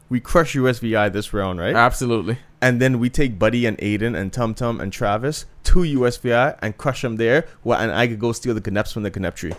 We 0.09 0.19
crush 0.19 0.57
USVI 0.57 1.13
this 1.13 1.33
round, 1.33 1.61
right? 1.61 1.77
Absolutely. 1.77 2.39
and 2.61 2.81
then 2.81 2.99
we 2.99 3.09
take 3.09 3.39
Buddy 3.39 3.67
and 3.67 3.77
Ayton 3.81 4.17
and 4.17 4.33
Tum 4.33 4.55
Tum 4.55 4.81
and 4.81 4.93
Travis 4.93 5.47
to 5.65 5.81
USVI 5.81 6.59
and 6.61 6.77
crush 6.77 7.03
them 7.03 7.17
there. 7.17 7.47
Well, 7.63 7.79
and 7.79 7.93
I 7.93 8.09
could 8.09 8.19
go 8.19 8.33
steal 8.33 8.55
the 8.55 8.61
Gneps 8.61 8.93
from 8.93 9.05
the 9.05 9.11
Gnep 9.13 9.35
tree. 9.37 9.53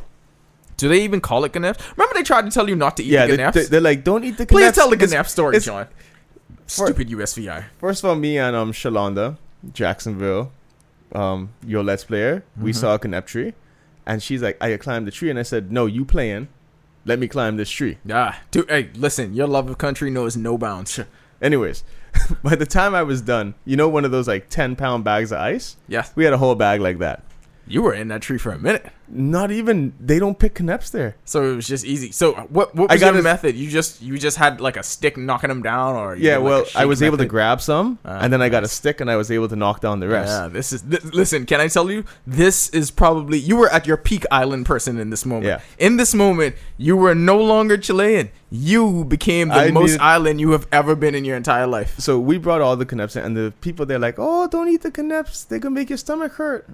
Do 0.77 0.89
they 0.89 1.01
even 1.03 1.21
call 1.21 1.45
it 1.45 1.53
Gneps? 1.53 1.79
Remember 1.95 2.13
they 2.13 2.23
tried 2.23 2.45
to 2.45 2.51
tell 2.51 2.67
you 2.67 2.75
not 2.75 2.97
to 2.97 3.03
eat 3.03 3.07
Yeah, 3.11 3.27
the 3.27 3.37
Gneps? 3.37 3.53
they, 3.53 3.65
they're 3.65 3.81
like, 3.81 4.03
don't 4.03 4.23
eat 4.23 4.37
the 4.37 4.45
Please 4.45 4.73
tell 4.73 4.89
the 4.89 4.97
Gnep 4.97 5.27
story, 5.27 5.55
it's- 5.55 5.65
John. 5.65 5.87
For- 6.67 6.87
Stupid 6.87 7.09
USVI. 7.09 7.65
First 7.79 8.03
of 8.03 8.09
all, 8.09 8.15
me 8.15 8.37
and 8.37 8.55
um 8.55 8.71
Shalonda, 8.73 9.37
Jacksonville, 9.73 10.51
um, 11.13 11.49
your 11.65 11.83
Let's 11.83 12.03
Player, 12.03 12.43
we 12.59 12.71
Mhm. 12.71 12.75
saw 12.75 12.95
a 12.95 12.99
Gnep 12.99 13.25
tree, 13.25 13.53
and 14.05 14.21
she's 14.21 14.41
like, 14.41 14.57
I 14.61 14.75
climbed 14.77 15.05
the 15.07 15.11
tree, 15.11 15.29
and 15.29 15.37
I 15.39 15.43
said, 15.43 15.71
No, 15.71 15.85
you 15.85 16.03
playing? 16.05 16.47
Let 17.05 17.19
me 17.19 17.27
climb 17.27 17.57
this 17.57 17.69
tree. 17.69 17.99
Ah, 18.11 18.41
dude, 18.49 18.67
hey, 18.69 18.89
listen, 18.95 19.35
your 19.35 19.47
love 19.47 19.69
of 19.69 19.77
country 19.77 20.09
knows 20.09 20.35
no 20.35 20.57
bounds. 20.57 20.99
Anyways, 21.41 21.83
by 22.43 22.55
the 22.55 22.65
time 22.65 22.95
I 22.95 23.03
was 23.03 23.21
done, 23.21 23.53
you 23.63 23.75
know, 23.77 23.87
one 23.87 24.03
of 24.05 24.09
those 24.11 24.27
like 24.27 24.49
ten 24.49 24.75
pound 24.75 25.03
bags 25.03 25.31
of 25.31 25.37
ice. 25.39 25.77
Yes, 25.87 26.11
We 26.15 26.23
had 26.23 26.33
a 26.33 26.37
whole 26.39 26.55
bag 26.55 26.81
like 26.81 26.97
that. 26.99 27.21
You 27.67 27.81
were 27.81 27.93
in 27.93 28.07
that 28.09 28.21
tree 28.21 28.37
for 28.37 28.51
a 28.51 28.59
minute, 28.59 28.85
Not 29.07 29.51
even 29.51 29.93
they 29.99 30.19
don't 30.19 30.37
pick 30.39 30.55
Gneps 30.55 30.91
there. 30.91 31.15
so 31.25 31.43
it 31.51 31.55
was 31.55 31.67
just 31.67 31.85
easy. 31.85 32.11
So 32.11 32.33
what? 32.49 32.73
What 32.75 32.89
I 32.91 32.95
was 32.95 33.01
got 33.01 33.13
your 33.13 33.19
it- 33.19 33.23
method? 33.23 33.55
You 33.55 33.69
just 33.69 34.01
you 34.01 34.17
just 34.17 34.37
had 34.37 34.59
like 34.61 34.77
a 34.77 34.83
stick 34.83 35.15
knocking 35.17 35.49
them 35.49 35.61
down, 35.61 35.95
or 35.95 36.15
Yeah, 36.15 36.37
like, 36.37 36.43
well, 36.45 36.65
a 36.75 36.79
I 36.81 36.85
was 36.85 37.01
able 37.03 37.17
to 37.17 37.25
grab 37.25 37.61
some, 37.61 37.99
Ah, 38.05 38.19
and 38.21 38.31
then 38.33 38.41
I 38.41 38.49
got 38.49 38.63
a 38.63 38.67
stick, 38.67 39.01
and 39.01 39.09
I 39.09 39.15
was 39.15 39.29
able 39.31 39.47
to 39.49 39.55
knock 39.55 39.79
down 39.81 39.99
the 39.99 40.07
rest. 40.07 40.29
Yeah, 40.31 40.47
this 40.47 40.73
is 40.73 40.81
th- 40.81 41.03
listen. 41.13 41.45
Can 41.45 41.59
I 41.61 41.67
tell 41.67 41.89
you? 41.91 42.03
This 42.25 42.69
is 42.69 42.89
probably 42.91 43.37
you 43.37 43.55
were 43.57 43.69
at 43.69 43.85
your 43.87 43.97
peak 43.97 44.25
island 44.31 44.65
person 44.65 44.97
in 44.99 45.09
this 45.11 45.25
moment. 45.25 45.45
Yeah. 45.47 45.59
In 45.77 45.97
this 45.97 46.13
moment, 46.13 46.55
you 46.77 46.95
were 46.97 47.13
no 47.15 47.37
longer 47.37 47.77
Chilean. 47.77 48.29
You 48.51 49.03
became 49.05 49.49
the 49.49 49.55
I 49.55 49.71
most 49.71 49.91
needed- 49.91 50.01
island 50.01 50.39
you 50.39 50.51
have 50.51 50.67
ever 50.71 50.95
been 50.95 51.13
in 51.15 51.25
your 51.25 51.35
entire 51.37 51.67
life. 51.67 51.95
So 51.99 52.19
we 52.19 52.37
brought 52.37 52.61
all 52.61 52.75
the 52.77 52.85
Kneps 52.85 53.15
in, 53.17 53.23
and 53.23 53.35
the 53.37 53.53
people 53.61 53.85
they're 53.85 53.99
like, 53.99 54.15
"Oh, 54.17 54.47
don't 54.47 54.69
eat 54.69 54.81
the 54.81 54.91
Kneps; 54.91 55.43
they 55.47 55.59
can 55.59 55.73
make 55.73 55.89
your 55.89 55.97
stomach 55.97 56.33
hurt." 56.33 56.67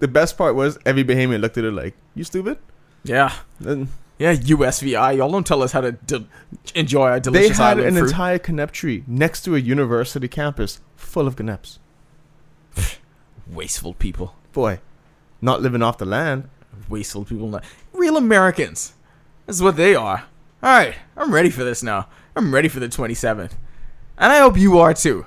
The 0.00 0.08
best 0.08 0.36
part 0.36 0.54
was 0.54 0.78
every 0.84 1.04
Bahamian 1.04 1.40
looked 1.40 1.56
at 1.58 1.64
her 1.64 1.70
like, 1.72 1.94
"You 2.14 2.24
stupid." 2.24 2.58
Yeah. 3.04 3.32
Yeah, 4.18 4.34
USVI. 4.34 5.16
Y'all 5.16 5.30
don't 5.32 5.46
tell 5.46 5.62
us 5.62 5.72
how 5.72 5.80
to 5.80 5.92
de- 5.92 6.26
enjoy 6.74 7.08
our 7.08 7.20
delicious 7.20 7.56
they 7.56 7.62
had 7.64 7.78
island 7.78 7.88
an 7.88 7.94
fruit. 8.02 8.10
entire 8.10 8.38
Knep 8.38 8.70
tree 8.72 9.02
next 9.06 9.42
to 9.42 9.56
a 9.56 9.58
university 9.58 10.28
campus 10.28 10.80
full 10.96 11.26
of 11.26 11.36
Kneps. 11.36 11.78
Wasteful 13.46 13.94
people. 13.94 14.34
Boy, 14.52 14.80
not 15.40 15.62
living 15.62 15.82
off 15.82 15.98
the 15.98 16.04
land. 16.04 16.48
Wasteful 16.88 17.24
people. 17.24 17.48
Not- 17.48 17.64
Real 17.92 18.16
Americans. 18.16 18.92
This 19.46 19.56
is 19.56 19.62
what 19.62 19.76
they 19.76 19.94
are. 19.94 20.24
All 20.62 20.70
right, 20.70 20.94
I'm 21.16 21.32
ready 21.32 21.50
for 21.50 21.64
this 21.64 21.82
now. 21.82 22.08
I'm 22.36 22.52
ready 22.52 22.68
for 22.68 22.80
the 22.80 22.88
27th, 22.88 23.52
and 24.18 24.32
I 24.32 24.38
hope 24.40 24.56
you 24.58 24.78
are 24.78 24.92
too. 24.94 25.24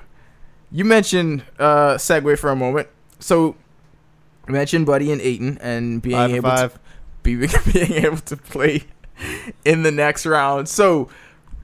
You 0.70 0.84
mentioned 0.84 1.42
uh, 1.58 1.94
segue 1.94 2.38
for 2.38 2.50
a 2.50 2.56
moment. 2.56 2.88
So, 3.18 3.56
mentioned 4.48 4.86
Buddy 4.86 5.10
and 5.12 5.20
Ayton 5.20 5.58
and 5.60 6.02
being 6.02 6.16
Five 6.16 6.30
able 6.30 6.50
five. 6.50 6.72
to 6.74 6.80
be, 7.22 7.36
being 7.72 8.04
able 8.04 8.18
to 8.18 8.36
play 8.36 8.84
in 9.64 9.82
the 9.82 9.90
next 9.90 10.26
round. 10.26 10.68
So, 10.68 11.08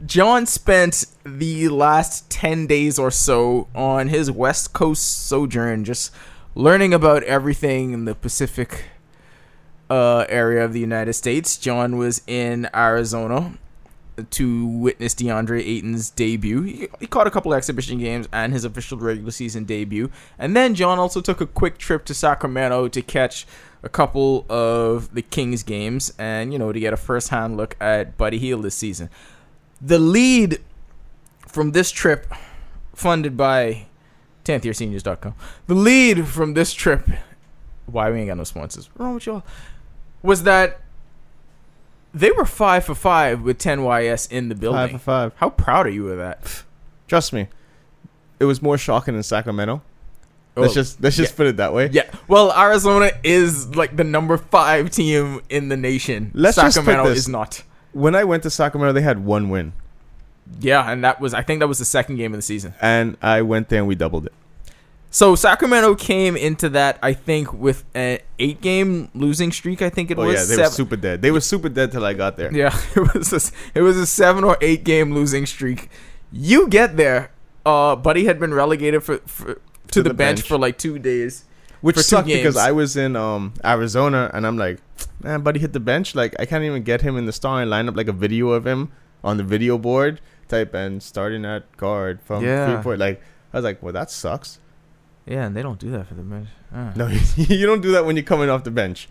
John 0.06 0.46
spent 0.46 1.04
the 1.24 1.68
last 1.68 2.30
10 2.30 2.66
days 2.66 2.98
or 2.98 3.10
so 3.10 3.68
on 3.74 4.08
his 4.08 4.30
West 4.30 4.72
Coast 4.72 5.26
sojourn, 5.26 5.84
just 5.84 6.10
learning 6.54 6.94
about 6.94 7.22
everything 7.24 7.92
in 7.92 8.06
the 8.06 8.14
Pacific 8.14 8.84
uh, 9.90 10.24
area 10.28 10.64
of 10.64 10.72
the 10.72 10.80
United 10.80 11.12
States. 11.12 11.58
John 11.58 11.98
was 11.98 12.22
in 12.26 12.68
Arizona 12.74 13.58
to 14.24 14.66
witness 14.66 15.14
DeAndre 15.14 15.60
Ayton's 15.60 16.10
debut. 16.10 16.62
He, 16.62 16.88
he 17.00 17.06
caught 17.06 17.26
a 17.26 17.30
couple 17.30 17.52
of 17.52 17.56
exhibition 17.56 17.98
games 17.98 18.28
and 18.32 18.52
his 18.52 18.64
official 18.64 18.98
regular 18.98 19.30
season 19.30 19.64
debut. 19.64 20.10
And 20.38 20.56
then 20.56 20.74
John 20.74 20.98
also 20.98 21.20
took 21.20 21.40
a 21.40 21.46
quick 21.46 21.78
trip 21.78 22.04
to 22.06 22.14
Sacramento 22.14 22.88
to 22.88 23.02
catch 23.02 23.46
a 23.82 23.88
couple 23.88 24.46
of 24.48 25.14
the 25.14 25.22
Kings 25.22 25.62
games 25.62 26.12
and, 26.18 26.52
you 26.52 26.58
know, 26.58 26.72
to 26.72 26.80
get 26.80 26.92
a 26.92 26.96
first 26.96 27.28
hand 27.30 27.56
look 27.56 27.76
at 27.80 28.16
Buddy 28.16 28.38
Hield 28.38 28.62
this 28.62 28.74
season. 28.74 29.08
The 29.80 29.98
lead 29.98 30.60
from 31.46 31.72
this 31.72 31.90
trip, 31.90 32.32
funded 32.94 33.36
by 33.36 33.86
10thyearseniors.com, 34.44 35.34
the 35.66 35.74
lead 35.74 36.26
from 36.26 36.54
this 36.54 36.72
trip, 36.72 37.08
why 37.86 38.10
we 38.10 38.18
ain't 38.18 38.28
got 38.28 38.36
no 38.36 38.44
sponsors, 38.44 38.88
what's 38.88 39.00
wrong 39.00 39.14
with 39.14 39.26
y'all, 39.26 39.42
was 40.22 40.42
that 40.42 40.80
they 42.12 42.30
were 42.32 42.44
5 42.44 42.84
for 42.84 42.94
5 42.94 43.42
with 43.42 43.58
10YS 43.58 44.30
in 44.32 44.48
the 44.48 44.54
building. 44.54 44.78
Five 44.80 44.90
for 44.92 44.98
five. 44.98 45.32
How 45.36 45.50
proud 45.50 45.86
are 45.86 45.90
you 45.90 46.08
of 46.08 46.18
that? 46.18 46.62
Trust 47.08 47.32
me, 47.32 47.48
it 48.38 48.44
was 48.44 48.60
more 48.62 48.78
shocking 48.78 49.14
in 49.14 49.22
Sacramento. 49.22 49.82
Let's 50.56 50.72
Oh, 50.72 50.74
just 50.74 51.00
let's 51.02 51.16
just 51.16 51.32
yeah. 51.32 51.36
put 51.36 51.46
it 51.46 51.56
that 51.58 51.72
way. 51.72 51.88
Yeah, 51.92 52.10
well, 52.28 52.52
Arizona 52.56 53.12
is 53.22 53.74
like 53.76 53.96
the 53.96 54.04
number 54.04 54.36
five 54.36 54.90
team 54.90 55.40
in 55.48 55.68
the 55.68 55.76
nation. 55.76 56.32
Let's 56.34 56.56
Sacramento 56.56 57.06
is 57.06 57.28
not. 57.28 57.62
When 57.92 58.14
I 58.14 58.24
went 58.24 58.42
to 58.42 58.50
Sacramento, 58.50 58.92
they 58.92 59.00
had 59.02 59.24
one 59.24 59.48
win, 59.48 59.72
Yeah, 60.60 60.90
and 60.90 61.02
that 61.04 61.20
was 61.20 61.34
I 61.34 61.42
think 61.42 61.60
that 61.60 61.68
was 61.68 61.78
the 61.78 61.84
second 61.84 62.16
game 62.16 62.32
of 62.34 62.38
the 62.38 62.42
season. 62.42 62.74
and 62.80 63.16
I 63.22 63.42
went 63.42 63.68
there 63.68 63.78
and 63.78 63.88
we 63.88 63.94
doubled 63.94 64.26
it. 64.26 64.32
So 65.12 65.34
Sacramento 65.34 65.96
came 65.96 66.36
into 66.36 66.68
that, 66.70 66.98
I 67.02 67.14
think, 67.14 67.52
with 67.52 67.84
an 67.94 68.20
eight-game 68.38 69.10
losing 69.12 69.50
streak. 69.50 69.82
I 69.82 69.90
think 69.90 70.10
it 70.12 70.18
Oh 70.18 70.24
was. 70.26 70.34
yeah, 70.34 70.40
they 70.40 70.46
Seven- 70.54 70.64
were 70.64 70.70
super 70.70 70.96
dead. 70.96 71.20
They 71.22 71.30
were 71.32 71.40
super 71.40 71.68
dead 71.68 71.90
till 71.90 72.04
I 72.04 72.12
got 72.12 72.36
there. 72.36 72.52
Yeah, 72.54 72.76
it 72.94 73.14
was 73.14 73.32
a, 73.32 73.78
it 73.78 73.82
was 73.82 73.96
a 73.96 74.06
seven 74.06 74.44
or 74.44 74.56
eight 74.60 74.84
game 74.84 75.12
losing 75.12 75.46
streak. 75.46 75.90
You 76.30 76.68
get 76.68 76.96
there, 76.96 77.32
uh, 77.66 77.96
Buddy 77.96 78.24
had 78.26 78.38
been 78.38 78.54
relegated 78.54 79.02
for, 79.02 79.18
for 79.26 79.54
to, 79.88 80.02
the, 80.02 80.10
the 80.10 80.14
bench. 80.14 80.38
bench. 80.38 80.48
for 80.48 80.56
like 80.58 80.78
two 80.78 80.98
days. 81.00 81.44
Which 81.80 81.96
sucked 81.96 82.28
because. 82.28 82.56
I 82.58 82.70
was 82.72 82.94
in 82.96 83.16
um 83.16 83.54
Arizona 83.64 84.30
and 84.34 84.46
I'm 84.46 84.58
like, 84.58 84.80
man, 85.22 85.40
buddy 85.40 85.58
hit 85.58 85.72
the 85.72 85.80
bench. 85.80 86.14
Like 86.14 86.36
I 86.38 86.44
can't 86.44 86.62
even 86.62 86.82
get 86.84 87.00
him 87.00 87.16
in 87.16 87.24
the 87.26 87.32
starting 87.32 87.68
lineup. 87.70 87.96
Like 87.96 88.06
a 88.08 88.12
video 88.12 88.50
of 88.50 88.66
him 88.66 88.92
on 89.24 89.38
the 89.38 89.42
video 89.44 89.76
board 89.78 90.20
type 90.46 90.74
and 90.74 91.02
starting 91.02 91.44
at 91.46 91.74
guard 91.78 92.20
from 92.22 92.44
Yeah. 92.44 92.74
Freeport. 92.74 92.98
Like 92.98 93.22
I 93.52 93.56
was 93.56 93.64
like, 93.64 93.82
well, 93.82 93.94
that 93.94 94.10
sucks. 94.10 94.58
Yeah, 95.26 95.44
and 95.46 95.56
they 95.56 95.62
don't 95.62 95.78
do 95.78 95.90
that 95.92 96.06
for 96.08 96.14
the 96.14 96.22
bench. 96.22 96.48
Ah, 96.74 96.92
No, 96.96 97.06
you 97.36 97.66
don't 97.66 97.80
do 97.82 97.92
that 97.92 98.04
when 98.04 98.16
you're 98.16 98.24
coming 98.24 98.50
off 98.50 98.64
the 98.64 98.70
bench. 98.70 99.08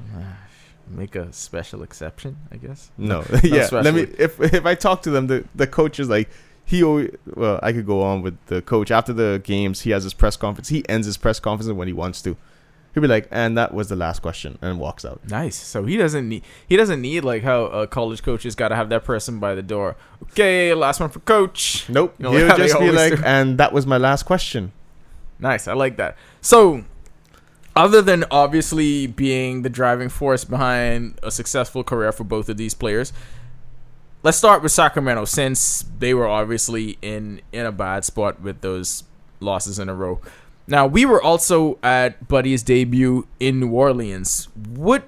make 0.88 1.15
a 1.15 1.32
special 1.32 1.84
exception, 1.84 2.38
I 2.52 2.58
guess. 2.58 2.91
No, 2.98 3.24
yeah. 3.43 3.67
Let 3.72 3.93
me 3.93 4.02
if 4.17 4.39
if 4.41 4.65
I 4.65 4.76
talk 4.76 5.02
to 5.04 5.10
them, 5.12 5.28
the 5.28 5.45
the 5.56 5.67
coach 5.67 6.00
is 6.00 6.10
like 6.10 6.30
he. 6.65 6.84
Always, 6.84 7.12
well, 7.26 7.60
I 7.62 7.72
could 7.74 7.86
go 7.86 8.02
on 8.02 8.22
with 8.22 8.38
the 8.48 8.62
coach 8.62 8.91
after 8.91 9.13
the 9.13 9.39
games. 9.43 9.82
He 9.82 9.91
has 9.91 10.04
his 10.04 10.13
press 10.13 10.36
conference. 10.36 10.69
He 10.69 10.88
ends 10.89 11.06
his 11.06 11.17
press 11.17 11.39
conference 11.39 11.72
when 11.72 11.88
he 11.88 11.93
wants 11.93 12.22
to. 12.24 12.36
He'll 12.95 13.02
be 13.02 13.08
like, 13.08 13.28
and 13.30 13.56
that 13.56 13.72
was 13.72 13.89
the 13.89 13.95
last 13.95 14.24
question, 14.24 14.58
and 14.63 14.80
walks 14.80 15.06
out. 15.06 15.22
Nice. 15.30 15.56
So 15.56 15.86
he 15.86 15.95
doesn't 15.95 16.28
need 16.28 16.43
he 16.67 16.76
doesn't 16.76 17.02
need 17.02 17.24
like 17.24 17.43
how 17.43 17.65
uh, 17.65 17.86
college 17.86 18.24
coaches 18.24 18.56
got 18.56 18.69
to 18.69 18.76
have 18.76 18.89
that 18.89 19.04
person 19.06 19.39
by 19.39 19.54
the 19.54 19.62
door. 19.62 19.95
Okay, 20.24 20.74
last 20.74 21.00
one 21.00 21.10
for 21.12 21.19
coach. 21.19 21.88
Nope. 21.88 22.15
You 22.17 22.24
know, 22.24 22.32
He'll 22.36 22.58
just 22.58 22.80
be 22.80 22.91
like, 22.91 23.15
do. 23.15 23.22
and 23.24 23.60
that 23.60 23.74
was 23.74 23.86
my 23.86 23.98
last 23.98 24.24
question. 24.24 24.72
Nice. 25.39 25.67
I 25.67 25.73
like 25.73 25.97
that. 25.97 26.17
So, 26.41 26.84
other 27.75 28.02
than 28.02 28.25
obviously 28.30 29.08
being 29.08 29.62
the 29.62 29.69
driving 29.69 30.10
force 30.10 30.43
behind 30.43 31.19
a 31.23 31.32
successful 31.32 31.84
career 31.84 32.12
for 32.12 32.25
both 32.25 32.49
of 32.49 32.58
these 32.58 32.73
players, 32.73 33.13
let's 34.21 34.38
start 34.38 34.62
with 34.62 34.71
Sacramento 34.71 35.25
since 35.25 35.86
they 35.97 36.13
were 36.13 36.28
obviously 36.28 36.97
in 37.02 37.41
in 37.52 37.65
a 37.65 37.71
bad 37.71 38.04
spot 38.04 38.41
with 38.41 38.62
those 38.62 39.04
losses 39.39 39.80
in 39.80 39.88
a 39.89 39.95
row. 39.95 40.19
Now, 40.67 40.86
we 40.86 41.06
were 41.06 41.21
also 41.21 41.80
at 41.82 42.28
Buddy's 42.28 42.62
debut 42.62 43.28
in 43.39 43.60
New 43.60 43.71
Orleans. 43.71 44.49
What 44.56 45.08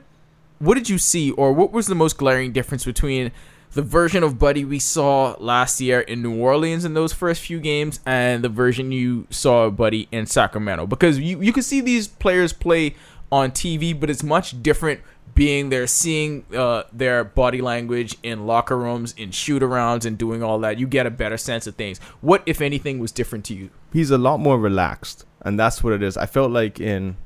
what 0.59 0.75
did 0.75 0.89
you 0.89 0.97
see 0.97 1.31
or 1.31 1.51
what 1.53 1.71
was 1.71 1.87
the 1.87 1.95
most 1.95 2.17
glaring 2.17 2.51
difference 2.51 2.85
between 2.85 3.31
the 3.73 3.81
version 3.81 4.23
of 4.23 4.37
Buddy 4.37 4.65
we 4.65 4.79
saw 4.79 5.35
last 5.39 5.79
year 5.79 6.01
in 6.01 6.21
New 6.21 6.37
Orleans 6.39 6.85
in 6.85 6.93
those 6.93 7.13
first 7.13 7.41
few 7.41 7.59
games 7.59 7.99
and 8.05 8.43
the 8.43 8.49
version 8.49 8.91
you 8.91 9.27
saw 9.29 9.69
Buddy 9.69 10.07
in 10.11 10.25
Sacramento 10.25 10.87
because 10.87 11.19
you 11.19 11.41
you 11.41 11.53
can 11.53 11.63
see 11.63 11.81
these 11.81 12.07
players 12.07 12.53
play 12.53 12.95
on 13.31 13.51
TV 13.51 13.97
but 13.97 14.09
it's 14.09 14.23
much 14.23 14.61
different 14.61 14.99
being 15.33 15.69
there 15.69 15.87
seeing 15.87 16.45
uh, 16.53 16.83
their 16.91 17.23
body 17.23 17.61
language 17.61 18.17
in 18.21 18.45
locker 18.45 18.77
rooms 18.77 19.13
in 19.17 19.31
shoot 19.31 19.61
arounds 19.63 20.05
and 20.05 20.17
doing 20.17 20.43
all 20.43 20.59
that 20.59 20.77
you 20.77 20.85
get 20.85 21.05
a 21.05 21.11
better 21.11 21.37
sense 21.37 21.65
of 21.65 21.75
things 21.75 21.99
what 22.19 22.43
if 22.45 22.59
anything 22.59 22.99
was 22.99 23.13
different 23.13 23.45
to 23.45 23.53
you 23.53 23.69
He's 23.93 24.09
a 24.09 24.17
lot 24.17 24.39
more 24.39 24.57
relaxed, 24.57 25.25
and 25.41 25.59
that's 25.59 25.83
what 25.83 25.91
it 25.91 26.01
is. 26.01 26.15
I 26.15 26.25
felt 26.25 26.51
like 26.51 26.79
in 26.79 27.17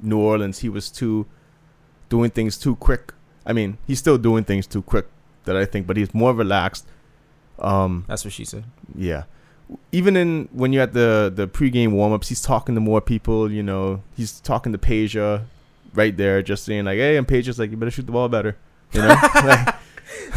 New 0.00 0.18
Orleans, 0.18 0.58
he 0.58 0.68
was 0.68 0.90
too 0.90 1.26
doing 2.10 2.30
things 2.30 2.58
too 2.58 2.76
quick. 2.76 3.14
I 3.46 3.54
mean, 3.54 3.78
he's 3.86 3.98
still 3.98 4.18
doing 4.18 4.44
things 4.44 4.66
too 4.66 4.82
quick 4.82 5.06
that 5.46 5.56
I 5.56 5.64
think, 5.64 5.86
but 5.86 5.96
he's 5.96 6.12
more 6.14 6.34
relaxed. 6.34 6.86
Um, 7.58 8.04
that's 8.06 8.24
what 8.24 8.34
she 8.34 8.44
said 8.44 8.64
yeah. 8.94 9.24
Even 9.90 10.16
in 10.16 10.48
when 10.52 10.72
you're 10.72 10.82
at 10.82 10.92
the 10.92 11.32
the 11.34 11.48
pregame 11.48 11.92
warmups, 11.92 12.28
he's 12.28 12.42
talking 12.42 12.74
to 12.74 12.80
more 12.80 13.00
people. 13.00 13.50
You 13.50 13.62
know, 13.62 14.02
he's 14.16 14.40
talking 14.40 14.72
to 14.72 14.78
Peja 14.78 15.44
right 15.94 16.16
there, 16.16 16.42
just 16.42 16.64
saying 16.64 16.84
like, 16.84 16.98
"Hey," 16.98 17.16
and 17.16 17.26
Peja's 17.26 17.58
like, 17.58 17.70
"You 17.70 17.76
better 17.76 17.90
shoot 17.90 18.06
the 18.06 18.12
ball 18.12 18.28
better." 18.28 18.56
You 18.92 19.00
know, 19.00 19.08
like, 19.34 19.74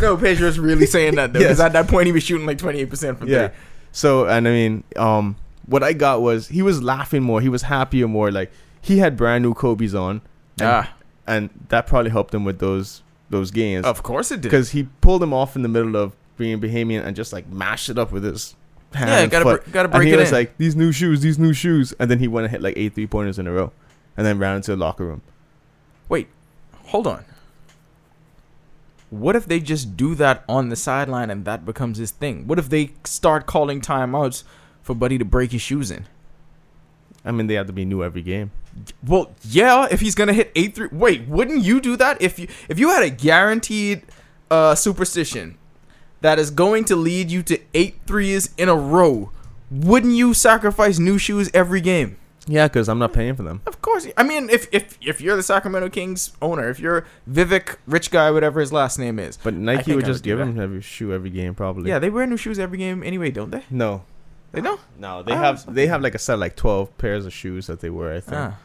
no 0.01 0.17
Pedro's 0.17 0.57
really 0.57 0.87
saying 0.87 1.15
that 1.15 1.33
though 1.33 1.39
because 1.39 1.59
Yes. 1.59 1.65
at 1.65 1.73
that 1.73 1.87
point 1.87 2.07
he 2.07 2.11
was 2.11 2.23
shooting 2.23 2.47
like 2.47 2.57
28% 2.57 3.19
from 3.19 3.27
yeah. 3.27 3.49
three 3.49 3.57
So 3.91 4.25
and 4.27 4.47
I 4.47 4.51
mean, 4.51 4.83
um, 4.95 5.35
what 5.67 5.83
I 5.83 5.93
got 5.93 6.21
was 6.21 6.47
he 6.47 6.63
was 6.63 6.81
laughing 6.81 7.21
more. 7.21 7.39
He 7.41 7.49
was 7.49 7.61
happier 7.63 8.07
more. 8.07 8.31
Like 8.31 8.51
he 8.81 8.97
had 8.97 9.15
brand 9.15 9.43
new 9.43 9.53
Kobe's 9.53 9.93
on, 9.93 10.21
and, 10.59 10.67
ah 10.69 10.93
and 11.29 11.49
that 11.69 11.85
probably 11.85 12.09
helped 12.09 12.33
him 12.33 12.43
with 12.43 12.57
those 12.57 13.03
those 13.29 13.51
games 13.51 13.85
of 13.85 14.01
course 14.03 14.31
it 14.31 14.37
did 14.37 14.43
because 14.43 14.71
he 14.71 14.87
pulled 15.01 15.21
him 15.21 15.33
off 15.33 15.55
in 15.55 15.61
the 15.61 15.67
middle 15.69 15.95
of 15.95 16.13
being 16.37 16.59
Bahamian 16.59 17.05
and 17.05 17.15
just 17.15 17.31
like 17.33 17.47
mashed 17.49 17.89
it 17.89 17.97
up 17.99 18.11
with 18.11 18.23
his 18.23 18.55
hand. 18.93 19.09
Yeah, 19.09 19.19
and 19.19 19.31
gotta 19.31 19.45
br- 19.45 19.69
gotta 19.71 19.85
And 19.89 19.91
break 19.93 20.07
he 20.07 20.13
it 20.13 20.17
was 20.17 20.29
in. 20.29 20.35
like 20.35 20.57
these 20.57 20.75
new 20.75 20.91
shoes, 20.91 21.21
these 21.21 21.37
new 21.37 21.53
shoes, 21.53 21.93
and 21.99 22.09
then 22.09 22.17
he 22.19 22.27
went 22.27 22.45
and 22.45 22.51
hit 22.51 22.61
like 22.61 22.75
eight 22.77 22.95
three 22.95 23.05
pointers 23.07 23.37
in 23.37 23.45
a 23.45 23.51
row, 23.51 23.71
and 24.17 24.25
then 24.25 24.39
ran 24.39 24.55
into 24.55 24.71
the 24.71 24.77
locker 24.77 25.05
room. 25.05 25.21
Wait, 26.07 26.27
hold 26.85 27.05
on. 27.07 27.23
What 29.09 29.35
if 29.35 29.45
they 29.45 29.59
just 29.59 29.97
do 29.97 30.15
that 30.15 30.43
on 30.47 30.69
the 30.69 30.75
sideline 30.75 31.29
and 31.29 31.43
that 31.45 31.65
becomes 31.65 31.97
his 31.97 32.11
thing? 32.11 32.47
What 32.47 32.59
if 32.59 32.69
they 32.69 32.91
start 33.03 33.45
calling 33.47 33.81
timeouts 33.81 34.43
for 34.83 34.93
Buddy 34.95 35.17
to 35.17 35.25
break 35.25 35.51
his 35.51 35.61
shoes 35.61 35.89
in? 35.91 36.05
I 37.25 37.31
mean, 37.31 37.47
they 37.47 37.55
have 37.55 37.67
to 37.67 37.73
be 37.73 37.85
new 37.85 38.03
every 38.03 38.21
game. 38.21 38.51
Well, 39.05 39.31
yeah, 39.43 39.87
if 39.91 39.99
he's 39.99 40.15
gonna 40.15 40.33
hit 40.33 40.51
eight 40.55 40.75
three. 40.75 40.87
Wait, 40.91 41.27
wouldn't 41.27 41.63
you 41.63 41.81
do 41.81 41.95
that 41.97 42.21
if 42.21 42.39
you 42.39 42.47
if 42.69 42.79
you 42.79 42.89
had 42.89 43.03
a 43.03 43.09
guaranteed 43.09 44.03
uh, 44.49 44.75
superstition 44.75 45.57
that 46.21 46.39
is 46.39 46.49
going 46.51 46.85
to 46.85 46.95
lead 46.95 47.29
you 47.31 47.43
to 47.43 47.59
eight 47.73 47.95
threes 48.07 48.53
in 48.57 48.69
a 48.69 48.75
row? 48.75 49.31
Wouldn't 49.71 50.13
you 50.13 50.33
sacrifice 50.33 50.97
new 50.97 51.17
shoes 51.17 51.49
every 51.53 51.81
game? 51.81 52.17
Yeah, 52.47 52.67
because 52.67 52.89
I'm 52.89 52.97
not 52.97 53.13
paying 53.13 53.35
for 53.35 53.43
them. 53.43 53.61
Of 53.67 53.79
course. 53.81 54.07
I 54.17 54.23
mean, 54.23 54.49
if 54.49 54.67
if 54.73 54.97
if 55.01 55.21
you're 55.21 55.35
the 55.35 55.43
Sacramento 55.43 55.89
Kings 55.89 56.31
owner, 56.41 56.69
if 56.69 56.79
you're 56.79 57.05
Vivek, 57.29 57.75
rich 57.85 58.09
guy, 58.09 58.31
whatever 58.31 58.59
his 58.59 58.73
last 58.73 58.97
name 58.97 59.19
is, 59.19 59.37
But 59.37 59.53
Nike 59.53 59.93
would 59.93 60.05
just 60.05 60.19
would 60.19 60.23
give 60.23 60.39
him 60.39 60.59
every 60.59 60.81
shoe 60.81 61.13
every 61.13 61.29
game, 61.29 61.53
probably. 61.53 61.89
yeah, 61.89 61.99
they 61.99 62.09
wear 62.09 62.25
new 62.25 62.37
shoes 62.37 62.57
every 62.57 62.79
game 62.79 63.03
anyway, 63.03 63.29
don't 63.29 63.51
they? 63.51 63.63
No, 63.69 64.03
They 64.51 64.61
don't. 64.61 64.79
no, 64.97 65.21
they 65.23 65.33
have 65.35 65.71
they 65.73 65.87
have 65.87 66.01
like 66.01 66.15
a 66.15 66.19
set 66.19 66.33
of, 66.35 66.39
like 66.39 66.55
twelve 66.55 66.95
pairs 66.97 67.25
of 67.25 67.33
shoes 67.33 67.67
that 67.67 67.79
they 67.81 67.89
wear. 67.89 68.13
I 68.13 68.19
think. 68.19 68.37
Ah, 68.37 68.57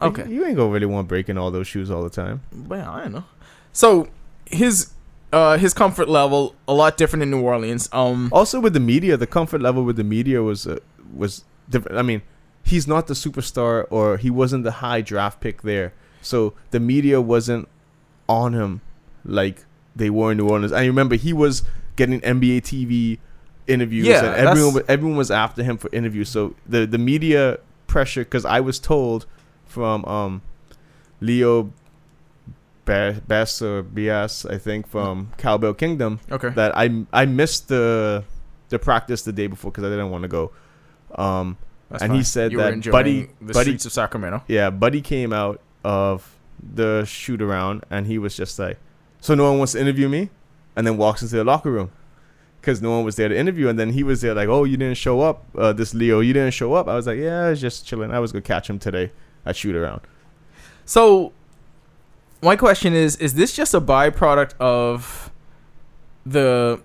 Like, 0.00 0.18
okay. 0.20 0.30
you 0.30 0.44
ain't 0.46 0.56
gonna 0.56 0.70
really 0.70 0.86
want 0.86 1.08
breaking 1.08 1.36
all 1.38 1.50
those 1.50 1.66
shoes 1.66 1.90
all 1.90 2.02
the 2.02 2.10
time. 2.10 2.42
Well, 2.68 2.88
I 2.90 3.02
don't 3.02 3.12
know. 3.12 3.24
So 3.72 4.08
his 4.46 4.90
uh 5.32 5.56
his 5.58 5.72
comfort 5.74 6.08
level 6.08 6.54
a 6.68 6.74
lot 6.74 6.96
different 6.96 7.22
in 7.22 7.30
New 7.30 7.40
Orleans. 7.40 7.88
Um, 7.92 8.28
Also, 8.32 8.60
with 8.60 8.72
the 8.74 8.80
media, 8.80 9.16
the 9.16 9.26
comfort 9.26 9.60
level 9.60 9.82
with 9.84 9.96
the 9.96 10.04
media 10.04 10.42
was 10.42 10.66
uh, 10.66 10.78
was 11.14 11.44
different. 11.68 11.98
I 11.98 12.02
mean, 12.02 12.22
he's 12.62 12.86
not 12.86 13.06
the 13.08 13.14
superstar, 13.14 13.86
or 13.90 14.16
he 14.18 14.30
wasn't 14.30 14.62
the 14.64 14.72
high 14.72 15.00
draft 15.00 15.40
pick 15.40 15.62
there, 15.62 15.92
so 16.20 16.52
the 16.70 16.78
media 16.80 17.20
wasn't 17.20 17.66
on 18.28 18.52
him 18.52 18.80
like 19.24 19.64
they 19.96 20.08
were 20.10 20.30
in 20.32 20.38
New 20.38 20.48
Orleans. 20.48 20.72
I 20.72 20.84
remember 20.84 21.16
he 21.16 21.32
was 21.32 21.62
getting 21.96 22.20
NBA 22.20 22.58
TV 22.62 23.18
interviews, 23.66 24.06
Yeah, 24.06 24.24
and 24.34 24.48
everyone 24.48 24.82
everyone 24.88 25.16
was 25.16 25.30
after 25.30 25.62
him 25.62 25.76
for 25.78 25.88
interviews. 25.92 26.28
So 26.28 26.54
the 26.66 26.86
the 26.86 26.98
media 26.98 27.58
pressure, 27.86 28.24
because 28.24 28.44
I 28.44 28.60
was 28.60 28.78
told 28.78 29.26
from 29.66 30.04
um 30.06 30.42
Leo. 31.20 31.72
Bass 32.84 33.62
or 33.62 33.82
Bias, 33.82 34.44
I 34.44 34.58
think, 34.58 34.88
from 34.88 35.30
Cowbell 35.38 35.72
Kingdom, 35.74 36.18
okay. 36.30 36.48
that 36.50 36.76
I 36.76 37.04
I 37.12 37.26
missed 37.26 37.68
the 37.68 38.24
the 38.70 38.78
practice 38.78 39.22
the 39.22 39.32
day 39.32 39.46
before 39.46 39.70
because 39.70 39.84
I 39.84 39.88
didn't 39.88 40.10
want 40.10 40.22
to 40.22 40.28
go. 40.28 40.50
Um, 41.14 41.56
That's 41.90 42.02
and 42.02 42.12
he 42.12 42.24
said 42.24 42.50
you 42.52 42.58
that 42.58 42.90
Buddy- 42.90 43.28
the 43.40 43.52
Buddy- 43.52 43.60
streets 43.70 43.86
of 43.86 43.92
Sacramento. 43.92 44.42
yeah, 44.48 44.70
Buddy 44.70 45.00
came 45.00 45.32
out 45.32 45.60
of 45.84 46.36
the 46.60 47.04
shoot 47.04 47.40
around 47.40 47.84
and 47.88 48.06
he 48.08 48.18
was 48.18 48.36
just 48.36 48.58
like, 48.58 48.78
"So 49.20 49.34
no 49.36 49.44
one 49.48 49.58
wants 49.58 49.72
to 49.74 49.80
interview 49.80 50.08
me," 50.08 50.30
and 50.74 50.84
then 50.84 50.96
walks 50.96 51.22
into 51.22 51.36
the 51.36 51.44
locker 51.44 51.70
room 51.70 51.92
because 52.62 52.80
no 52.80 52.92
one 52.92 53.04
was 53.04 53.16
there 53.16 53.28
to 53.28 53.36
interview. 53.36 53.68
And 53.68 53.78
then 53.78 53.90
he 53.90 54.04
was 54.04 54.20
there 54.20 54.34
like, 54.34 54.48
"Oh, 54.48 54.62
you 54.64 54.76
didn't 54.76 54.96
show 54.96 55.20
up, 55.20 55.44
uh, 55.58 55.72
this 55.72 55.92
Leo, 55.92 56.20
you 56.20 56.32
didn't 56.32 56.54
show 56.54 56.74
up." 56.74 56.88
I 56.88 56.94
was 56.94 57.06
like, 57.06 57.18
"Yeah, 57.18 57.46
I 57.46 57.50
was 57.50 57.60
just 57.60 57.84
chilling. 57.84 58.12
I 58.12 58.20
was 58.20 58.32
gonna 58.32 58.42
catch 58.42 58.70
him 58.70 58.78
today 58.78 59.10
at 59.44 59.56
shoot 59.56 59.74
around." 59.74 60.00
So, 60.84 61.32
my 62.40 62.54
question 62.56 62.94
is: 62.94 63.16
Is 63.16 63.34
this 63.34 63.52
just 63.54 63.74
a 63.74 63.80
byproduct 63.80 64.54
of 64.58 65.30
the? 66.24 66.80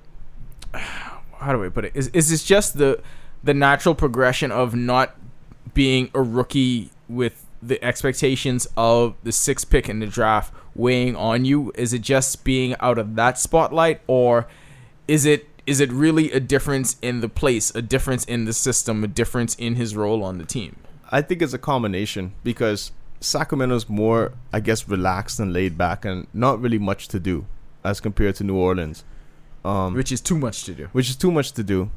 How 0.74 1.54
do 1.54 1.64
I 1.64 1.70
put 1.70 1.86
it? 1.86 1.92
Is 1.94 2.08
is 2.10 2.30
this 2.30 2.44
just 2.44 2.78
the 2.78 3.00
the 3.44 3.54
natural 3.54 3.94
progression 3.94 4.52
of 4.52 4.76
not 4.76 5.16
being 5.76 6.10
a 6.16 6.22
rookie 6.22 6.90
with 7.08 7.46
the 7.62 7.84
expectations 7.84 8.68
of 8.76 9.16
the 9.24 9.32
sixth 9.32 9.70
pick 9.70 9.88
in 9.88 10.00
the 10.00 10.08
draft 10.08 10.52
weighing 10.74 11.16
on 11.16 11.46
you? 11.46 11.72
Is 11.76 11.94
it 11.94 12.02
just 12.02 12.44
being 12.44 12.76
out 12.80 12.98
of 12.98 13.16
that 13.16 13.38
spotlight, 13.38 14.02
or 14.08 14.48
is 15.08 15.26
it 15.26 15.48
is 15.68 15.80
it 15.80 15.92
really 15.92 16.32
a 16.32 16.40
difference 16.40 16.98
in 17.02 17.20
the 17.22 17.30
place, 17.30 17.70
a 17.76 17.82
difference 17.82 18.26
in 18.26 18.46
the 18.46 18.54
system, 18.54 19.04
a 19.04 19.08
difference 19.08 19.54
in 19.56 19.76
his 19.76 19.96
role 19.96 20.24
on 20.24 20.38
the 20.40 20.46
team? 20.46 20.78
I 21.12 21.22
think 21.22 21.42
it's 21.42 21.54
a 21.54 21.58
combination 21.60 22.34
because 22.44 22.92
Sacramento's 23.20 23.88
more, 23.88 24.34
I 24.52 24.60
guess, 24.60 24.88
relaxed 24.88 25.40
and 25.40 25.54
laid 25.54 25.78
back 25.78 26.06
and 26.06 26.26
not 26.34 26.60
really 26.62 26.80
much 26.80 27.08
to 27.10 27.20
do 27.20 27.46
as 27.84 28.00
compared 28.00 28.36
to 28.36 28.44
New 28.44 28.56
Orleans, 28.56 29.04
um, 29.64 29.94
which, 29.94 30.12
is 30.12 30.22
too 30.22 30.38
much 30.38 30.64
to 30.64 30.74
do. 30.74 30.90
Which 30.94 31.10
is 31.10 31.16
too 31.16 31.32
much 31.32 31.52
to 31.54 31.64
do. 31.64 31.92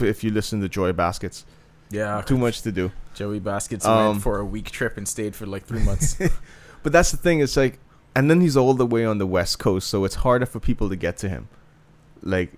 If 0.00 0.24
you 0.24 0.30
listen 0.30 0.60
to 0.62 0.68
Joey 0.68 0.92
Baskets, 0.92 1.44
Yeah, 1.90 2.22
too 2.22 2.38
much 2.38 2.62
to 2.62 2.72
do. 2.72 2.92
Joey 3.14 3.40
Baskets 3.40 3.84
Um, 3.84 4.12
went 4.12 4.22
for 4.22 4.38
a 4.38 4.44
week 4.44 4.70
trip 4.70 4.96
and 4.96 5.06
stayed 5.06 5.36
for 5.36 5.44
like 5.46 5.64
three 5.66 5.82
months. 5.82 6.16
But 6.82 6.92
that's 6.92 7.12
the 7.12 7.16
thing. 7.16 7.38
It's 7.40 7.56
like, 7.56 7.78
and 8.16 8.28
then 8.28 8.40
he's 8.40 8.56
all 8.56 8.74
the 8.74 8.86
way 8.86 9.04
on 9.04 9.18
the 9.18 9.26
west 9.26 9.58
coast, 9.60 9.86
so 9.88 10.04
it's 10.04 10.16
harder 10.16 10.46
for 10.46 10.58
people 10.58 10.88
to 10.88 10.96
get 10.96 11.16
to 11.18 11.28
him. 11.28 11.48
Like, 12.22 12.54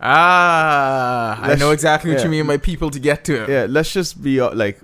ah, 0.00 1.40
I 1.42 1.48
Let's- 1.48 1.60
know 1.60 1.70
exactly 1.70 2.10
what 2.10 2.18
yeah. 2.20 2.24
you 2.24 2.30
mean 2.30 2.46
My 2.46 2.56
people 2.56 2.90
to 2.90 2.98
get 3.00 3.24
to 3.24 3.44
him. 3.44 3.50
yeah, 3.50 3.66
let's 3.68 3.92
just 3.92 4.22
be 4.22 4.40
uh, 4.40 4.54
like, 4.54 4.80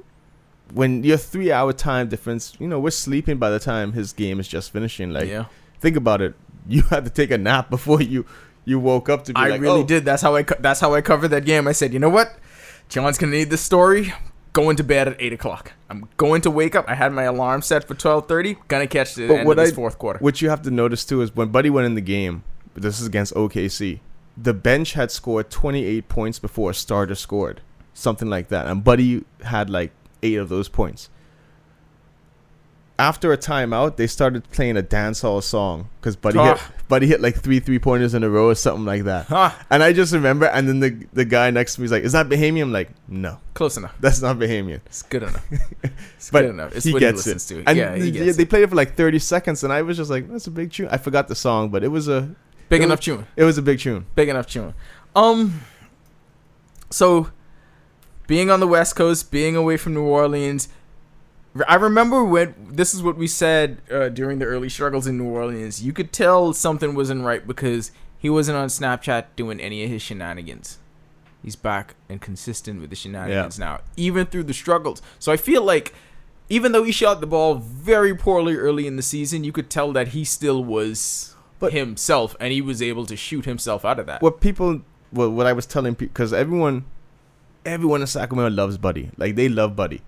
when 0.72 1.04
your 1.04 1.16
three 1.16 1.52
hour 1.52 1.72
time 1.72 2.08
difference, 2.08 2.54
you 2.58 2.66
know, 2.68 2.78
we're 2.80 2.90
sleeping 2.90 3.38
by 3.38 3.50
the 3.50 3.58
time 3.58 3.92
his 3.92 4.12
game 4.12 4.40
is 4.40 4.48
just 4.48 4.72
finishing. 4.72 5.12
Like, 5.12 5.28
yeah. 5.28 5.46
think 5.80 5.96
about 5.96 6.20
it. 6.20 6.34
You 6.68 6.82
had 6.90 7.04
to 7.04 7.10
take 7.10 7.30
a 7.30 7.38
nap 7.38 7.70
before 7.70 8.00
you 8.02 8.24
you 8.64 8.78
woke 8.80 9.08
up 9.08 9.24
to 9.24 9.32
be 9.34 9.38
I 9.40 9.48
like, 9.48 9.60
really 9.60 9.80
oh, 9.82 9.86
did. 9.86 10.04
That's 10.04 10.22
how 10.22 10.34
I. 10.36 10.42
Co- 10.42 10.56
that's 10.58 10.80
how 10.80 10.94
I 10.94 11.02
covered 11.02 11.28
that 11.28 11.44
game. 11.44 11.68
I 11.68 11.72
said, 11.72 11.92
you 11.92 11.98
know 11.98 12.08
what, 12.08 12.34
John's 12.88 13.18
gonna 13.18 13.32
need 13.32 13.50
this 13.50 13.60
story. 13.60 14.12
Going 14.54 14.76
to 14.76 14.84
bed 14.84 15.08
at 15.08 15.16
eight 15.18 15.32
o'clock. 15.32 15.72
I'm 15.90 16.08
going 16.16 16.40
to 16.42 16.50
wake 16.50 16.76
up. 16.76 16.84
I 16.88 16.94
had 16.94 17.12
my 17.12 17.24
alarm 17.24 17.60
set 17.60 17.86
for 17.86 17.94
twelve 17.94 18.26
thirty. 18.28 18.56
Gonna 18.68 18.86
catch 18.86 19.16
the 19.16 19.26
But 19.28 19.34
end 19.38 19.46
what 19.48 19.58
of 19.58 19.64
this 19.64 19.72
I- 19.72 19.74
fourth 19.76 19.98
quarter. 19.98 20.18
What 20.20 20.40
you 20.40 20.48
have 20.48 20.62
to 20.62 20.70
notice 20.70 21.04
too 21.04 21.20
is 21.22 21.34
when 21.36 21.48
Buddy 21.48 21.68
went 21.70 21.86
in 21.86 21.94
the 21.94 22.00
game, 22.00 22.42
this 22.74 23.00
is 23.00 23.06
against 23.06 23.34
OKC, 23.34 23.98
the 24.36 24.54
bench 24.54 24.94
had 24.94 25.10
scored 25.10 25.50
28 25.50 26.08
points 26.08 26.38
before 26.38 26.70
a 26.70 26.74
starter 26.74 27.14
scored, 27.14 27.60
something 27.92 28.28
like 28.28 28.48
that, 28.48 28.66
and 28.66 28.82
Buddy 28.82 29.24
had 29.44 29.70
like 29.70 29.92
eight 30.22 30.36
of 30.36 30.48
those 30.48 30.68
points. 30.68 31.08
After 32.96 33.32
a 33.32 33.36
timeout, 33.36 33.96
they 33.96 34.06
started 34.06 34.48
playing 34.52 34.76
a 34.76 34.82
dancehall 34.82 35.42
song 35.42 35.88
because 36.00 36.14
Buddy 36.14 36.38
hit, 36.38 36.58
Ah. 36.60 36.70
Buddy 36.86 37.08
hit 37.08 37.20
like 37.20 37.34
three 37.34 37.58
three 37.58 37.80
pointers 37.80 38.14
in 38.14 38.22
a 38.22 38.30
row 38.30 38.50
or 38.50 38.54
something 38.54 38.84
like 38.84 39.02
that. 39.02 39.26
Huh, 39.26 39.50
And 39.68 39.82
I 39.82 39.92
just 39.92 40.12
remember, 40.12 40.46
and 40.46 40.68
then 40.68 40.78
the 40.78 41.04
the 41.12 41.24
guy 41.24 41.50
next 41.50 41.74
to 41.74 41.80
me 41.80 41.86
is 41.86 41.90
like, 41.90 42.04
"Is 42.04 42.12
that 42.12 42.28
Bahamian?" 42.28 42.62
I'm 42.62 42.72
like, 42.72 42.90
"No, 43.08 43.38
close 43.52 43.76
enough. 43.76 43.96
that's 43.98 44.22
not 44.22 44.38
Bahamian." 44.38 44.78
It's 44.86 45.02
good 45.02 45.24
enough. 45.24 45.44
It's 46.16 46.30
But 46.30 46.42
good 46.42 46.50
enough. 46.50 46.76
It's 46.76 46.86
he 46.86 46.92
what 46.92 47.00
gets 47.00 47.24
he 47.24 47.32
listens 47.32 47.50
it. 47.50 47.64
to. 47.64 47.68
And 47.68 47.76
yeah, 47.76 47.96
he 47.96 48.12
gets 48.12 48.36
they 48.36 48.44
it. 48.44 48.48
played 48.48 48.62
it 48.62 48.70
for 48.70 48.76
like 48.76 48.94
30 48.94 49.18
seconds, 49.18 49.64
and 49.64 49.72
I 49.72 49.82
was 49.82 49.96
just 49.96 50.08
like, 50.08 50.30
"That's 50.30 50.46
a 50.46 50.52
big 50.52 50.70
tune." 50.70 50.86
I 50.88 50.96
forgot 50.98 51.26
the 51.26 51.34
song, 51.34 51.70
but 51.70 51.82
it 51.82 51.88
was 51.88 52.06
a 52.06 52.30
Big 52.74 52.82
it 52.82 52.84
enough 52.84 52.98
was- 52.98 53.04
tune. 53.04 53.26
it 53.36 53.44
was 53.44 53.58
a 53.58 53.62
big 53.62 53.78
tune. 53.78 54.06
Big 54.14 54.28
enough 54.28 54.46
tune. 54.46 54.74
Um. 55.16 55.60
So, 56.90 57.30
being 58.26 58.50
on 58.50 58.60
the 58.60 58.66
West 58.68 58.94
Coast, 58.96 59.30
being 59.30 59.56
away 59.56 59.76
from 59.76 59.94
New 59.94 60.04
Orleans, 60.04 60.68
I 61.68 61.74
remember 61.76 62.24
when 62.24 62.54
this 62.70 62.94
is 62.94 63.02
what 63.02 63.16
we 63.16 63.26
said 63.26 63.80
uh, 63.90 64.08
during 64.08 64.38
the 64.38 64.44
early 64.44 64.68
struggles 64.68 65.06
in 65.06 65.18
New 65.18 65.28
Orleans. 65.28 65.84
You 65.84 65.92
could 65.92 66.12
tell 66.12 66.52
something 66.52 66.94
wasn't 66.94 67.24
right 67.24 67.46
because 67.46 67.92
he 68.18 68.30
wasn't 68.30 68.58
on 68.58 68.68
Snapchat 68.68 69.26
doing 69.36 69.60
any 69.60 69.84
of 69.84 69.90
his 69.90 70.02
shenanigans. 70.02 70.78
He's 71.42 71.56
back 71.56 71.94
and 72.08 72.20
consistent 72.20 72.80
with 72.80 72.90
the 72.90 72.96
shenanigans 72.96 73.58
now, 73.58 73.80
even 73.96 74.26
through 74.26 74.44
the 74.44 74.54
struggles. 74.54 75.02
So 75.18 75.30
I 75.30 75.36
feel 75.36 75.62
like, 75.62 75.94
even 76.48 76.72
though 76.72 76.84
he 76.84 76.92
shot 76.92 77.20
the 77.20 77.26
ball 77.26 77.56
very 77.56 78.14
poorly 78.14 78.56
early 78.56 78.86
in 78.86 78.96
the 78.96 79.02
season, 79.02 79.44
you 79.44 79.52
could 79.52 79.68
tell 79.68 79.92
that 79.92 80.08
he 80.08 80.24
still 80.24 80.64
was 80.64 81.33
But- 81.64 81.72
himself, 81.72 82.36
and 82.40 82.52
he 82.52 82.60
was 82.62 82.80
able 82.82 83.06
to 83.06 83.16
shoot 83.16 83.44
himself 83.44 83.84
out 83.84 83.98
of 83.98 84.06
that. 84.06 84.22
What 84.22 84.40
people, 84.40 84.82
what 85.10 85.30
what 85.32 85.46
I 85.46 85.52
was 85.52 85.66
telling 85.66 85.94
people, 85.94 86.12
because 86.12 86.32
everyone, 86.32 86.84
everyone 87.64 88.00
in 88.00 88.06
Sacramento 88.06 88.54
loves 88.54 88.78
Buddy. 88.78 89.10
Like 89.16 89.34
they 89.36 89.48
love 89.48 89.74
Buddy. 89.76 90.02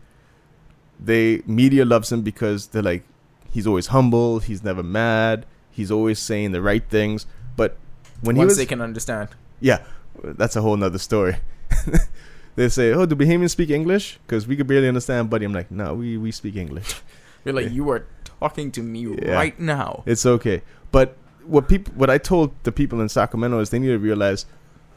They 0.99 1.43
media 1.47 1.85
loves 1.85 2.11
him 2.11 2.23
because 2.23 2.69
they're 2.69 2.83
like, 2.83 3.05
he's 3.53 3.67
always 3.67 3.89
humble. 3.89 4.39
He's 4.41 4.63
never 4.65 4.83
mad. 4.83 5.45
He's 5.71 5.91
always 5.91 6.19
saying 6.19 6.53
the 6.53 6.63
right 6.63 6.83
things. 6.89 7.27
But 7.57 7.77
when 8.23 8.37
he 8.37 8.45
was, 8.45 8.57
they 8.57 8.67
can 8.67 8.81
understand. 8.81 9.29
yeah, 9.61 9.83
that's 10.23 10.57
a 10.57 10.63
whole 10.63 10.77
nother 10.77 10.99
story. 10.99 11.37
they 12.57 12.69
say, 12.71 12.93
"Oh, 12.93 13.05
do 13.05 13.15
Bahamians 13.15 13.51
speak 13.51 13.69
English?" 13.71 14.19
Because 14.27 14.47
we 14.47 14.57
could 14.57 14.67
barely 14.67 14.89
understand 14.89 15.29
Buddy. 15.29 15.45
I'm 15.45 15.53
like, 15.53 15.71
no, 15.71 15.95
we 15.95 16.17
we 16.17 16.31
speak 16.33 16.57
English. 16.57 16.95
You're 17.45 17.55
like, 17.55 17.67
Yeah. 17.67 17.73
you 17.73 17.91
are 17.91 18.07
talking 18.25 18.73
to 18.73 18.83
me 18.83 19.07
Yeah. 19.07 19.33
right 19.33 19.59
now. 19.61 20.03
It's 20.07 20.25
okay. 20.27 20.63
But 20.91 21.17
what 21.47 21.69
people 21.69 21.93
what 21.95 22.11
I 22.11 22.19
told 22.19 22.53
the 22.65 22.73
people 22.73 23.01
in 23.01 23.09
Sacramento 23.09 23.59
is 23.61 23.71
they 23.71 23.79
need 23.79 23.89
to 23.89 23.99
realize 23.99 24.47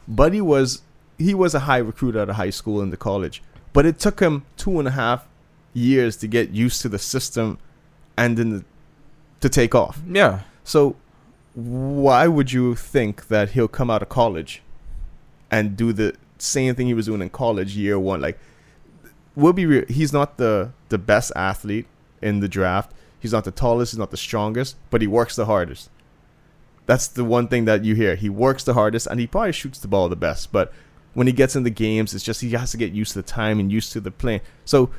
Buddy 0.08 0.40
was 0.40 0.82
he 1.18 1.34
was 1.34 1.54
a 1.54 1.60
high 1.60 1.78
recruit 1.78 2.16
out 2.16 2.28
of 2.30 2.36
high 2.36 2.50
school 2.50 2.80
into 2.80 2.96
college. 2.96 3.42
But 3.72 3.86
it 3.86 3.98
took 3.98 4.20
him 4.20 4.44
two 4.56 4.78
and 4.78 4.88
a 4.88 4.92
half 4.92 5.28
years 5.72 6.16
to 6.16 6.26
get 6.26 6.50
used 6.50 6.82
to 6.82 6.88
the 6.88 6.98
system 6.98 7.58
and 8.16 8.36
then 8.36 8.50
the, 8.50 8.64
to 9.40 9.48
take 9.48 9.74
off. 9.74 10.00
Yeah. 10.08 10.40
So 10.64 10.96
why 11.54 12.26
would 12.26 12.52
you 12.52 12.74
think 12.74 13.28
that 13.28 13.50
he'll 13.50 13.68
come 13.68 13.90
out 13.90 14.02
of 14.02 14.08
college 14.08 14.62
and 15.50 15.76
do 15.76 15.92
the 15.92 16.14
same 16.38 16.74
thing 16.74 16.86
he 16.86 16.94
was 16.94 17.06
doing 17.06 17.22
in 17.22 17.30
college 17.30 17.76
year 17.76 17.98
one? 17.98 18.20
Like, 18.20 18.38
we'll 19.36 19.52
be 19.52 19.66
real. 19.66 19.84
He's 19.88 20.12
not 20.12 20.36
the 20.38 20.72
the 20.88 20.98
best 20.98 21.32
athlete 21.36 21.86
in 22.20 22.40
the 22.40 22.48
draft. 22.48 22.92
He's 23.20 23.32
not 23.32 23.44
the 23.44 23.50
tallest. 23.50 23.92
He's 23.92 23.98
not 23.98 24.10
the 24.10 24.16
strongest. 24.16 24.76
But 24.90 25.00
he 25.00 25.06
works 25.06 25.36
the 25.36 25.46
hardest. 25.46 25.90
That's 26.90 27.06
the 27.06 27.24
one 27.24 27.46
thing 27.46 27.66
that 27.66 27.84
you 27.84 27.94
hear. 27.94 28.16
He 28.16 28.28
works 28.28 28.64
the 28.64 28.74
hardest, 28.74 29.06
and 29.06 29.20
he 29.20 29.28
probably 29.28 29.52
shoots 29.52 29.78
the 29.78 29.86
ball 29.86 30.08
the 30.08 30.16
best. 30.16 30.50
But 30.50 30.72
when 31.14 31.28
he 31.28 31.32
gets 31.32 31.54
in 31.54 31.62
the 31.62 31.70
games, 31.70 32.14
it's 32.14 32.24
just 32.24 32.40
he 32.40 32.50
has 32.50 32.72
to 32.72 32.76
get 32.76 32.90
used 32.90 33.12
to 33.12 33.22
the 33.22 33.28
time 33.28 33.60
and 33.60 33.70
used 33.70 33.92
to 33.92 34.00
the 34.00 34.10
playing. 34.10 34.40
So 34.64 34.90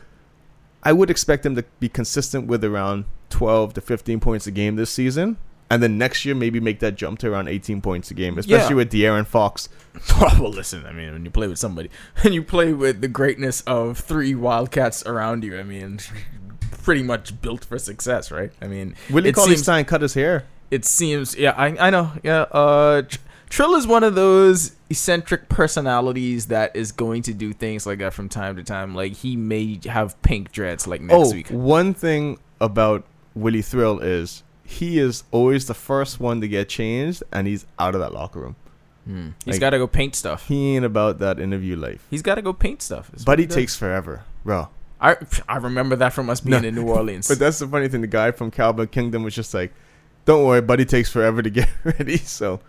I 0.84 0.94
would 0.94 1.10
expect 1.10 1.46
him 1.46 1.54
to 1.58 1.66
be 1.82 1.90
consistent 1.90 2.48
with 2.48 2.64
around 2.64 3.04
12 3.30 3.74
to 3.74 3.82
15 3.82 4.22
points 4.22 4.48
a 4.48 4.52
game 4.52 4.78
this 4.78 4.90
season. 4.90 5.36
And 5.70 5.84
then 5.84 5.98
next 5.98 6.24
year, 6.24 6.34
maybe 6.34 6.62
make 6.62 6.80
that 6.80 6.96
jump 6.96 7.20
to 7.20 7.30
around 7.30 7.50
18 7.50 7.82
points 7.82 8.10
a 8.10 8.14
game, 8.14 8.38
especially 8.38 8.70
Yeah. 8.70 8.76
with 8.76 8.90
De'Aaron 8.94 9.28
Fox. 9.28 9.68
well, 10.22 10.50
listen. 10.50 10.86
I 10.86 10.94
mean, 10.94 11.12
when 11.12 11.26
you 11.26 11.32
play 11.32 11.50
with 11.50 11.60
somebody 11.60 11.90
and 12.24 12.34
you 12.34 12.42
play 12.42 12.72
with 12.72 13.02
the 13.02 13.10
greatness 13.10 13.60
of 13.68 13.98
three 13.98 14.34
Wildcats 14.34 15.06
around 15.06 15.44
you, 15.44 15.60
I 15.60 15.64
mean, 15.64 16.00
pretty 16.84 17.04
much 17.04 17.42
built 17.42 17.66
for 17.66 17.78
success, 17.78 18.32
right? 18.32 18.54
I 18.62 18.68
mean, 18.68 18.96
Willie 19.10 19.34
Cauley 19.34 19.58
Stein 19.58 19.84
cut 19.84 20.02
his 20.02 20.14
hair. 20.14 20.46
It 20.72 20.86
seems 20.86 21.36
yeah 21.36 21.54
I, 21.58 21.68
I 21.88 21.90
know 21.90 22.12
yeah 22.24 22.42
uh 22.52 23.02
Tr- 23.04 23.20
trill 23.50 23.76
is 23.76 23.86
one 23.86 24.04
of 24.04 24.16
those 24.16 24.72
eccentric 24.90 25.50
personalities 25.50 26.48
that 26.48 26.76
is 26.76 26.92
going 26.92 27.22
to 27.24 27.34
do 27.34 27.52
things 27.54 27.86
like 27.86 28.00
that 28.00 28.14
from 28.14 28.30
time 28.30 28.56
to 28.56 28.64
time 28.64 28.96
like 28.96 29.14
he 29.14 29.36
may 29.36 29.80
have 29.86 30.20
pink 30.22 30.52
dreads 30.52 30.88
like 30.88 31.02
next 31.02 31.14
oh, 31.30 31.34
week 31.34 31.48
one 31.50 31.94
thing 31.94 32.40
about 32.60 33.04
Willie 33.36 33.62
Thrill 33.62 34.00
is 34.00 34.44
he 34.64 35.00
is 35.00 35.24
always 35.32 35.66
the 35.68 35.74
first 35.74 36.20
one 36.22 36.40
to 36.40 36.48
get 36.48 36.70
changed, 36.70 37.24
and 37.34 37.46
he's 37.46 37.66
out 37.78 37.94
of 37.94 38.00
that 38.00 38.14
locker 38.14 38.40
room. 38.40 38.56
Hmm. 39.06 39.30
He's 39.44 39.56
like- 39.56 39.60
got 39.60 39.70
to 39.72 39.78
go 39.80 39.88
paint 39.88 40.16
stuff 40.16 40.48
He 40.48 40.76
ain't 40.76 40.86
about 40.86 41.20
that 41.20 41.40
interview 41.40 41.76
life. 41.76 42.06
he's 42.10 42.22
got 42.22 42.36
to 42.36 42.42
go 42.42 42.54
paint 42.54 42.82
stuff 42.82 43.12
But 43.26 43.40
he 43.40 43.46
does. 43.48 43.56
takes 43.56 43.76
forever, 43.76 44.24
bro. 44.46 44.70
I, 45.02 45.18
I 45.50 45.58
remember 45.58 45.96
that 45.98 46.14
from 46.14 46.30
us 46.30 46.40
being 46.42 46.62
No. 46.62 46.68
in 46.68 46.76
New 46.76 46.88
Orleans 46.88 47.28
But 47.30 47.40
that's 47.40 47.60
the 47.60 47.68
funny 47.68 47.88
thing. 47.90 48.02
The 48.02 48.08
guy 48.08 48.32
from 48.32 48.52
Cowbell 48.52 48.86
Kingdom 48.88 49.24
was 49.24 49.34
just 49.36 49.54
like, 49.54 49.74
"Don't 50.26 50.46
worry, 50.46 50.62
buddy 50.62 50.86
takes 50.86 51.10
forever 51.12 51.42
to 51.42 51.50
get 51.50 51.70
ready." 51.84 52.18
So, 52.18 52.60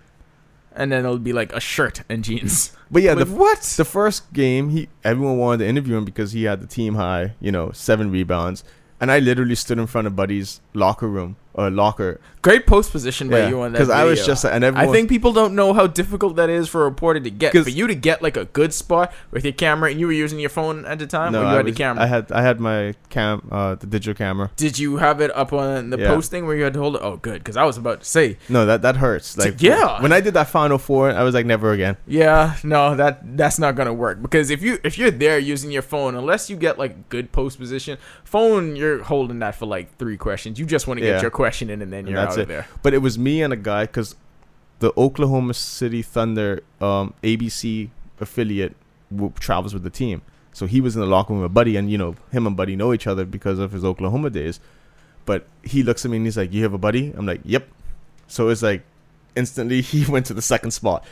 and 0.75 0.91
then 0.93 1.05
it'll 1.05 1.19
be 1.19 1.33
like 1.33 1.53
a 1.53 1.61
shirt 1.61 2.03
and 2.09 2.25
jeans. 2.25 2.73
But 2.91 3.03
yeah, 3.03 3.15
Like, 3.15 3.29
the 3.29 3.35
what? 3.35 3.61
the 3.77 3.85
first 3.85 4.33
game, 4.33 4.71
he 4.71 4.89
everyone 5.05 5.39
wanted 5.39 5.59
to 5.65 5.67
interview 5.69 5.97
him 5.97 6.05
because 6.05 6.33
he 6.33 6.45
had 6.45 6.61
the 6.61 6.67
team 6.67 6.95
high, 6.95 7.35
you 7.41 7.51
know, 7.53 7.73
seven 7.73 8.11
rebounds, 8.11 8.65
and 9.01 9.11
I 9.11 9.19
literally 9.19 9.55
stood 9.55 9.79
in 9.79 9.87
front 9.87 10.07
of 10.07 10.15
Buddy's 10.17 10.61
locker 10.75 11.09
room 11.09 11.37
or 11.55 11.71
locker 11.71 12.21
great 12.43 12.67
post 12.67 12.91
position 12.91 13.29
by 13.31 13.39
Yeah, 13.39 13.49
you 13.51 13.61
on 13.61 13.71
that 13.73 13.79
because 13.79 13.89
I 13.91 14.03
was 14.05 14.27
just 14.27 14.45
and 14.45 14.65
I 14.65 14.87
think 14.89 15.09
people 15.09 15.33
don't 15.33 15.55
know 15.55 15.73
how 15.73 15.87
difficult 15.87 16.35
that 16.37 16.51
is 16.51 16.69
for 16.69 16.83
a 16.83 16.85
reporter 16.87 17.21
to 17.21 17.31
get. 17.31 17.53
For 17.53 17.69
you 17.71 17.87
to 17.87 17.95
get 17.95 18.21
like 18.21 18.37
a 18.37 18.47
good 18.47 18.75
spot 18.75 19.13
with 19.31 19.45
your 19.45 19.53
camera, 19.53 19.91
and 19.91 20.01
you 20.01 20.07
were 20.07 20.13
using 20.13 20.41
your 20.41 20.51
phone 20.51 20.85
at 20.85 20.99
the 20.99 21.07
time, 21.07 21.33
no, 21.33 21.41
or 21.41 21.43
you 21.45 21.49
I, 21.49 21.55
had 21.57 21.65
was- 21.67 21.75
the 21.75 21.79
camera. 21.79 22.03
I 22.03 22.07
had 22.07 22.33
I 22.33 22.43
had 22.43 22.59
my 22.59 22.95
cam, 23.11 23.47
uh, 23.53 23.77
the 23.77 23.87
digital 23.87 24.15
camera. 24.15 24.51
Did 24.57 24.77
you 24.79 24.97
have 24.97 25.21
it 25.21 25.31
up 25.37 25.53
on 25.53 25.91
the 25.91 25.99
Yeah. 25.99 26.09
posting 26.09 26.45
where 26.47 26.57
you 26.57 26.65
had 26.65 26.73
to 26.75 26.81
hold 26.81 26.97
it? 26.97 27.03
Oh, 27.05 27.17
good, 27.17 27.39
because 27.45 27.57
I 27.57 27.63
was 27.65 27.77
about 27.77 28.01
to 28.01 28.07
say, 28.07 28.39
No, 28.49 28.67
that 28.67 28.83
that 28.83 28.97
hurts. 28.97 29.37
Like 29.39 29.63
yeah. 29.63 30.03
when 30.03 30.13
I 30.13 30.21
did 30.21 30.35
that 30.35 30.49
Final 30.49 30.79
Four, 30.79 31.13
I 31.13 31.23
was 31.23 31.35
like, 31.35 31.47
never 31.47 31.71
again. 31.73 31.97
yeah, 32.09 32.57
no, 32.65 32.97
that 32.97 33.37
that's 33.37 33.61
not 33.61 33.77
gonna 33.77 33.95
work 33.95 34.21
because 34.21 34.51
if 34.51 34.63
you 34.63 34.79
if 34.83 34.99
you're 34.99 35.13
there 35.13 35.39
using 35.39 35.71
your 35.71 35.83
phone, 35.83 36.17
unless 36.17 36.51
you 36.51 36.57
get 36.57 36.77
like 36.77 37.09
good 37.09 37.31
post 37.31 37.59
position, 37.61 37.99
phone 38.25 38.75
you're 38.75 39.05
holding 39.05 39.39
that 39.41 39.55
for 39.55 39.67
like 39.67 39.97
three 39.99 40.17
questions. 40.17 40.59
You 40.59 40.67
just 40.67 40.89
want 40.89 40.99
to 40.99 41.07
Yeah. 41.07 41.13
get 41.13 41.23
your 41.23 41.31
question 41.43 41.71
in, 41.71 41.83
and 41.83 41.93
then 41.93 42.07
you're 42.07 42.17
that's 42.17 42.37
out 42.37 42.43
it. 42.43 42.49
there. 42.49 42.67
But 42.83 42.95
it 42.95 42.99
was 42.99 43.19
me 43.19 43.43
and 43.43 43.53
a 43.53 43.57
guy 43.57 43.83
because 43.87 44.15
the 44.79 44.93
Oklahoma 44.97 45.55
City 45.55 46.03
Thunder 46.03 46.63
um, 46.81 47.15
ABC 47.23 47.91
affiliate 48.21 48.75
w- 49.11 49.33
travels 49.39 49.75
with 49.75 49.83
the 49.83 49.91
team. 49.91 50.23
So 50.53 50.67
he 50.67 50.81
was 50.81 50.95
in 50.97 51.01
the 51.01 51.07
locker 51.07 51.33
room 51.33 51.43
with 51.43 51.55
Buddy, 51.55 51.77
and 51.77 51.91
you 51.91 51.99
know 51.99 52.15
him 52.31 52.47
and 52.47 52.57
Buddy 52.57 52.77
know 52.77 52.93
each 52.93 53.07
other 53.07 53.25
because 53.25 53.59
of 53.59 53.73
his 53.73 53.85
Oklahoma 53.85 54.31
days. 54.31 54.61
But 55.25 55.47
he 55.63 55.83
looks 55.83 56.05
at 56.05 56.11
me 56.11 56.17
and 56.19 56.27
he's 56.27 56.37
like, 56.37 56.53
"You 56.53 56.63
have 56.65 56.75
a 56.75 56.79
buddy?" 56.79 57.13
I'm 57.17 57.27
like, 57.27 57.41
"Yep." 57.45 57.69
So 58.27 58.49
it's 58.49 58.63
like 58.63 58.83
instantly 59.37 59.81
he 59.93 60.05
went 60.11 60.27
to 60.27 60.35
the 60.35 60.43
second 60.43 60.73
spot. 60.73 61.05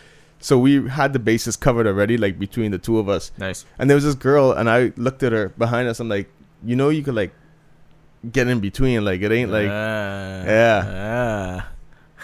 So 0.43 0.59
we 0.59 0.89
had 0.89 1.12
the 1.12 1.18
bases 1.18 1.57
covered 1.57 1.87
already, 1.87 2.16
like 2.16 2.39
between 2.39 2.70
the 2.70 2.78
two 2.78 2.99
of 2.99 3.09
us. 3.09 3.31
Nice. 3.39 3.66
And 3.78 3.89
there 3.91 3.95
was 3.95 4.05
this 4.05 4.14
girl, 4.14 4.53
and 4.53 4.70
I 4.70 4.93
looked 4.97 5.22
at 5.22 5.33
her 5.33 5.51
behind 5.51 5.87
us. 5.89 6.01
I'm 6.01 6.09
like, 6.09 6.31
you 6.64 6.76
know, 6.76 6.89
you 6.89 7.03
could 7.03 7.14
like 7.14 7.33
get 8.31 8.49
in 8.49 8.61
between. 8.61 9.05
Like 9.05 9.21
it 9.23 9.31
ain't 9.33 9.51
like 9.51 9.68
Ah, 9.71 10.43
Yeah. 10.45 10.85
ah, 11.64 11.68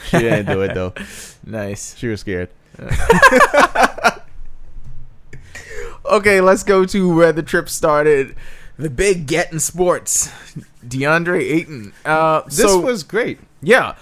she 0.08 0.18
didn't 0.18 0.46
do 0.46 0.62
it 0.62 0.74
though. 0.74 0.92
nice. 1.46 1.96
She 1.96 2.08
was 2.08 2.20
scared. 2.20 2.50
Okay, 6.04 6.40
let's 6.40 6.62
go 6.62 6.84
to 6.84 7.14
where 7.14 7.32
the 7.32 7.42
trip 7.42 7.68
started. 7.68 8.36
the 8.78 8.88
big 8.90 9.26
get 9.26 9.52
in 9.52 9.58
sports, 9.58 10.28
DeAndre 10.86 11.40
Ayton. 11.40 11.92
Uh, 12.04 12.42
This 12.46 12.58
so, 12.58 12.78
was 12.80 13.02
great. 13.02 13.40
yeah. 13.62 13.96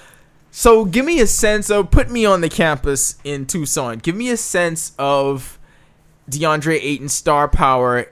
So 0.51 0.85
give 0.85 1.05
me 1.07 1.19
a 1.21 1.27
sense 1.27 1.71
of 1.71 1.91
put 1.91 2.11
me 2.11 2.25
on 2.27 2.41
the 2.41 2.49
campus 2.49 3.17
in 3.25 3.47
Tucson. 3.47 3.99
Give 3.99 4.15
me 4.15 4.29
a 4.31 4.37
sense 4.37 4.93
of 4.99 5.59
DeAndre 6.31 6.79
Ayton's 6.83 7.15
star 7.15 7.49
power 7.49 8.07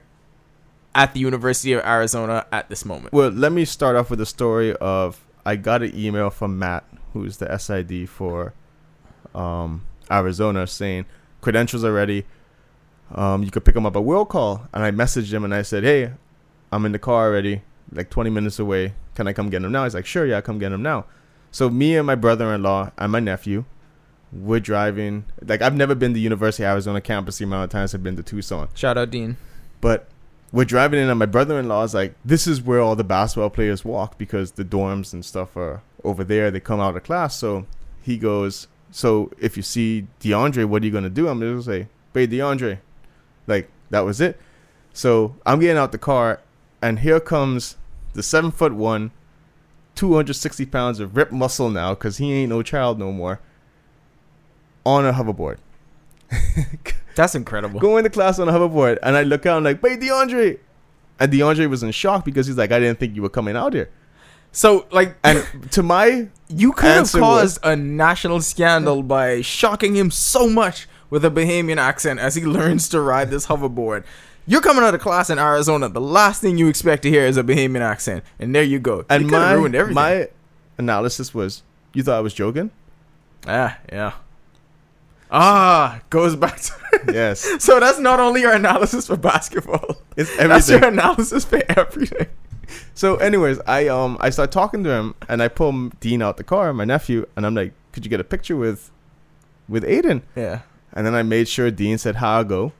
at 0.94 1.14
the 1.14 1.20
University 1.20 1.72
of 1.72 1.84
Arizona 1.84 2.46
at 2.52 2.68
this 2.68 2.84
moment. 2.84 3.12
Well, 3.12 3.30
let 3.30 3.52
me 3.52 3.64
start 3.64 3.96
off 3.96 4.10
with 4.10 4.20
a 4.20 4.26
story 4.26 4.74
of 4.76 5.24
I 5.44 5.56
got 5.56 5.82
an 5.82 5.96
email 5.98 6.30
from 6.30 6.58
Matt, 6.58 6.84
who's 7.12 7.38
the 7.38 7.56
SID 7.58 8.08
for 8.08 8.54
um, 9.34 9.84
Arizona, 10.10 10.66
saying 10.66 11.06
credentials 11.40 11.84
are 11.84 11.92
ready. 11.92 12.26
Um, 13.14 13.42
you 13.42 13.50
could 13.50 13.64
pick 13.64 13.76
him 13.76 13.86
up 13.86 13.96
at 13.96 14.04
will 14.04 14.24
call, 14.24 14.68
and 14.72 14.82
I 14.82 14.90
messaged 14.90 15.32
him 15.32 15.44
and 15.44 15.54
I 15.54 15.62
said, 15.62 15.84
"Hey, 15.84 16.12
I'm 16.70 16.86
in 16.86 16.92
the 16.92 16.98
car 16.98 17.26
already, 17.26 17.62
like 17.90 18.10
20 18.10 18.30
minutes 18.30 18.58
away. 18.58 18.94
Can 19.14 19.26
I 19.26 19.32
come 19.32 19.50
get 19.50 19.62
him 19.62 19.72
now?" 19.72 19.84
He's 19.84 19.94
like, 19.94 20.06
"Sure, 20.06 20.26
yeah, 20.26 20.40
come 20.40 20.58
get 20.58 20.72
him 20.72 20.82
now." 20.82 21.06
So 21.50 21.68
me 21.68 21.96
and 21.96 22.06
my 22.06 22.14
brother-in-law 22.14 22.92
and 22.96 23.12
my 23.12 23.20
nephew, 23.20 23.64
we're 24.32 24.60
driving. 24.60 25.26
Like 25.42 25.60
I've 25.60 25.74
never 25.74 25.94
been 25.94 26.14
to 26.14 26.20
University 26.20 26.64
of 26.64 26.70
Arizona 26.70 27.00
campus 27.00 27.38
the 27.38 27.44
amount 27.44 27.64
of 27.64 27.70
times 27.70 27.94
I've 27.94 28.02
been 28.02 28.16
to 28.16 28.22
Tucson. 28.22 28.68
Shout 28.74 28.96
out 28.96 29.10
Dean. 29.10 29.36
But 29.82 30.08
we're 30.52 30.64
driving 30.66 31.00
in, 31.00 31.08
and 31.08 31.18
my 31.18 31.26
brother-in-law 31.26 31.82
is 31.84 31.94
like, 31.94 32.14
"This 32.24 32.46
is 32.46 32.60
where 32.60 32.80
all 32.80 32.94
the 32.94 33.02
basketball 33.02 33.50
players 33.50 33.84
walk 33.84 34.18
because 34.18 34.52
the 34.52 34.64
dorms 34.64 35.12
and 35.12 35.24
stuff 35.24 35.56
are 35.56 35.82
over 36.04 36.22
there. 36.22 36.50
They 36.50 36.60
come 36.60 36.78
out 36.78 36.96
of 36.96 37.02
class." 37.02 37.36
So 37.36 37.66
he 38.02 38.18
goes, 38.18 38.68
"So 38.90 39.30
if 39.38 39.56
you 39.56 39.62
see 39.62 40.06
DeAndre, 40.20 40.66
what 40.66 40.82
are 40.82 40.86
you 40.86 40.92
gonna 40.92 41.08
do?" 41.08 41.28
I'm 41.28 41.40
gonna 41.40 41.62
say, 41.62 41.88
"Hey, 42.12 42.26
DeAndre," 42.26 42.78
like 43.46 43.70
that 43.90 44.04
was 44.04 44.20
it. 44.20 44.38
So 44.92 45.36
I'm 45.46 45.60
getting 45.60 45.78
out 45.78 45.92
the 45.92 45.98
car, 45.98 46.40
and 46.82 46.98
here 46.98 47.18
comes 47.18 47.76
the 48.12 48.22
seven 48.22 48.50
foot 48.50 48.74
one, 48.74 49.10
260 49.94 50.66
pounds 50.66 51.00
of 51.00 51.16
ripped 51.16 51.32
muscle 51.32 51.70
now, 51.70 51.94
cause 51.94 52.18
he 52.18 52.30
ain't 52.32 52.50
no 52.50 52.62
child 52.62 52.98
no 52.98 53.10
more. 53.10 53.40
On 54.84 55.06
a 55.06 55.12
hoverboard. 55.12 55.58
That's 57.14 57.34
incredible. 57.34 57.80
going 57.80 58.04
to 58.04 58.10
class 58.10 58.38
on 58.38 58.48
a 58.48 58.52
hoverboard, 58.52 58.98
and 59.02 59.16
I 59.16 59.22
look 59.22 59.44
out 59.46 59.58
and 59.58 59.64
like, 59.64 59.80
"Hey, 59.80 59.96
DeAndre," 59.96 60.58
and 61.20 61.32
DeAndre 61.32 61.68
was 61.68 61.82
in 61.82 61.90
shock 61.90 62.24
because 62.24 62.46
he's 62.46 62.56
like, 62.56 62.72
"I 62.72 62.80
didn't 62.80 62.98
think 62.98 63.14
you 63.14 63.22
were 63.22 63.28
coming 63.28 63.56
out 63.56 63.74
here." 63.74 63.90
So 64.52 64.86
like 64.90 65.16
And 65.24 65.46
to 65.72 65.82
my 65.82 66.28
You 66.48 66.72
could 66.72 66.90
have 66.90 67.10
caused 67.10 67.58
a 67.62 67.74
national 67.74 68.42
scandal 68.42 69.02
by 69.02 69.40
shocking 69.40 69.96
him 69.96 70.10
so 70.10 70.48
much 70.48 70.86
with 71.08 71.24
a 71.24 71.30
Bahamian 71.30 71.78
accent 71.78 72.20
as 72.20 72.34
he 72.34 72.44
learns 72.56 72.88
to 72.90 73.00
ride 73.00 73.30
this 73.30 73.46
hoverboard. 73.46 74.04
You're 74.46 74.60
coming 74.60 74.82
out 74.82 74.94
of 74.94 75.00
class 75.00 75.30
in 75.30 75.38
Arizona. 75.38 75.88
The 75.88 76.00
last 76.00 76.42
thing 76.42 76.58
you 76.58 76.68
expect 76.68 77.04
to 77.04 77.10
hear 77.10 77.24
is 77.24 77.36
a 77.36 77.44
Bahamian 77.44 77.80
accent, 77.80 78.24
and 78.38 78.54
there 78.54 78.62
you 78.64 78.78
go. 78.78 79.04
and 79.08 79.24
you 79.24 79.30
my 79.30 79.52
ruined 79.52 79.74
everything. 79.74 79.94
my 79.94 80.28
analysis 80.78 81.32
was, 81.32 81.62
you 81.94 82.02
thought 82.02 82.16
I 82.16 82.20
was 82.20 82.34
joking? 82.34 82.70
ah, 83.46 83.78
yeah. 83.90 84.12
Ah, 85.34 86.00
goes 86.10 86.36
back 86.36 86.60
to. 86.60 86.72
yes, 87.12 87.40
so 87.64 87.80
that's 87.80 87.98
not 87.98 88.20
only 88.20 88.42
your 88.42 88.52
analysis 88.52 89.06
for 89.06 89.16
basketball. 89.16 89.96
it's 90.16 90.34
That's 90.36 90.68
your 90.68 90.84
analysis 90.84 91.44
for 91.46 91.62
everything. 91.70 92.26
So, 92.94 93.16
anyways, 93.16 93.58
I 93.66 93.88
um 93.88 94.18
I 94.20 94.28
start 94.30 94.52
talking 94.52 94.84
to 94.84 94.90
him, 94.90 95.14
and 95.28 95.42
I 95.42 95.48
pull 95.48 95.88
Dean 96.00 96.20
out 96.22 96.36
the 96.36 96.44
car, 96.44 96.72
my 96.74 96.84
nephew, 96.84 97.26
and 97.36 97.46
I'm 97.46 97.54
like, 97.54 97.72
"Could 97.92 98.04
you 98.04 98.10
get 98.10 98.20
a 98.20 98.24
picture 98.24 98.56
with, 98.56 98.90
with 99.68 99.84
Ayton?" 99.84 100.22
Yeah, 100.36 100.60
And 100.92 101.06
then 101.06 101.14
I 101.14 101.22
made 101.22 101.48
sure 101.48 101.70
Dean 101.70 101.96
said, 101.98 102.16
"How 102.16 102.40
I 102.40 102.44
go." 102.44 102.72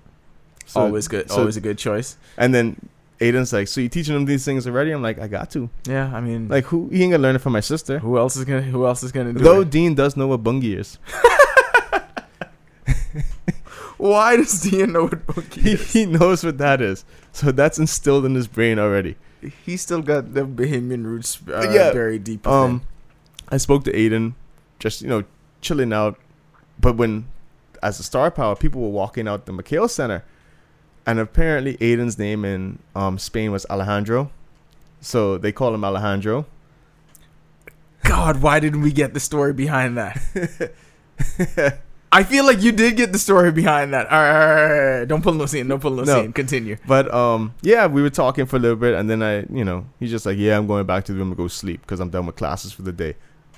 So- 0.66 0.80
always 0.80 1.09
good. 1.09 1.30
so- 1.30 1.38
always 1.40 1.57
a 1.57 1.61
good 1.61 1.78
choice. 1.78 2.16
And 2.36 2.55
then 2.55 2.76
Ayton's 3.20 3.53
like, 3.53 3.68
"So 3.68 3.80
you 3.80 3.88
teaching 3.88 4.14
him 4.14 4.24
these 4.26 4.44
things 4.44 4.66
already?" 4.66 4.90
I'm 4.90 5.03
like, 5.03 5.18
"I 5.18 5.26
got 5.28 5.50
to." 5.53 5.70
Yeah, 5.86 6.11
I 6.14 6.20
mean, 6.20 6.48
Like, 6.48 6.64
who 6.66 6.88
he 6.90 7.03
ain't 7.03 7.12
gonna 7.12 7.22
learn 7.22 7.36
it 7.36 7.40
from 7.40 7.53
my 7.55 7.61
sister. 7.61 7.98
who 7.98 8.18
else 8.18 8.36
is 8.36 8.44
gonna? 8.44 8.62
Who 8.62 8.86
else 8.86 9.03
is 9.03 9.11
gonna 9.12 9.32
do 9.32 9.40
Though 9.40 9.61
it? 9.62 9.70
Dean 9.70 9.94
does 9.94 10.16
know 10.16 10.26
what 10.26 10.42
bungie 10.42 10.78
is. 10.78 10.98
Why 14.03 14.34
does 14.36 14.61
Dean 14.62 14.92
know 14.94 15.05
what 15.05 15.24
book 15.28 15.55
he 15.55 15.72
is? 15.78 15.92
he 15.92 16.07
knows 16.07 16.42
what 16.44 16.59
that 16.59 16.80
is. 16.80 17.05
So 17.30 17.53
that's 17.53 17.78
instilled 17.78 18.24
in 18.24 18.34
his 18.34 18.48
brain 18.48 18.80
already. 18.80 19.14
He 19.64 19.76
still 19.76 20.03
got 20.03 20.34
the 20.34 20.40
Bahamian 20.42 21.05
roots 21.05 21.38
uh, 21.48 21.70
Yeah. 21.70 21.92
buried 21.92 22.24
deep. 22.24 22.44
Um, 22.44 22.82
I 23.48 23.59
spoke 23.59 23.84
to 23.84 23.94
Ayton, 23.94 24.34
just 24.80 25.03
you 25.03 25.09
know, 25.09 25.22
chilling 25.61 25.92
out. 25.92 26.18
But 26.80 26.96
when, 26.96 27.26
as 27.80 28.00
a 28.00 28.03
star 28.03 28.32
power, 28.32 28.57
people 28.57 28.80
were 28.82 28.88
walking 28.88 29.28
out 29.28 29.46
the 29.46 29.53
McKale 29.53 29.88
Center, 29.88 30.24
and 31.07 31.20
apparently 31.20 31.76
Ayton's 31.80 32.18
name 32.18 32.44
in 32.44 32.80
um, 32.96 33.18
Spain 33.18 33.53
was 33.53 33.64
Alejandro, 33.70 34.30
so 35.00 35.38
they 35.38 35.53
call 35.53 35.72
him 35.74 35.84
Alejandro. 35.84 36.46
God, 38.03 38.42
why 38.42 38.59
didn't 38.59 38.80
we 38.82 38.90
get 38.90 39.14
the 39.14 39.20
story 39.20 39.53
behind 39.53 39.96
that? 39.96 40.72
I 42.14 42.24
feel 42.24 42.44
like 42.44 42.60
you 42.62 42.72
did 42.72 42.96
get 42.98 43.10
the 43.12 43.18
story 43.18 43.50
behind 43.52 43.94
that. 43.94 44.06
All 44.10 44.18
right, 44.18 44.30
all 44.32 44.46
right, 44.48 44.70
all 44.92 44.98
right, 44.98 45.08
don't 45.08 45.22
pull 45.22 45.32
no 45.32 45.46
scene. 45.46 45.66
Don't 45.66 45.80
pull 45.80 45.92
no, 45.92 46.04
No. 46.04 46.20
scene. 46.22 46.32
Continue. 46.34 46.76
But 46.86 47.12
um, 47.12 47.54
yeah, 47.62 47.86
we 47.86 48.02
were 48.02 48.10
talking 48.10 48.44
for 48.46 48.56
a 48.56 48.58
little 48.58 48.76
bit, 48.76 48.94
and 48.94 49.08
then 49.08 49.22
I, 49.22 49.40
you 49.50 49.64
know, 49.64 49.86
he's 49.98 50.10
just 50.10 50.26
like, 50.26 50.36
"Yeah, 50.38 50.58
I'm 50.58 50.66
going 50.66 50.84
back 50.86 51.04
to 51.06 51.12
the 51.12 51.18
room 51.18 51.30
to 51.30 51.36
go 51.36 51.48
sleep 51.48 51.80
because 51.80 52.00
I'm 52.00 52.10
done 52.10 52.26
with 52.26 52.36
classes 52.36 52.70
for 52.72 52.82
the 52.82 52.92
day." 52.92 53.14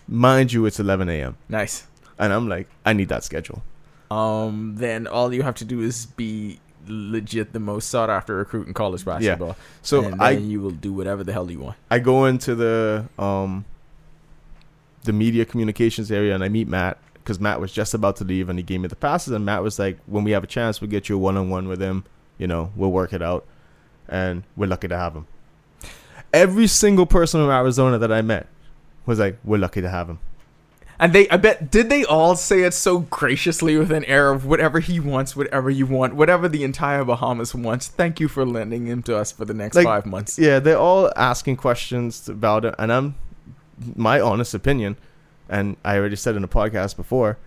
Mind 0.07 0.53
you, 0.53 0.67
it's 0.67 0.79
11 0.79 1.09
a.m. 1.09 1.37
Nice. 1.49 1.87
and 2.19 2.33
I'm 2.33 2.49
like, 2.49 2.69
I 2.87 2.93
need 2.93 3.09
that 3.09 3.25
schedule. 3.25 3.63
Um, 4.11 4.75
then 4.77 5.07
all 5.09 5.33
you 5.35 5.43
have 5.43 5.55
to 5.57 5.65
do 5.65 5.81
is 5.81 6.07
be 6.07 6.61
legit 6.87 7.55
the 7.55 7.59
most 7.59 7.89
sought 7.89 8.11
after 8.11 8.37
recruit 8.37 8.69
in 8.69 8.75
college 8.75 9.05
basketball. 9.05 9.49
Yeah. 9.49 9.55
So 9.83 10.05
and 10.05 10.13
then 10.13 10.21
I 10.21 10.31
you 10.33 10.61
will 10.61 10.71
do 10.71 10.93
whatever 10.93 11.25
the 11.25 11.33
hell 11.33 11.51
you 11.51 11.59
want. 11.59 11.77
I 11.91 11.99
go 11.99 12.27
into 12.27 12.55
the 12.55 13.07
um 13.19 13.65
the 15.05 15.13
media 15.13 15.45
communications 15.45 16.13
area 16.13 16.35
and 16.35 16.45
I 16.45 16.49
meet 16.49 16.69
Matt 16.69 16.99
because 17.25 17.41
Matt 17.41 17.59
was 17.59 17.73
just 17.73 17.95
about 17.95 18.17
to 18.17 18.25
leave 18.25 18.51
and 18.51 18.59
he 18.59 18.63
gave 18.63 18.81
me 18.81 18.89
the 18.89 18.97
passes 18.97 19.33
and 19.33 19.47
Matt 19.47 19.63
was 19.63 19.79
like, 19.79 19.99
when 20.05 20.25
we 20.25 20.33
have 20.33 20.45
a 20.45 20.47
chance, 20.47 20.83
we'll 20.83 20.91
get 20.91 21.09
you 21.09 21.17
a 21.17 21.19
one 21.19 21.39
on 21.39 21.49
one 21.49 21.67
with 21.67 21.81
him. 21.81 22.05
You 22.37 22.47
know, 22.47 22.71
we'll 22.77 22.93
work 22.93 23.13
it 23.13 23.23
out, 23.23 23.47
and 24.09 24.43
we're 24.57 24.67
lucky 24.67 24.89
to 24.89 24.97
have 24.97 25.15
him. 25.15 25.27
Every 26.33 26.67
single 26.67 27.07
person 27.07 27.41
from 27.41 27.51
Arizona 27.51 27.97
that 27.99 28.11
I 28.13 28.23
met 28.23 28.49
was 29.07 29.19
like, 29.21 29.39
we're 29.45 29.59
lucky 29.59 29.81
to 29.81 29.89
have 29.89 30.11
him. 30.11 30.19
And 30.99 31.13
they, 31.13 31.29
I 31.29 31.37
bet, 31.37 31.71
did 31.71 31.91
they 31.91 32.05
all 32.05 32.37
say 32.37 32.63
it 32.63 32.75
so 32.75 33.01
graciously 33.01 33.77
with 33.77 33.91
an 33.91 34.05
air 34.05 34.31
of 34.31 34.47
whatever 34.47 34.81
he 34.81 35.01
wants, 35.01 35.35
whatever 35.35 35.71
you 35.71 35.87
want, 35.87 36.15
whatever 36.15 36.49
the 36.49 36.63
entire 36.63 37.05
Bahamas 37.05 37.55
wants. 37.55 37.89
Thank 37.89 38.21
you 38.21 38.29
for 38.29 38.45
lending 38.45 38.87
him 38.87 39.03
to 39.05 39.17
us 39.17 39.33
for 39.33 39.45
the 39.45 39.55
next 39.55 39.77
Like, 39.77 39.87
five 39.87 40.07
months. 40.07 40.39
Yeah, 40.39 40.61
they're 40.61 40.79
all 40.79 41.13
asking 41.17 41.57
questions 41.57 42.29
about 42.29 42.65
it, 42.65 42.75
and 42.79 42.93
I'm 42.93 43.15
my 43.97 44.21
honest 44.21 44.55
opinion, 44.55 44.97
and 45.55 45.77
I 45.85 45.97
already 45.99 46.17
said 46.17 46.35
in 46.37 46.43
the 46.43 46.49
podcast 46.49 46.97
before, 46.97 47.39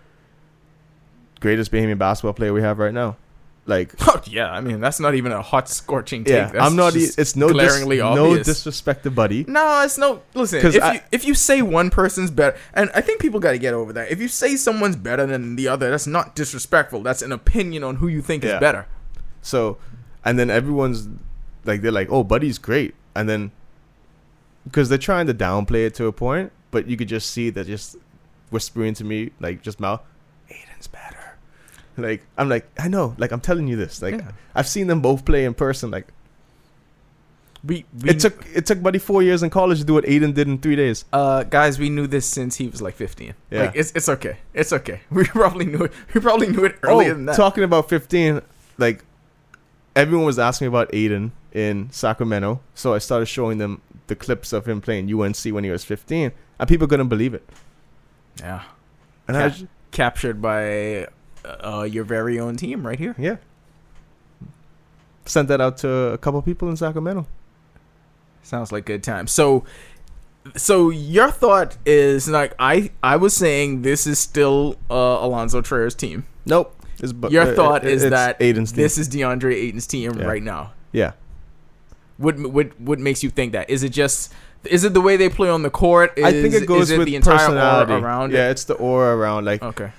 greatest 1.39 1.71
Bahamian 1.71 1.97
basketball 1.97 2.33
player 2.33 2.53
we 2.53 2.61
have 2.61 2.79
right 2.79 2.93
now. 2.93 3.17
Like, 3.65 3.93
Oh, 4.07 4.21
yeah, 4.25 4.49
I 4.49 4.61
mean 4.61 4.79
that's 4.79 4.99
not 4.99 5.13
even 5.15 5.31
a 5.33 5.41
hot 5.41 5.67
scorching 5.67 6.23
take. 6.23 6.33
yeah, 6.33 6.49
That's 6.51 6.63
I'm 6.65 6.75
not. 6.77 6.95
e- 6.95 7.09
It's 7.17 7.35
no 7.35 7.47
dis- 7.49 7.53
glaringly 7.53 7.97
no 7.97 8.41
disrespect 8.41 9.03
to 9.03 9.11
Buddy. 9.11 9.43
No, 9.47 9.81
it's 9.83 9.97
no. 9.97 10.21
Listen, 10.33 10.65
if 10.65 10.81
I- 10.81 10.93
you 10.93 10.99
if 11.11 11.25
you 11.25 11.33
say 11.35 11.61
one 11.61 11.89
person's 11.89 12.31
better, 12.31 12.57
and 12.73 12.89
I 12.95 13.01
think 13.01 13.19
people 13.19 13.39
got 13.41 13.51
to 13.51 13.57
get 13.59 13.73
over 13.73 13.91
that. 13.93 14.09
If 14.09 14.21
you 14.21 14.29
say 14.29 14.55
someone's 14.55 14.95
better 14.95 15.25
than 15.25 15.57
the 15.57 15.67
other, 15.67 15.89
that's 15.91 16.07
not 16.07 16.33
disrespectful. 16.33 17.01
That's 17.03 17.21
an 17.21 17.33
opinion 17.33 17.83
on 17.83 17.97
who 17.97 18.07
you 18.07 18.21
think 18.21 18.43
Yeah. 18.45 18.55
is 18.55 18.59
better. 18.61 18.87
So, 19.41 19.77
and 20.23 20.39
then 20.39 20.49
everyone's 20.49 21.09
like, 21.65 21.81
they're 21.81 21.91
like, 21.91 22.07
"Oh, 22.09 22.23
Buddy's 22.23 22.57
great," 22.57 22.95
and 23.15 23.27
then 23.27 23.51
because 24.63 24.87
they're 24.87 24.97
trying 24.97 25.27
to 25.27 25.33
downplay 25.33 25.85
it 25.85 25.93
to 25.95 26.05
a 26.05 26.13
point, 26.13 26.53
but 26.77 26.87
you 26.87 26.95
could 26.95 27.07
just 27.07 27.31
see 27.31 27.49
that 27.49 27.65
just 27.65 27.95
whispering 28.51 28.93
to 28.93 29.03
me, 29.03 29.31
like 29.39 29.63
just 29.63 29.79
mouth, 29.79 29.99
Ayton's 30.47 30.85
better. 30.85 31.39
Like 31.97 32.21
I'm 32.37 32.49
like, 32.49 32.69
I 32.77 32.87
know, 32.87 33.15
like 33.17 33.31
I'm 33.31 33.41
telling 33.41 33.67
you 33.67 33.75
this. 33.75 33.99
Like 33.99 34.13
Yeah. 34.13 34.31
I've 34.53 34.67
seen 34.67 34.85
them 34.85 35.01
both 35.01 35.25
play 35.25 35.45
in 35.45 35.55
person. 35.55 35.89
Like 35.89 36.09
We, 37.63 37.85
we 37.99 38.11
it 38.11 38.19
took 38.19 38.45
it 38.53 38.67
took 38.67 38.83
Buddy 38.83 38.99
four 38.99 39.23
years 39.23 39.41
in 39.41 39.49
college 39.49 39.79
to 39.79 39.85
do 39.85 39.95
what 39.95 40.07
Ayton 40.07 40.33
did 40.33 40.47
in 40.47 40.59
three 40.59 40.75
days. 40.75 41.03
uh 41.11 41.41
guys, 41.45 41.79
we 41.79 41.89
knew 41.89 42.05
this 42.05 42.27
since 42.27 42.57
he 42.57 42.67
was 42.67 42.79
like 42.79 42.93
15. 42.93 43.33
Yeah. 43.49 43.61
Like 43.61 43.75
it's 43.75 43.91
it's 43.95 44.07
okay. 44.07 44.37
It's 44.53 44.71
okay. 44.71 45.01
We 45.09 45.23
probably 45.25 45.65
knew 45.65 45.85
it. 45.85 45.93
We 46.13 46.21
probably 46.21 46.49
knew 46.49 46.63
it 46.63 46.75
earlier 46.83 47.09
oh, 47.09 47.15
than 47.15 47.25
that. 47.25 47.37
talking 47.37 47.63
about 47.63 47.89
15, 47.89 48.41
like 48.77 49.03
everyone 49.95 50.27
was 50.27 50.37
asking 50.37 50.67
about 50.67 50.93
Ayton 50.93 51.31
in 51.53 51.89
Sacramento, 51.89 52.61
so 52.75 52.93
I 52.93 52.99
started 52.99 53.25
showing 53.25 53.57
them 53.57 53.81
the 54.05 54.15
clips 54.15 54.53
of 54.53 54.67
him 54.67 54.79
playing 54.79 55.11
UNC 55.11 55.43
when 55.55 55.63
he 55.63 55.71
was 55.71 55.83
15, 55.83 56.31
and 56.59 56.67
people 56.69 56.87
couldn't 56.87 57.07
believe 57.09 57.33
it. 57.33 57.47
yeah. 58.39 58.63
And 59.27 59.35
I 59.37 59.45
was, 59.47 59.65
Captured 59.91 60.41
by 60.41 61.07
uh, 61.45 61.83
your 61.89 62.03
very 62.03 62.39
own 62.39 62.55
team 62.57 62.85
right 62.85 62.99
here. 62.99 63.15
yeah, 63.17 63.37
sent 65.25 65.47
that 65.47 65.59
out 65.61 65.77
to 65.77 65.89
a 65.89 66.17
couple 66.17 66.41
people 66.41 66.69
in 66.69 66.77
Sacramento. 66.77 67.25
Sounds 68.43 68.71
like 68.71 68.85
good 68.85 69.03
time. 69.03 69.27
So 69.27 69.65
so 70.55 70.89
your 70.89 71.31
thought 71.31 71.77
is 71.85 72.29
like 72.29 72.53
I 72.59 72.91
I 73.03 73.15
was 73.17 73.35
saying 73.35 73.81
this 73.81 74.07
is 74.07 74.19
still 74.19 74.77
uh, 74.89 75.17
Alonzo 75.21 75.61
Trier's 75.61 75.95
team. 75.95 76.25
Nope. 76.45 76.73
It's, 76.99 77.13
Your 77.29 77.43
uh, 77.51 77.55
thought 77.55 77.85
it- 77.85 77.91
is 77.91 78.09
that 78.09 78.41
Ayton's 78.41 78.71
team. 78.71 78.81
this 78.83 78.97
is 78.97 79.07
DeAndre 79.09 79.53
Ayton's 79.53 79.85
team 79.87 80.13
Yeah. 80.17 80.25
right 80.25 80.41
now. 80.41 80.71
yeah, 80.91 81.11
What 82.17 82.39
what 82.39 82.79
what 82.79 82.99
makes 82.99 83.23
you 83.23 83.29
think 83.29 83.51
that? 83.53 83.69
Is 83.69 83.83
it 83.83 83.89
just 83.89 84.33
is 84.63 84.83
it 84.83 84.93
the 84.93 85.01
way 85.01 85.17
they 85.17 85.29
play 85.29 85.49
on 85.49 85.61
the 85.61 85.69
court? 85.69 86.13
Is, 86.17 86.25
I 86.25 86.31
think 86.31 86.53
it 86.53 86.65
goes 86.65 86.83
is 86.83 86.91
it 86.91 86.97
with 86.97 87.07
the 87.07 87.15
entire 87.15 87.37
personality. 87.37 87.91
aura 87.93 88.01
around 88.03 88.31
yeah, 88.31 88.47
it. 88.47 88.51
it's 88.51 88.63
the 88.65 88.73
aura 88.73 89.15
around. 89.15 89.45
Like, 89.45 89.61
Okay. 89.63 89.91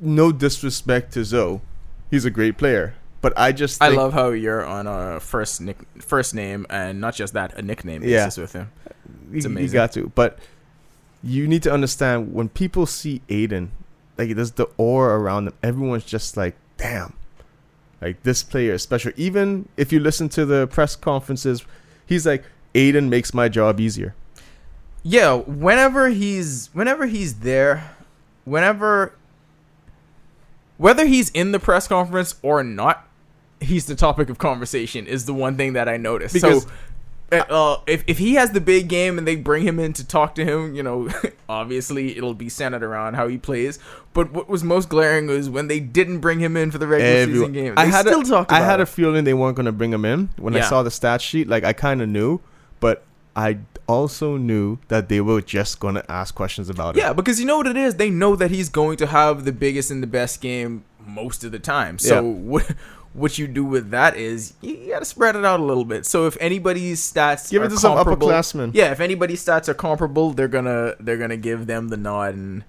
no 0.00 0.32
disrespect 0.32 1.12
to 1.14 1.24
Zoe, 1.24 1.60
he's 2.10 2.24
a 2.24 2.30
great 2.30 2.56
player, 2.56 2.94
but 3.20 3.32
I 3.36 3.52
just 3.52 3.82
I 3.82 3.88
love 3.88 4.12
how 4.14 4.30
you're 4.30 4.64
on 4.64 4.86
a 4.86 5.20
first 5.20 5.60
nick 5.60 5.76
first 6.00 6.34
name 6.34 6.66
and 6.70 7.00
not 7.00 7.14
just 7.14 7.34
that 7.34 7.56
a 7.58 7.62
nickname 7.62 8.02
Yeah. 8.02 8.24
basis 8.26 8.38
with 8.38 8.52
him. 8.54 8.70
you, 9.30 9.40
you 9.40 9.46
amazing. 9.46 9.72
got 9.74 9.92
to. 9.92 10.10
But 10.14 10.38
you 11.22 11.46
need 11.48 11.62
to 11.64 11.72
understand 11.72 12.32
when 12.32 12.48
people 12.48 12.86
see 12.86 13.20
Ayton, 13.28 13.72
like 14.16 14.34
there's 14.36 14.52
the 14.52 14.66
aura 14.78 15.18
around 15.18 15.46
them. 15.46 15.54
Everyone's 15.62 16.04
just 16.04 16.36
like, 16.36 16.54
damn, 16.76 17.12
like 18.00 18.22
this 18.22 18.42
player 18.42 18.74
is 18.74 18.82
special. 18.82 19.12
Even 19.16 19.68
if 19.76 19.92
you 19.92 20.00
listen 20.00 20.28
to 20.30 20.44
the 20.46 20.66
press 20.66 20.96
conferences, 20.96 21.64
he's 22.06 22.26
like, 22.26 22.44
Ayton 22.74 23.08
makes 23.10 23.34
my 23.34 23.48
job 23.48 23.80
easier. 23.80 24.14
Yeah, 25.02 25.34
whenever 25.34 26.08
he's 26.08 26.70
whenever 26.72 27.06
he's 27.06 27.40
there, 27.40 27.90
whenever 28.44 29.14
whether 30.76 31.06
he's 31.06 31.30
in 31.30 31.52
the 31.52 31.58
press 31.58 31.88
conference 31.88 32.36
or 32.42 32.62
not, 32.62 33.06
he's 33.60 33.86
the 33.86 33.94
topic 33.94 34.28
of 34.30 34.38
conversation 34.38 35.06
is 35.06 35.24
the 35.26 35.34
one 35.34 35.56
thing 35.56 35.72
that 35.72 35.88
I 35.88 35.96
noticed. 35.96 36.34
Because- 36.34 36.64
so 36.64 36.70
uh, 37.32 37.76
if, 37.86 38.04
if 38.06 38.18
he 38.18 38.34
has 38.34 38.52
the 38.52 38.60
big 38.60 38.88
game 38.88 39.18
and 39.18 39.26
they 39.26 39.36
bring 39.36 39.66
him 39.66 39.78
in 39.78 39.92
to 39.94 40.06
talk 40.06 40.34
to 40.36 40.44
him, 40.44 40.74
you 40.74 40.82
know, 40.82 41.08
obviously 41.48 42.16
it'll 42.16 42.34
be 42.34 42.48
centered 42.48 42.82
around 42.82 43.14
how 43.14 43.28
he 43.28 43.36
plays. 43.38 43.78
But 44.14 44.32
what 44.32 44.48
was 44.48 44.64
most 44.64 44.88
glaring 44.88 45.26
was 45.26 45.50
when 45.50 45.68
they 45.68 45.80
didn't 45.80 46.20
bring 46.20 46.40
him 46.40 46.56
in 46.56 46.70
for 46.70 46.78
the 46.78 46.86
regular 46.86 47.12
Everyone- 47.12 47.50
season 47.50 47.52
game. 47.52 47.74
They 47.74 47.82
I 47.82 47.86
had 47.86 48.06
still 48.06 48.34
a, 48.34 48.46
I 48.48 48.60
had 48.60 48.80
a 48.80 48.86
feeling 48.86 49.24
they 49.24 49.34
weren't 49.34 49.56
going 49.56 49.66
to 49.66 49.72
bring 49.72 49.92
him 49.92 50.04
in 50.04 50.30
when 50.36 50.56
I 50.56 50.60
saw 50.60 50.82
the 50.82 50.90
stat 50.90 51.20
sheet. 51.20 51.48
Like 51.48 51.64
I 51.64 51.72
kind 51.72 52.00
of 52.02 52.08
knew, 52.08 52.40
but 52.80 53.04
I 53.36 53.58
also 53.86 54.36
knew 54.36 54.78
that 54.88 55.08
they 55.08 55.20
were 55.20 55.40
just 55.40 55.80
going 55.80 55.94
to 55.94 56.10
ask 56.10 56.34
questions 56.34 56.68
about 56.68 56.96
it. 56.96 57.00
Yeah, 57.00 57.12
because 57.12 57.38
you 57.38 57.46
know 57.46 57.56
what 57.58 57.66
it 57.66 57.76
is. 57.76 57.94
They 57.96 58.10
know 58.10 58.36
that 58.36 58.50
he's 58.50 58.68
going 58.68 58.96
to 58.98 59.06
have 59.06 59.44
the 59.44 59.52
biggest 59.52 59.90
and 59.90 60.02
the 60.02 60.06
best 60.08 60.40
game 60.40 60.84
most 61.06 61.44
of 61.44 61.52
the 61.52 61.58
time. 61.58 61.98
So 61.98 62.14
Yeah. 62.16 62.20
what 62.30 62.74
what 63.12 63.38
you 63.38 63.46
do 63.46 63.64
with 63.64 63.90
that 63.90 64.16
is 64.16 64.54
you 64.60 64.88
got 64.88 65.00
to 65.00 65.04
spread 65.04 65.36
it 65.36 65.44
out 65.44 65.60
a 65.60 65.64
little 65.64 65.84
bit. 65.84 66.06
So 66.06 66.26
if 66.26 66.36
anybody's 66.40 67.00
stats 67.00 67.50
Give 67.50 67.62
are 67.62 67.66
it 67.66 67.70
to 67.70 67.78
some 67.78 67.96
upperclassmen. 67.96 68.72
yeah, 68.74 68.92
if 68.92 69.00
anybody's 69.00 69.44
stats 69.44 69.68
are 69.68 69.74
comparable, 69.74 70.32
they're 70.32 70.48
gonna 70.48 70.94
they're 71.00 71.16
gonna 71.16 71.36
give 71.36 71.66
them 71.66 71.88
the 71.88 71.96
nod, 71.96 72.34
and 72.34 72.64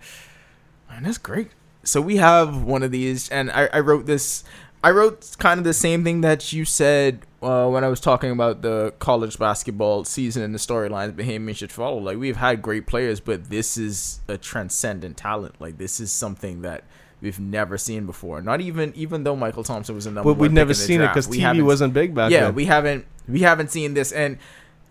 and 0.90 1.06
that's 1.06 1.18
great. 1.18 1.52
So 1.84 2.02
we 2.02 2.18
have 2.18 2.64
one 2.64 2.84
of 2.84 2.92
these, 2.92 3.30
and 3.30 3.52
I, 3.52 3.70
I 3.74 3.80
wrote 3.80 4.06
this. 4.06 4.44
I 4.82 4.92
wrote 4.92 5.36
kind 5.40 5.58
of 5.58 5.66
the 5.66 5.74
same 5.74 6.06
thing 6.06 6.22
that 6.22 6.54
you 6.54 6.64
said 6.64 7.26
uh, 7.42 7.68
when 7.68 7.84
I 7.84 7.90
was 7.90 8.00
talking 8.00 8.32
about 8.32 8.62
the 8.62 8.94
college 9.00 9.38
basketball 9.38 10.06
season 10.06 10.42
and 10.42 10.56
the 10.56 10.60
storylines 10.60 11.12
Bahamian 11.12 11.56
should 11.56 11.72
follow. 11.72 11.98
Like 11.98 12.18
we've 12.18 12.38
had 12.38 12.62
great 12.62 12.88
players, 12.88 13.20
but 13.20 13.50
this 13.50 13.78
is 13.78 14.22
a 14.30 14.38
transcendent 14.38 15.18
talent. 15.18 15.60
Like 15.60 15.78
this 15.78 16.00
is 16.00 16.14
something 16.14 16.62
that 16.62 16.86
we've 17.22 17.39
never 17.39 17.78
seen 17.78 18.05
before. 18.05 18.41
Not 18.41 18.61
even 18.61 18.93
even 18.95 19.24
though 19.24 19.36
Mychal 19.36 19.65
Thompson 19.65 19.95
was 19.95 20.05
a 20.05 20.11
number 20.11 20.30
but 20.30 20.34
one 20.34 20.39
we'd 20.39 20.53
never 20.53 20.74
seen 20.74 21.01
it 21.01 21.07
because 21.07 21.28
TV 21.28 21.63
wasn't 21.63 21.93
big 21.93 22.13
back 22.15 22.32
yeah, 22.32 22.39
then. 22.41 22.49
Yeah, 22.49 22.55
we 22.55 22.65
haven't 22.65 23.05
we 23.28 23.41
haven't 23.41 23.72
seen 23.72 23.93
this, 23.93 24.11
and 24.11 24.38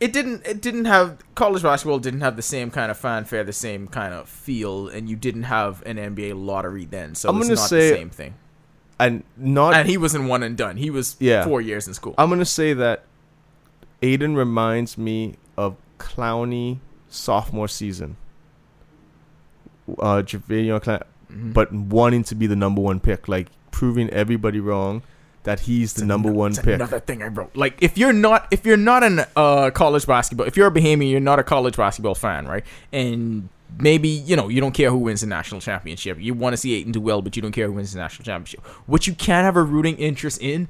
it 0.00 0.12
didn't 0.12 0.46
it 0.46 0.60
didn't 0.62 0.84
have 0.84 1.18
college 1.34 1.62
basketball 1.62 1.98
didn't 1.98 2.20
have 2.20 2.36
the 2.36 2.42
same 2.42 2.70
kind 2.70 2.90
of 2.90 2.96
fanfare, 2.98 3.44
the 3.44 3.52
same 3.52 3.88
kind 3.88 4.14
of 4.14 4.28
feel, 4.28 4.88
and 4.88 5.08
you 5.08 5.16
didn't 5.16 5.44
have 5.44 5.82
an 5.86 5.96
NBA 5.96 6.34
lottery 6.34 6.84
then, 6.84 7.14
so 7.14 7.28
I'm 7.28 7.36
it's 7.38 7.46
gonna 7.48 7.60
not 7.60 7.68
say- 7.68 7.90
the 7.90 7.96
same 7.96 8.10
thing. 8.10 8.34
and 9.00 9.22
not 9.36 9.74
And 9.74 9.88
he 9.88 9.96
wasn't 9.96 10.28
one 10.28 10.42
and 10.42 10.56
done. 10.56 10.76
He 10.76 10.90
was 10.90 11.16
Yeah. 11.18 11.44
four 11.44 11.60
years 11.60 11.86
in 11.88 11.94
school. 11.94 12.14
I'm 12.18 12.28
gonna 12.28 12.44
say 12.44 12.72
that 12.74 13.04
Ayton 14.02 14.36
reminds 14.36 14.96
me 14.98 15.36
of 15.56 15.76
Clowney 15.98 16.78
sophomore 17.08 17.66
season. 17.68 18.16
Uh, 19.98 20.22
Jadeveon 20.22 20.82
Clown, 20.82 21.02
Mhm. 21.32 21.52
but 21.52 21.72
wanting 21.72 22.24
to 22.24 22.34
be 22.34 22.46
the 22.46 22.56
number 22.56 22.80
one 22.80 23.00
pick, 23.00 23.28
like 23.28 23.48
proving 23.70 24.08
everybody 24.10 24.60
wrong 24.60 25.02
that 25.44 25.60
he's 25.60 25.94
the 25.94 26.02
It's 26.02 26.08
number 26.08 26.30
one 26.32 26.54
pick. 26.54 26.74
Another 26.74 27.00
thing 27.00 27.22
I 27.22 27.28
wrote. 27.28 27.56
Like 27.56 27.76
if 27.80 27.96
you're 27.96 28.12
not 28.12 28.46
if 28.50 28.66
you're 28.66 28.76
not 28.76 29.02
an 29.04 29.24
uh 29.36 29.70
college 29.70 30.06
basketball 30.06 30.46
if 30.46 30.56
you're 30.56 30.66
a 30.66 30.70
Bahamian, 30.70 31.10
you're 31.10 31.20
not 31.20 31.38
a 31.38 31.42
college 31.44 31.76
basketball 31.76 32.14
fan, 32.14 32.46
right? 32.46 32.64
And 32.92 33.48
maybe 33.78 34.08
you 34.08 34.34
know 34.36 34.48
you 34.48 34.60
don't 34.60 34.72
care 34.72 34.90
who 34.90 34.98
wins 34.98 35.20
the 35.20 35.26
national 35.26 35.60
championship. 35.60 36.18
You 36.20 36.34
want 36.34 36.52
to 36.54 36.56
see 36.56 36.74
Ayton 36.74 36.92
do 36.92 37.00
well, 37.00 37.22
but 37.22 37.36
you 37.36 37.42
don't 37.42 37.52
care 37.52 37.66
who 37.66 37.72
wins 37.74 37.92
the 37.92 37.98
national 37.98 38.24
championship. 38.24 38.60
What 38.86 39.06
you 39.06 39.14
can 39.14 39.44
have 39.44 39.56
a 39.56 39.62
rooting 39.62 39.96
interest 39.96 40.40
in 40.42 40.68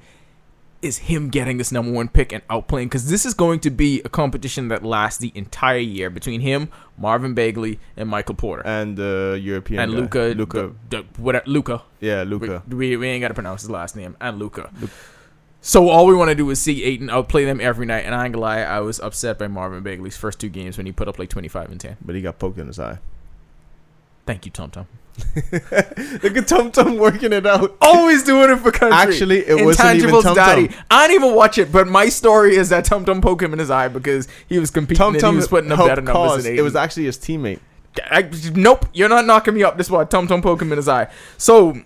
is 0.80 0.98
him 0.98 1.28
getting 1.28 1.58
this 1.58 1.72
number 1.72 1.90
one 1.90 2.08
pick 2.08 2.32
and 2.32 2.46
outplaying 2.48 2.84
because 2.84 3.10
this 3.10 3.26
is 3.26 3.34
going 3.34 3.58
to 3.60 3.70
be 3.70 4.00
a 4.04 4.08
competition 4.08 4.68
that 4.68 4.84
lasts 4.84 5.18
the 5.18 5.32
entire 5.34 5.78
year 5.78 6.08
between 6.08 6.40
him, 6.40 6.68
Marvin 6.96 7.34
Bagley, 7.34 7.80
and 7.96 8.08
Michael 8.08 8.36
Porter. 8.36 8.62
and 8.64 8.96
the 8.96 9.38
European 9.42 9.80
and. 9.80 9.92
Luka, 9.92 10.34
Luka, 10.36 10.72
d- 10.88 11.00
d- 11.02 11.06
whatever, 11.16 11.44
Luka, 11.48 11.82
yeah, 12.00 12.22
Luka. 12.22 12.62
we, 12.68 12.76
we, 12.76 12.96
we 12.96 13.08
ain't 13.08 13.22
got 13.22 13.28
to 13.28 13.34
pronounce 13.34 13.62
his 13.62 13.70
last 13.70 13.96
name. 13.96 14.16
And 14.20 14.38
Luka. 14.38 14.70
So 15.60 15.88
all 15.88 16.06
we 16.06 16.14
want 16.14 16.28
to 16.28 16.36
do 16.36 16.48
is 16.50 16.60
see 16.62 16.84
Ayton 16.84 17.10
outplay 17.10 17.44
them 17.44 17.60
every 17.60 17.84
night. 17.84 18.04
And 18.04 18.14
I 18.14 18.24
ain't 18.24 18.32
gonna 18.32 18.44
lie, 18.44 18.60
I 18.60 18.78
was 18.80 19.00
upset 19.00 19.38
by 19.40 19.48
Marvin 19.48 19.82
Bagley's 19.82 20.16
first 20.16 20.38
two 20.38 20.48
games 20.48 20.76
when 20.76 20.86
he 20.86 20.92
put 20.92 21.08
up 21.08 21.18
like 21.18 21.28
25 21.28 21.72
and 21.72 21.80
10. 21.80 21.96
But 22.00 22.14
he 22.14 22.22
got 22.22 22.38
poked 22.38 22.58
in 22.58 22.68
his 22.68 22.78
eye. 22.78 22.98
Thank 24.24 24.46
you, 24.46 24.52
Tum 24.52 24.70
Tum. 24.70 24.86
Look 26.22 26.36
at 26.36 26.46
Tum 26.48 26.70
Tum 26.70 26.96
working 26.96 27.32
it 27.32 27.46
out. 27.46 27.76
Always 27.80 28.22
doing 28.22 28.50
it 28.50 28.56
for 28.58 28.70
country. 28.70 28.96
Actually, 28.96 29.38
it 29.46 29.64
wasn't 29.64 29.98
even 29.98 30.22
Tum 30.22 30.34
daddy. 30.34 30.70
I 30.90 31.06
didn't 31.08 31.24
even 31.24 31.34
watch 31.36 31.58
it, 31.58 31.72
but 31.72 31.86
my 31.86 32.08
story 32.08 32.56
is 32.56 32.68
that 32.70 32.84
Tum 32.84 33.04
Tum 33.04 33.20
poked 33.20 33.42
him 33.42 33.52
in 33.52 33.58
his 33.58 33.70
eye 33.70 33.88
because 33.88 34.28
he 34.48 34.58
was 34.58 34.70
competing 34.70 34.98
Tum 34.98 35.14
and 35.14 35.20
Tum 35.20 35.34
he 35.34 35.36
was 35.36 35.48
putting 35.48 35.72
up 35.72 35.78
better 35.78 36.02
numbers 36.02 36.46
It 36.46 36.62
was 36.62 36.76
actually 36.76 37.04
his 37.04 37.18
teammate. 37.18 37.60
I, 38.10 38.30
nope, 38.54 38.86
you're 38.92 39.08
not 39.08 39.26
knocking 39.26 39.54
me 39.54 39.62
up. 39.64 39.76
This 39.76 39.90
one, 39.90 40.06
Tum 40.08 40.26
Tum 40.26 40.42
poke 40.42 40.62
him 40.62 40.72
in 40.72 40.76
his 40.76 40.88
eye. 40.88 41.10
So 41.36 41.80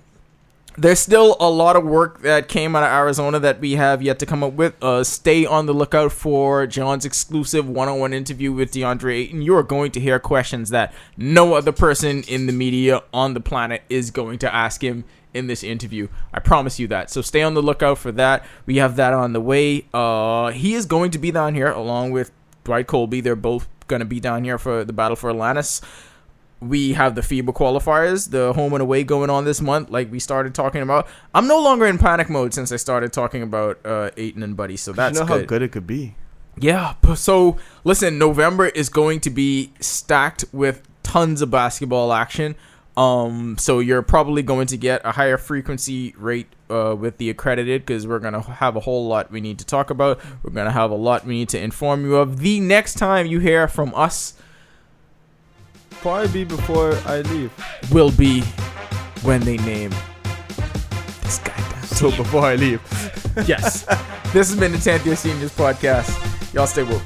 there's 0.76 0.98
still 0.98 1.36
a 1.38 1.50
lot 1.50 1.76
of 1.76 1.84
work 1.84 2.22
that 2.22 2.48
came 2.48 2.74
out 2.74 2.82
of 2.82 2.90
Arizona 2.90 3.38
that 3.40 3.60
we 3.60 3.72
have 3.72 4.02
yet 4.02 4.18
to 4.20 4.26
come 4.26 4.42
up 4.42 4.54
with. 4.54 4.74
Uh, 4.82 5.04
stay 5.04 5.44
on 5.44 5.66
the 5.66 5.74
lookout 5.74 6.12
for 6.12 6.66
John's 6.66 7.04
exclusive 7.04 7.68
one-on-one 7.68 8.12
interview 8.12 8.52
with 8.52 8.72
DeAndre 8.72 9.14
Ayton. 9.14 9.42
You 9.42 9.56
are 9.56 9.62
going 9.62 9.92
to 9.92 10.00
hear 10.00 10.18
questions 10.18 10.70
that 10.70 10.94
no 11.16 11.54
other 11.54 11.72
person 11.72 12.22
in 12.22 12.46
the 12.46 12.52
media 12.52 13.02
on 13.12 13.34
the 13.34 13.40
planet 13.40 13.82
is 13.90 14.10
going 14.10 14.38
to 14.40 14.54
ask 14.54 14.82
him 14.82 15.04
in 15.34 15.46
this 15.46 15.62
interview. 15.62 16.08
I 16.32 16.40
promise 16.40 16.78
you 16.78 16.86
that. 16.88 17.10
So 17.10 17.22
stay 17.22 17.42
on 17.42 17.54
the 17.54 17.62
lookout 17.62 17.98
for 17.98 18.12
that. 18.12 18.44
We 18.66 18.76
have 18.76 18.96
that 18.96 19.12
on 19.12 19.32
the 19.32 19.40
way. 19.40 19.86
Uh, 19.92 20.50
he 20.50 20.74
is 20.74 20.86
going 20.86 21.10
to 21.12 21.18
be 21.18 21.30
down 21.30 21.54
here 21.54 21.70
along 21.70 22.12
with 22.12 22.30
Dwight 22.64 22.86
Coleby. 22.86 23.22
They're 23.22 23.36
both 23.36 23.68
going 23.88 24.00
to 24.00 24.06
be 24.06 24.20
down 24.20 24.44
here 24.44 24.58
for 24.58 24.84
the 24.84 24.92
battle 24.92 25.16
for 25.16 25.30
Atlantis 25.30 25.80
we 26.62 26.92
have 26.92 27.14
the 27.14 27.20
FIBA 27.20 27.54
qualifiers, 27.54 28.30
the 28.30 28.52
home 28.52 28.72
and 28.72 28.82
away 28.82 29.04
going 29.04 29.30
on 29.30 29.44
this 29.44 29.60
month, 29.60 29.90
like 29.90 30.10
we 30.10 30.18
started 30.18 30.54
talking 30.54 30.82
about. 30.82 31.08
I'm 31.34 31.46
no 31.46 31.60
longer 31.60 31.86
in 31.86 31.98
panic 31.98 32.30
mode 32.30 32.54
since 32.54 32.72
I 32.72 32.76
started 32.76 33.12
talking 33.12 33.42
about 33.42 33.84
uh, 33.84 34.10
Ayton 34.16 34.42
and 34.42 34.56
Buddy, 34.56 34.76
so 34.76 34.92
that's 34.92 35.18
you 35.18 35.20
know 35.20 35.26
good. 35.26 35.40
how 35.40 35.46
good 35.46 35.62
it 35.62 35.72
could 35.72 35.86
be. 35.86 36.14
Yeah. 36.58 36.94
So 37.14 37.56
listen, 37.84 38.18
November 38.18 38.66
is 38.66 38.88
going 38.88 39.20
to 39.20 39.30
be 39.30 39.72
stacked 39.80 40.44
with 40.52 40.82
tons 41.02 41.42
of 41.42 41.50
basketball 41.50 42.12
action. 42.12 42.54
Um, 42.96 43.56
so 43.58 43.78
you're 43.78 44.02
probably 44.02 44.42
going 44.42 44.66
to 44.68 44.76
get 44.76 45.00
a 45.04 45.12
higher 45.12 45.38
frequency 45.38 46.14
rate 46.18 46.48
uh, 46.68 46.94
with 46.94 47.16
the 47.16 47.30
accredited 47.30 47.86
because 47.86 48.06
we're 48.06 48.18
gonna 48.18 48.42
have 48.42 48.76
a 48.76 48.80
whole 48.80 49.06
lot 49.06 49.30
we 49.30 49.40
need 49.40 49.58
to 49.58 49.64
talk 49.64 49.90
about. 49.90 50.20
We're 50.42 50.52
gonna 50.52 50.72
have 50.72 50.90
a 50.90 50.96
lot 50.96 51.24
we 51.24 51.34
need 51.34 51.48
to 51.50 51.60
inform 51.60 52.04
you 52.04 52.16
of. 52.16 52.40
The 52.40 52.60
next 52.60 52.98
time 52.98 53.26
you 53.26 53.40
hear 53.40 53.66
from 53.66 53.94
us 53.94 54.34
Probably 56.02 56.28
be 56.32 56.44
before 56.44 56.94
I 57.06 57.20
leave. 57.22 57.52
will 57.92 58.10
be 58.10 58.42
when 59.22 59.40
they 59.42 59.56
name 59.58 59.90
this 61.22 61.38
goddamn 61.38 61.82
So 61.84 62.08
team. 62.10 62.16
before 62.22 62.42
I 62.44 62.56
leave. 62.56 62.80
yes. 63.46 63.86
This 64.32 64.48
has 64.48 64.58
been 64.58 64.72
the 64.72 64.78
10th 64.78 65.04
Year 65.04 65.14
Seniors 65.14 65.54
podcast. 65.54 66.08
Y'all 66.54 66.66
stay 66.66 66.84
woke. 66.84 67.02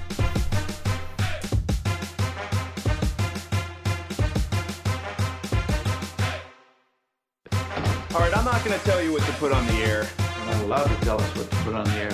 All 8.15 8.21
right, 8.23 8.37
I'm 8.37 8.45
not 8.45 8.65
going 8.65 8.79
to 8.79 8.85
tell 8.85 9.03
you 9.03 9.13
what 9.13 9.23
to 9.25 9.33
put 9.33 9.53
on 9.53 9.67
the 9.67 9.73
air. 9.75 10.07
You're 10.39 10.47
not 10.55 10.63
allowed 10.65 10.87
to 10.89 11.05
tell 11.05 11.21
us 11.21 11.37
what 11.37 11.51
to 11.51 11.57
put 11.59 11.75
on 11.75 11.85
the 11.85 11.93
air. 11.97 12.13